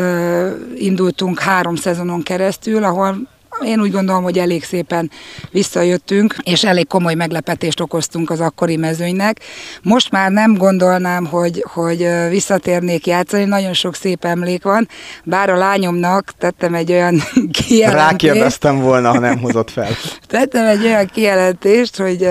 indultunk 0.75 1.39
három 1.39 1.75
szezonon 1.75 2.23
keresztül, 2.23 2.83
ahol 2.87 3.27
én 3.65 3.79
úgy 3.79 3.91
gondolom, 3.91 4.23
hogy 4.23 4.37
elég 4.37 4.63
szépen 4.63 5.11
visszajöttünk, 5.51 6.35
és 6.43 6.63
elég 6.63 6.87
komoly 6.87 7.13
meglepetést 7.13 7.79
okoztunk 7.79 8.29
az 8.29 8.39
akkori 8.39 8.75
mezőnynek. 8.75 9.39
Most 9.81 10.11
már 10.11 10.31
nem 10.31 10.53
gondolnám, 10.53 11.25
hogy, 11.25 11.65
hogy 11.73 12.07
visszatérnék 12.29 13.07
játszani, 13.07 13.43
nagyon 13.43 13.73
sok 13.73 13.95
szép 13.95 14.25
emlék 14.25 14.63
van, 14.63 14.87
bár 15.23 15.49
a 15.49 15.55
lányomnak 15.55 16.31
tettem 16.37 16.73
egy 16.73 16.91
olyan 16.91 17.21
kijelentést. 17.67 18.09
Rákérdeztem 18.09 18.79
volna, 18.79 19.09
ha 19.09 19.19
nem 19.19 19.39
hozott 19.39 19.69
fel. 19.69 19.89
tettem 20.27 20.65
egy 20.65 20.85
olyan 20.85 21.05
kijelentést, 21.13 21.97
hogy 21.97 22.27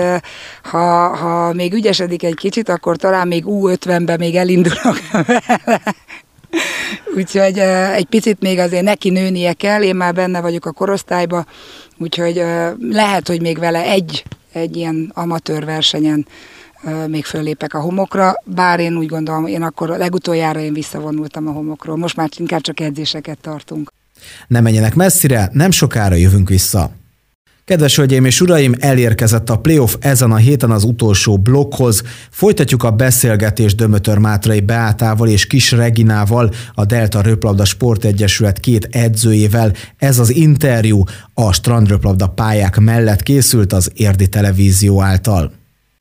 ha, 0.63 1.15
ha 1.15 1.53
még 1.53 1.73
ügyesedik 1.73 2.23
egy 2.23 2.35
kicsit, 2.35 2.69
akkor 2.69 2.97
talán 2.97 3.27
még 3.27 3.43
U50-ben 3.47 4.19
még 4.19 4.35
elindulok 4.35 4.99
vele. 5.11 5.41
Úgyhogy 7.15 7.57
egy 7.95 8.05
picit 8.05 8.39
még 8.39 8.59
azért 8.59 8.83
neki 8.83 9.09
nőnie 9.09 9.53
kell, 9.53 9.81
én 9.81 9.95
már 9.95 10.13
benne 10.13 10.41
vagyok 10.41 10.65
a 10.65 10.71
korosztályba, 10.71 11.45
úgyhogy 11.97 12.43
lehet, 12.89 13.27
hogy 13.27 13.41
még 13.41 13.59
vele 13.59 13.83
egy, 13.83 14.23
egy 14.51 14.75
ilyen 14.75 15.11
amatőr 15.13 15.65
versenyen 15.65 16.27
még 17.07 17.25
föllépek 17.25 17.73
a 17.73 17.81
homokra, 17.81 18.33
bár 18.43 18.79
én 18.79 18.97
úgy 18.97 19.07
gondolom, 19.07 19.47
én 19.47 19.61
akkor 19.61 19.89
legutoljára 19.89 20.59
én 20.59 20.73
visszavonultam 20.73 21.47
a 21.47 21.51
homokról, 21.51 21.97
most 21.97 22.15
már 22.15 22.29
inkább 22.37 22.61
csak 22.61 22.79
edzéseket 22.79 23.37
tartunk. 23.41 23.93
Ne 24.47 24.61
menjenek 24.61 24.95
messzire, 24.95 25.49
nem 25.53 25.71
sokára 25.71 26.15
jövünk 26.15 26.49
vissza. 26.49 26.91
Kedves 27.67 27.95
hölgyeim 27.95 28.25
és 28.25 28.41
uraim, 28.41 28.75
elérkezett 28.79 29.49
a 29.49 29.57
playoff 29.57 29.95
ezen 29.99 30.31
a 30.31 30.35
héten 30.35 30.71
az 30.71 30.83
utolsó 30.83 31.37
blokkhoz. 31.37 32.03
Folytatjuk 32.29 32.83
a 32.83 32.91
beszélgetést 32.91 33.75
Dömötör 33.75 34.17
Mátrai 34.17 34.59
Beátával 34.59 35.27
és 35.27 35.47
Kis 35.47 35.71
Reginával, 35.71 36.51
a 36.73 36.85
Delta 36.85 37.21
Röplabda 37.21 37.65
Sportegyesület 37.65 38.59
két 38.59 38.87
edzőjével. 38.91 39.73
Ez 39.97 40.19
az 40.19 40.35
interjú 40.35 41.03
a 41.33 41.53
strandröplabda 41.53 42.27
pályák 42.27 42.79
mellett 42.79 43.23
készült 43.23 43.73
az 43.73 43.91
Érdi 43.93 44.27
Televízió 44.27 45.01
által. 45.01 45.56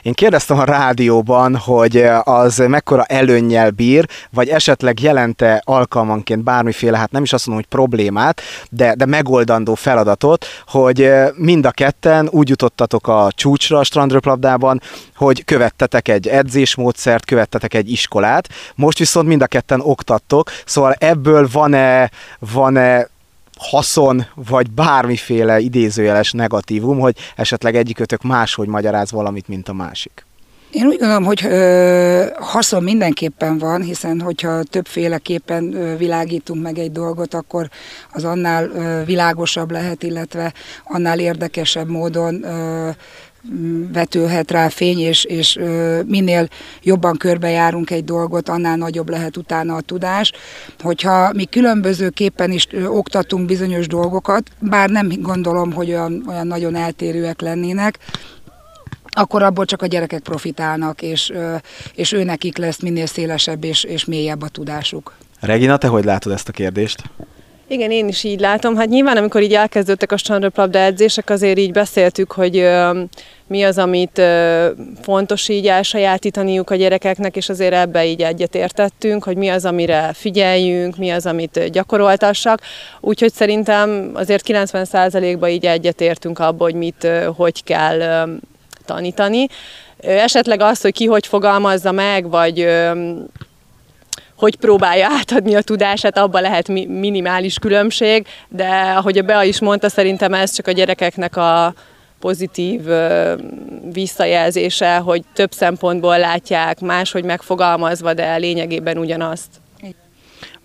Én 0.07 0.13
kérdeztem 0.13 0.59
a 0.59 0.65
rádióban, 0.65 1.57
hogy 1.57 1.97
az 2.23 2.57
mekkora 2.57 3.05
előnnyel 3.05 3.71
bír, 3.71 4.09
vagy 4.31 4.49
esetleg 4.49 5.01
jelente 5.01 5.63
alkalmanként 5.65 6.45
bármiféle, 6.45 6.99
hát 6.99 7.11
nem 7.11 7.23
is 7.23 7.33
azt 7.33 7.47
mondom, 7.47 7.65
hogy 7.65 7.79
problémát, 7.79 8.41
de, 8.71 8.95
de 8.95 9.07
megoldandó 9.07 9.75
feladatot, 9.75 10.47
hogy 10.67 11.11
mind 11.35 11.67
a 11.67 11.71
ketten 11.71 12.29
úgy 12.31 12.49
jutottatok 12.49 13.09
a 13.09 13.29
csúcsra 13.35 13.79
a 13.79 13.85
strandröplabdában, 13.85 14.81
hogy 15.17 15.45
követtetek 15.45 16.09
egy 16.09 16.29
edzésmódszert, 16.29 17.25
követtetek 17.25 17.75
egy 17.75 17.91
iskolát, 17.91 18.49
most 18.75 18.99
viszont 18.99 19.29
mind 19.29 19.43
a 19.43 19.47
ketten 19.47 19.81
oktattok, 19.81 20.51
szóval 20.65 20.93
ebből 20.93 21.49
van-e, 21.53 22.11
van-e 22.39 23.09
haszon, 23.57 24.27
vagy 24.35 24.71
bármiféle 24.71 25.59
idézőjeles 25.59 26.33
negatívum, 26.33 26.99
hogy 26.99 27.17
esetleg 27.37 27.77
egyikötök 27.77 28.23
máshogy 28.23 28.69
magyaráz 28.69 29.11
valamit, 29.11 29.49
mint 29.49 29.69
a 29.69 29.73
másik? 29.73 30.27
Én 30.71 30.87
úgy 30.87 30.99
gondolom, 30.99 31.25
hogy 31.25 31.45
ö, 31.45 32.25
haszon 32.39 32.83
mindenképpen 32.83 33.59
van, 33.59 33.83
hiszen 33.83 34.21
hogyha 34.21 34.63
többféleképpen 34.63 35.75
ö, 35.75 35.97
világítunk 35.97 36.63
meg 36.63 36.79
egy 36.79 36.93
dolgot, 36.93 37.35
akkor 37.35 37.69
az 38.13 38.25
annál 38.25 38.71
ö, 38.71 39.05
világosabb 39.05 39.71
lehet, 39.71 40.03
illetve 40.03 40.53
annál 40.85 41.19
érdekesebb 41.19 41.89
módon 41.89 42.45
ö, 42.45 42.91
vetülhet 43.93 44.51
rá 44.51 44.69
fény, 44.69 44.99
és, 44.99 45.25
és 45.25 45.59
minél 46.07 46.49
jobban 46.83 47.17
körbejárunk 47.17 47.91
egy 47.91 48.05
dolgot, 48.05 48.49
annál 48.49 48.77
nagyobb 48.77 49.09
lehet 49.09 49.37
utána 49.37 49.75
a 49.75 49.81
tudás. 49.81 50.33
Hogyha 50.79 51.33
mi 51.33 51.45
különbözőképpen 51.45 52.51
is 52.51 52.69
oktatunk 52.87 53.47
bizonyos 53.47 53.87
dolgokat, 53.87 54.51
bár 54.61 54.91
nem 54.91 55.09
gondolom, 55.21 55.73
hogy 55.73 55.89
olyan, 55.89 56.25
olyan 56.29 56.47
nagyon 56.47 56.75
eltérőek 56.75 57.41
lennének, 57.41 57.99
akkor 59.11 59.43
abból 59.43 59.65
csak 59.65 59.83
a 59.83 59.87
gyerekek 59.87 60.23
profitálnak, 60.23 61.03
és, 61.03 61.33
és 61.95 62.13
őnekik 62.13 62.57
lesz 62.57 62.81
minél 62.81 63.07
szélesebb 63.07 63.65
és, 63.65 63.85
és 63.85 64.05
mélyebb 64.05 64.43
a 64.43 64.49
tudásuk. 64.49 65.15
Regina, 65.41 65.77
te 65.77 65.87
hogy 65.87 66.05
látod 66.05 66.33
ezt 66.33 66.49
a 66.49 66.53
kérdést? 66.53 67.03
Igen, 67.69 67.91
én 67.91 68.09
is 68.09 68.25
így 68.25 68.41
látom. 68.41 68.77
Hát 68.77 68.89
nyilván, 68.89 69.17
amikor 69.17 69.43
így 69.43 69.55
elkezdődtek 69.55 70.13
a 70.13 70.17
strandröplabda 70.17 70.79
edzések, 70.79 71.31
azért 71.31 71.59
így 71.59 71.73
beszéltük, 71.73 72.33
hogy 72.33 72.59
ö, 72.59 73.01
mi 73.47 73.63
az, 73.63 73.79
amit 73.79 74.19
ö, 74.19 74.69
fontos 75.03 75.49
így 75.49 75.67
elsajátítaniuk 75.67 76.71
a 76.71 76.75
gyerekeknek, 76.75 77.37
és 77.37 77.49
azért 77.49 77.75
ebbe 77.75 78.07
így 78.07 78.23
egyetértettünk, 78.23 79.25
hogy 79.25 79.37
mi 79.37 79.49
az, 79.49 79.65
amire 79.65 80.11
figyeljünk, 80.15 80.97
mi 80.97 81.11
az, 81.11 81.27
amit 81.27 81.71
gyakoroltassak. 81.71 82.61
Úgyhogy 83.01 83.33
szerintem 83.33 84.11
azért 84.15 84.45
90%-ban 84.49 85.49
így 85.49 85.67
egyetértünk 85.67 86.39
abba, 86.39 86.65
hogy 86.65 86.75
mit, 86.75 87.05
ö, 87.05 87.29
hogy 87.37 87.65
kell 87.65 88.01
ö, 88.01 88.23
tanítani. 88.85 89.47
Esetleg 90.01 90.61
az, 90.61 90.81
hogy 90.81 90.93
ki 90.93 91.07
hogy 91.07 91.27
fogalmazza 91.27 91.93
meg, 91.93 92.31
vagy 92.31 92.69
hogy 94.37 94.57
próbálja 94.57 95.07
átadni 95.11 95.55
a 95.55 95.63
tudását, 95.63 96.19
abban 96.19 96.43
lehet 96.43 96.69
minimális 96.89 97.59
különbség, 97.59 98.27
de 98.49 98.69
ahogy 98.97 99.19
a 99.19 99.23
Bea 99.23 99.43
is 99.43 99.61
mondta, 99.61 99.89
szerintem 99.89 100.35
ez 100.35 100.55
csak 100.55 100.67
a 100.67 100.73
gyerekeknek 100.73 101.37
a 101.37 101.75
pozitív 102.21 102.81
visszajelzése, 103.93 104.97
hogy 104.97 105.23
több 105.35 105.53
szempontból 105.53 106.19
látják, 106.19 106.81
máshogy 106.81 107.25
megfogalmazva, 107.25 108.15
de 108.15 108.37
lényegében 108.37 108.99
ugyanazt. 108.99 109.49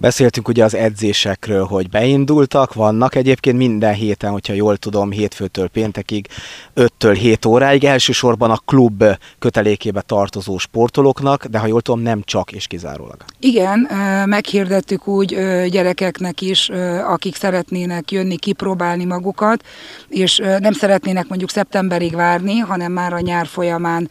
Beszéltünk 0.02 0.48
ugye 0.48 0.64
az 0.64 0.76
edzésekről, 0.76 1.66
hogy 1.66 1.90
beindultak, 1.90 2.74
vannak 2.74 3.16
egyébként 3.16 3.58
minden 3.58 3.94
héten, 3.94 4.32
hogyha 4.32 4.54
jól 4.54 4.78
tudom, 4.78 5.12
hétfőtől 5.12 5.68
péntekig, 5.68 6.28
5-től 6.76 7.18
7 7.20 7.46
óráig, 7.46 7.84
elsősorban 7.84 8.52
a 8.52 8.62
klub 8.66 9.04
kötelékébe 9.40 10.02
tartozó 10.02 10.58
sportolóknak, 10.58 11.46
de 11.46 11.60
ha 11.60 11.68
jól 11.68 11.82
tudom, 11.82 12.02
nem 12.02 12.22
csak 12.24 12.52
és 12.52 12.68
kizárólag. 12.68 13.16
Igen, 13.40 13.80
meghirdettük 14.26 15.08
úgy 15.08 15.28
gyerekeknek 15.70 16.42
is, 16.42 16.70
akik 17.08 17.36
szeretnének 17.36 18.12
jönni, 18.12 18.38
kipróbálni 18.38 19.06
magukat, 19.06 19.66
és 20.10 20.38
nem 20.38 20.74
szeretnének 20.74 21.28
mondjuk 21.28 21.50
szeptemberig 21.50 22.16
várni, 22.16 22.58
hanem 22.58 22.92
már 22.92 23.14
a 23.14 23.20
nyár 23.20 23.48
folyamán 23.48 24.10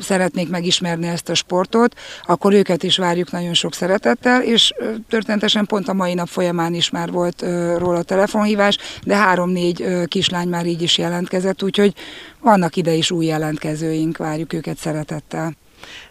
szeretnék 0.00 0.48
megismerni 0.48 1.06
ezt 1.06 1.28
a 1.28 1.34
sportot, 1.34 1.94
akkor 2.26 2.52
őket 2.52 2.82
is 2.82 2.96
várjuk 2.96 3.30
nagyon 3.30 3.54
sok 3.54 3.74
szeretettel, 3.74 4.42
és 4.42 4.65
és 4.66 4.74
történetesen 5.08 5.66
pont 5.66 5.88
a 5.88 5.92
mai 5.92 6.14
nap 6.14 6.28
folyamán 6.28 6.74
is 6.74 6.90
már 6.90 7.10
volt 7.10 7.44
róla 7.78 8.02
telefonhívás, 8.02 8.78
de 9.02 9.16
három-négy 9.16 9.84
kislány 10.06 10.48
már 10.48 10.66
így 10.66 10.82
is 10.82 10.98
jelentkezett, 10.98 11.62
úgyhogy 11.62 11.94
vannak 12.40 12.76
ide 12.76 12.92
is 12.92 13.10
új 13.10 13.26
jelentkezőink, 13.26 14.16
várjuk 14.16 14.52
őket 14.52 14.78
szeretettel. 14.78 15.56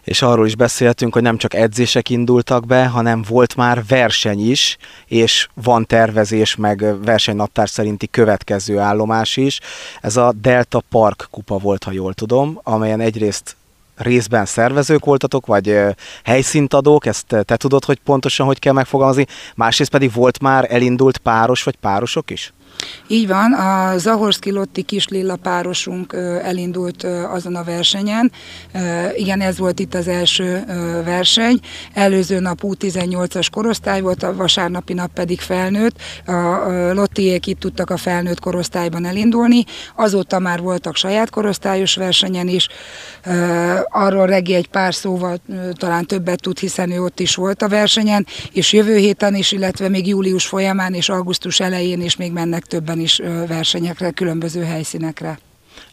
és 0.04 0.22
arról 0.22 0.46
is 0.46 0.56
beszéltünk, 0.56 1.12
hogy 1.12 1.22
nem 1.22 1.36
csak 1.36 1.54
edzések 1.54 2.10
indultak 2.10 2.66
be, 2.66 2.86
hanem 2.86 3.22
volt 3.28 3.56
már 3.56 3.82
verseny 3.88 4.50
is, 4.50 4.76
és 5.06 5.48
van 5.54 5.86
tervezés, 5.86 6.56
meg 6.56 7.04
versenynaptár 7.04 7.68
szerinti 7.68 8.08
következő 8.08 8.78
állomás 8.78 9.36
is. 9.36 9.60
Ez 10.00 10.16
a 10.16 10.32
Delta 10.40 10.82
Park 10.90 11.28
kupa 11.30 11.58
volt, 11.58 11.84
ha 11.84 11.92
jól 11.92 12.14
tudom, 12.14 12.60
amelyen 12.62 13.00
egyrészt 13.00 13.56
részben 13.96 14.44
szervezők 14.44 15.04
voltatok, 15.04 15.46
vagy 15.46 15.78
helyszíntadók, 16.24 17.06
ezt 17.06 17.26
te 17.26 17.56
tudod, 17.56 17.84
hogy 17.84 17.98
pontosan 18.04 18.46
hogy 18.46 18.58
kell 18.58 18.72
megfogalmazni, 18.72 19.26
másrészt 19.54 19.90
pedig 19.90 20.12
volt 20.12 20.40
már 20.40 20.66
elindult 20.70 21.18
páros 21.18 21.62
vagy 21.62 21.76
párosok 21.76 22.30
is? 22.30 22.52
Így 23.08 23.26
van, 23.26 23.52
a 23.52 23.98
Zahorszki 23.98 24.50
Lotti 24.50 24.82
kis 24.82 25.08
lilla 25.08 25.36
párosunk 25.36 26.12
elindult 26.42 27.04
azon 27.04 27.54
a 27.54 27.64
versenyen. 27.64 28.32
Igen, 29.16 29.40
ez 29.40 29.58
volt 29.58 29.80
itt 29.80 29.94
az 29.94 30.08
első 30.08 30.64
verseny. 31.04 31.60
Előző 31.94 32.40
nap 32.40 32.58
U18-as 32.62 33.46
korosztály 33.52 34.00
volt, 34.00 34.22
a 34.22 34.34
vasárnapi 34.34 34.92
nap 34.92 35.12
pedig 35.12 35.40
felnőtt. 35.40 35.96
A 36.26 36.32
Lottiék 36.92 37.46
itt 37.46 37.60
tudtak 37.60 37.90
a 37.90 37.96
felnőtt 37.96 38.40
korosztályban 38.40 39.04
elindulni. 39.04 39.64
Azóta 39.96 40.38
már 40.38 40.60
voltak 40.60 40.96
saját 40.96 41.30
korosztályos 41.30 41.96
versenyen 41.96 42.48
is. 42.48 42.68
Arról 43.88 44.26
Regi 44.26 44.54
egy 44.54 44.68
pár 44.68 44.94
szóval 44.94 45.40
talán 45.72 46.06
többet 46.06 46.40
tud, 46.40 46.58
hiszen 46.58 46.90
ő 46.90 47.02
ott 47.02 47.20
is 47.20 47.34
volt 47.34 47.62
a 47.62 47.68
versenyen, 47.68 48.26
és 48.52 48.72
jövő 48.72 48.96
héten 48.96 49.34
is, 49.34 49.52
illetve 49.52 49.88
még 49.88 50.06
július 50.06 50.46
folyamán 50.46 50.94
és 50.94 51.08
augusztus 51.08 51.60
elején 51.60 52.02
is 52.02 52.16
még 52.16 52.32
mennek 52.32 52.65
többen 52.66 53.00
is 53.00 53.20
versenyekre, 53.48 54.10
különböző 54.10 54.64
helyszínekre. 54.64 55.38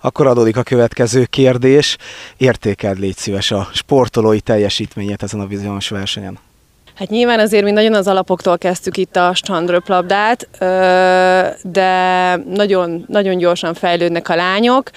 Akkor 0.01 0.28
adódik 0.28 0.57
a 0.57 0.63
következő 0.63 1.26
kérdés. 1.26 1.97
Értékeld 2.38 2.99
légy 2.99 3.17
szíves 3.17 3.51
a 3.51 3.67
sportolói 3.74 4.39
teljesítményet 4.39 5.24
ezen 5.24 5.39
a 5.39 5.45
bizonyos 5.45 5.89
versenyen. 5.89 6.39
Hát 6.95 7.09
nyilván 7.09 7.39
azért 7.39 7.63
mi 7.63 7.71
nagyon 7.71 7.93
az 7.93 8.07
alapoktól 8.07 8.57
kezdtük 8.57 8.97
itt 8.97 9.15
a 9.15 9.34
strandröplabdát, 9.34 10.49
de 11.63 12.36
nagyon, 12.36 13.05
nagyon 13.07 13.38
gyorsan 13.38 13.74
fejlődnek 13.74 14.30
a 14.30 14.36
lányok 14.36 14.89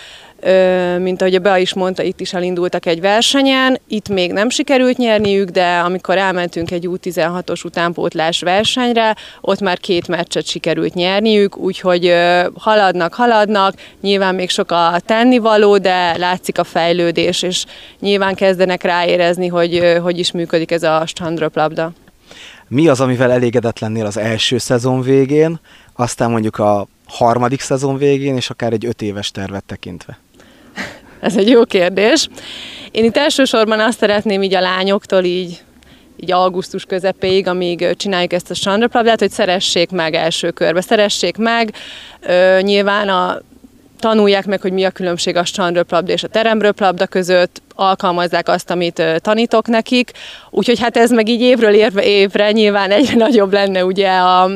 mint 0.98 1.20
ahogy 1.20 1.34
a 1.34 1.38
Bea 1.38 1.56
is 1.56 1.74
mondta, 1.74 2.02
itt 2.02 2.20
is 2.20 2.32
elindultak 2.32 2.86
egy 2.86 3.00
versenyen, 3.00 3.80
itt 3.88 4.08
még 4.08 4.32
nem 4.32 4.48
sikerült 4.48 4.96
nyerniük, 4.96 5.48
de 5.48 5.78
amikor 5.78 6.18
elmentünk 6.18 6.70
egy 6.70 6.88
U16-os 6.90 7.64
utánpótlás 7.64 8.40
versenyre, 8.40 9.16
ott 9.40 9.60
már 9.60 9.78
két 9.78 10.08
meccset 10.08 10.46
sikerült 10.46 10.94
nyerniük, 10.94 11.56
úgyhogy 11.56 12.14
haladnak, 12.54 13.14
haladnak, 13.14 13.74
nyilván 14.00 14.34
még 14.34 14.50
sok 14.50 14.70
a 14.70 15.00
tennivaló, 15.06 15.78
de 15.78 16.16
látszik 16.16 16.58
a 16.58 16.64
fejlődés, 16.64 17.42
és 17.42 17.64
nyilván 18.00 18.34
kezdenek 18.34 18.82
ráérezni, 18.82 19.46
hogy 19.46 19.98
hogy 20.02 20.18
is 20.18 20.32
működik 20.32 20.70
ez 20.70 20.82
a 20.82 21.02
strandröplabda. 21.06 21.92
Mi 22.68 22.88
az, 22.88 23.00
amivel 23.00 23.32
elégedett 23.32 23.78
lennél 23.78 24.06
az 24.06 24.16
első 24.16 24.58
szezon 24.58 25.02
végén, 25.02 25.60
aztán 25.92 26.30
mondjuk 26.30 26.58
a 26.58 26.86
harmadik 27.06 27.60
szezon 27.60 27.96
végén, 27.96 28.36
és 28.36 28.50
akár 28.50 28.72
egy 28.72 28.86
öt 28.86 29.02
éves 29.02 29.30
tervet 29.30 29.64
tekintve? 29.64 30.18
Ez 31.20 31.36
egy 31.36 31.48
jó 31.48 31.64
kérdés. 31.64 32.28
Én 32.90 33.04
itt 33.04 33.16
elsősorban 33.16 33.80
azt 33.80 33.98
szeretném 33.98 34.42
így 34.42 34.54
a 34.54 34.60
lányoktól 34.60 35.24
így 35.24 35.60
így 36.20 36.32
augusztus 36.32 36.84
közepéig, 36.84 37.46
amíg 37.46 37.96
csináljuk 37.96 38.32
ezt 38.32 38.50
a 38.50 38.54
sandraplabdát, 38.54 39.18
hogy 39.18 39.30
szeressék 39.30 39.90
meg 39.90 40.14
első 40.14 40.50
körbe. 40.50 40.80
Szeressék 40.80 41.36
meg, 41.36 41.74
ö, 42.20 42.58
nyilván 42.60 43.08
a 43.08 43.38
tanulják 44.00 44.46
meg, 44.46 44.60
hogy 44.60 44.72
mi 44.72 44.84
a 44.84 44.90
különbség 44.90 45.36
a 45.36 45.44
strandröplabda 45.44 46.12
és 46.12 46.22
a 46.22 46.28
teremröplabda 46.28 47.06
között, 47.06 47.62
alkalmazzák 47.74 48.48
azt, 48.48 48.70
amit 48.70 49.02
tanítok 49.18 49.66
nekik. 49.66 50.10
Úgyhogy 50.50 50.80
hát 50.80 50.96
ez 50.96 51.10
meg 51.10 51.28
így 51.28 51.40
évről 51.40 51.74
évre, 51.74 52.04
évre 52.04 52.52
nyilván 52.52 52.90
egyre 52.90 53.14
nagyobb 53.24 53.52
lenne 53.52 53.84
ugye 53.84 54.10
a, 54.10 54.50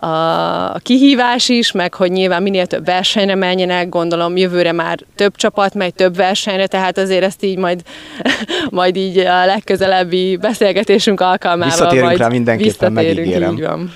a 0.00 0.78
kihívás 0.78 1.48
is, 1.48 1.72
meg 1.72 1.94
hogy 1.94 2.10
nyilván 2.10 2.42
minél 2.42 2.66
több 2.66 2.84
versenyre 2.84 3.34
menjenek, 3.34 3.88
gondolom 3.88 4.36
jövőre 4.36 4.72
már 4.72 4.98
több 5.14 5.36
csapat 5.36 5.74
megy 5.74 5.94
több 5.94 6.16
versenyre, 6.16 6.66
tehát 6.66 6.98
azért 6.98 7.24
ezt 7.24 7.44
így 7.44 7.58
majd, 7.58 7.82
majd 8.70 8.96
így 8.96 9.18
a 9.18 9.44
legközelebbi 9.44 10.36
beszélgetésünk 10.36 11.20
alkalmával 11.20 11.70
Visszatérünk 11.70 12.06
majd 12.06 12.18
rá 12.18 12.28
mindenképpen, 12.28 12.92
megígérem. 12.92 13.52
Így 13.52 13.60
van. 13.60 13.92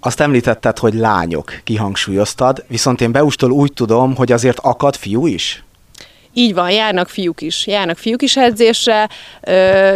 Azt 0.00 0.20
említetted, 0.20 0.78
hogy 0.78 0.94
lányok, 0.94 1.52
kihangsúlyoztad, 1.64 2.64
viszont 2.68 3.00
én 3.00 3.12
Beustól 3.12 3.50
úgy 3.50 3.72
tudom, 3.72 4.14
hogy 4.14 4.32
azért 4.32 4.58
akad 4.58 4.96
fiú 4.96 5.26
is? 5.26 5.64
Így 6.32 6.54
van, 6.54 6.70
járnak 6.70 7.08
fiúk 7.08 7.40
is. 7.40 7.66
Járnak 7.66 7.96
fiúk 7.96 8.22
is 8.22 8.36
edzésre, 8.36 9.08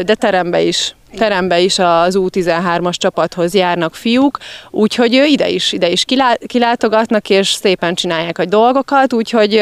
de 0.02 0.14
terembe 0.14 0.60
is 0.60 0.94
terembe 1.16 1.61
is 1.61 1.78
az 1.78 2.16
U13-as 2.18 2.94
csapathoz 2.96 3.54
járnak 3.54 3.94
fiúk, 3.94 4.38
úgyhogy 4.70 5.12
ide 5.12 5.48
is, 5.48 5.72
ide 5.72 5.88
is 5.88 6.04
kilátogatnak, 6.46 7.30
és 7.30 7.48
szépen 7.48 7.94
csinálják 7.94 8.38
a 8.38 8.44
dolgokat, 8.44 9.12
úgyhogy 9.12 9.52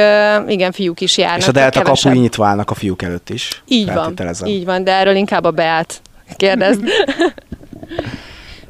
igen, 0.47 0.73
fiúk 0.73 1.01
is 1.01 1.19
járnak. 1.19 1.39
És 1.39 1.49
a 1.49 1.53
Delta 1.53 2.13
nyitva 2.13 2.47
állnak 2.47 2.71
a 2.71 2.75
fiúk 2.75 3.03
előtt 3.03 3.31
is. 3.31 3.63
Így 3.67 3.93
van, 3.93 4.15
így 4.45 4.65
van, 4.65 4.85
de 4.85 4.93
erről 4.93 5.17
inkább 5.17 5.45
a 5.45 5.51
Beát 5.51 6.01
kérdezd. 6.37 6.83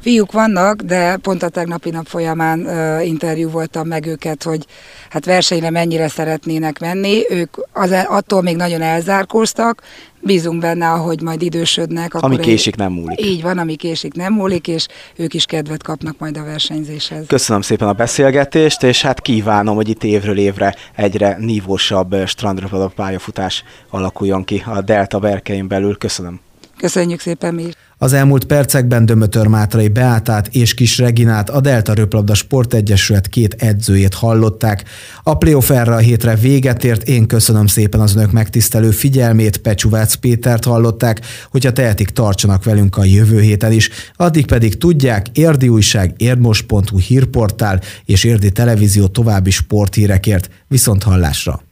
Fiúk 0.07 0.31
vannak, 0.31 0.81
de 0.81 1.17
pont 1.17 1.43
a 1.43 1.49
tegnapi 1.49 1.89
nap 1.89 2.07
folyamán 2.07 2.59
uh, 2.59 3.07
interjú 3.07 3.49
voltam 3.49 3.87
meg 3.87 4.05
őket, 4.05 4.43
hogy 4.43 4.65
hát 5.09 5.25
versenyre 5.25 5.69
mennyire 5.69 6.07
szeretnének 6.07 6.79
menni. 6.79 7.21
Ők 7.29 7.55
az, 7.71 7.91
attól 8.07 8.41
még 8.41 8.55
nagyon 8.55 8.81
elzárkóztak, 8.81 9.81
bízunk 10.27 10.61
benne, 10.61 10.91
ahogy 10.91 11.21
majd 11.21 11.41
idősödnek. 11.41 12.13
Akkor 12.13 12.29
ami 12.29 12.39
késik 12.39 12.75
nem 12.75 12.91
múlik. 12.91 13.25
Így 13.25 13.41
van, 13.41 13.57
ami 13.57 13.75
késik 13.75 14.13
nem 14.13 14.33
múlik, 14.33 14.67
és 14.67 14.87
ők 15.15 15.33
is 15.33 15.45
kedvet 15.45 15.83
kapnak 15.83 16.19
majd 16.19 16.37
a 16.37 16.43
versenyzéshez. 16.43 17.27
Köszönöm 17.27 17.61
szépen 17.61 17.87
a 17.87 17.93
beszélgetést, 17.93 18.83
és 18.83 19.01
hát 19.01 19.21
kívánom, 19.21 19.75
hogy 19.75 19.89
itt 19.89 20.03
évről 20.03 20.37
évre 20.37 20.75
egyre 20.95 21.37
nívósabb 21.39 22.15
strandra 22.25 22.91
pályafutás 22.95 23.63
alakuljon 23.89 24.43
ki 24.43 24.63
a 24.65 24.81
Delta 24.81 25.19
berkein 25.19 25.67
belül. 25.67 25.97
Köszönöm. 25.97 26.39
Köszönjük 26.77 27.19
szépen 27.19 27.53
mi 27.53 27.69
Az 27.99 28.13
elmúlt 28.13 28.45
percekben 28.45 29.05
Dömötör 29.05 29.47
Mátrai 29.47 29.87
Beátát 29.87 30.47
és 30.47 30.73
Kis 30.73 30.97
Reginát, 30.97 31.49
a 31.49 31.61
Delta 31.61 31.93
Röplabda 31.93 32.33
Sportegyesület 32.33 33.27
két 33.27 33.53
edzőjét 33.53 34.13
hallották. 34.13 34.83
A 35.23 35.37
playoff 35.37 35.69
erre 35.69 35.93
a 35.93 35.97
hétre 35.97 36.35
véget 36.35 36.83
ért, 36.83 37.07
én 37.07 37.27
köszönöm 37.27 37.67
szépen 37.67 37.99
az 37.99 38.15
önök 38.15 38.31
megtisztelő 38.31 38.91
figyelmét, 38.91 39.57
Pecsuvác 39.57 40.13
Pétert 40.13 40.63
hallották, 40.63 41.21
hogyha 41.51 41.71
tehetik, 41.71 42.09
tartsanak 42.09 42.63
velünk 42.63 42.97
a 42.97 43.03
jövő 43.03 43.41
héten 43.41 43.71
is. 43.71 43.89
Addig 44.15 44.45
pedig 44.45 44.77
tudják, 44.77 45.27
Érdi 45.33 45.67
Újság, 45.67 46.13
érdmos.hu 46.17 46.99
hírportál 46.99 47.81
és 48.05 48.23
Érdi 48.23 48.51
Televízió 48.51 49.07
további 49.07 49.49
sporthírekért. 49.49 50.49
Viszont 50.67 51.03
hallásra! 51.03 51.66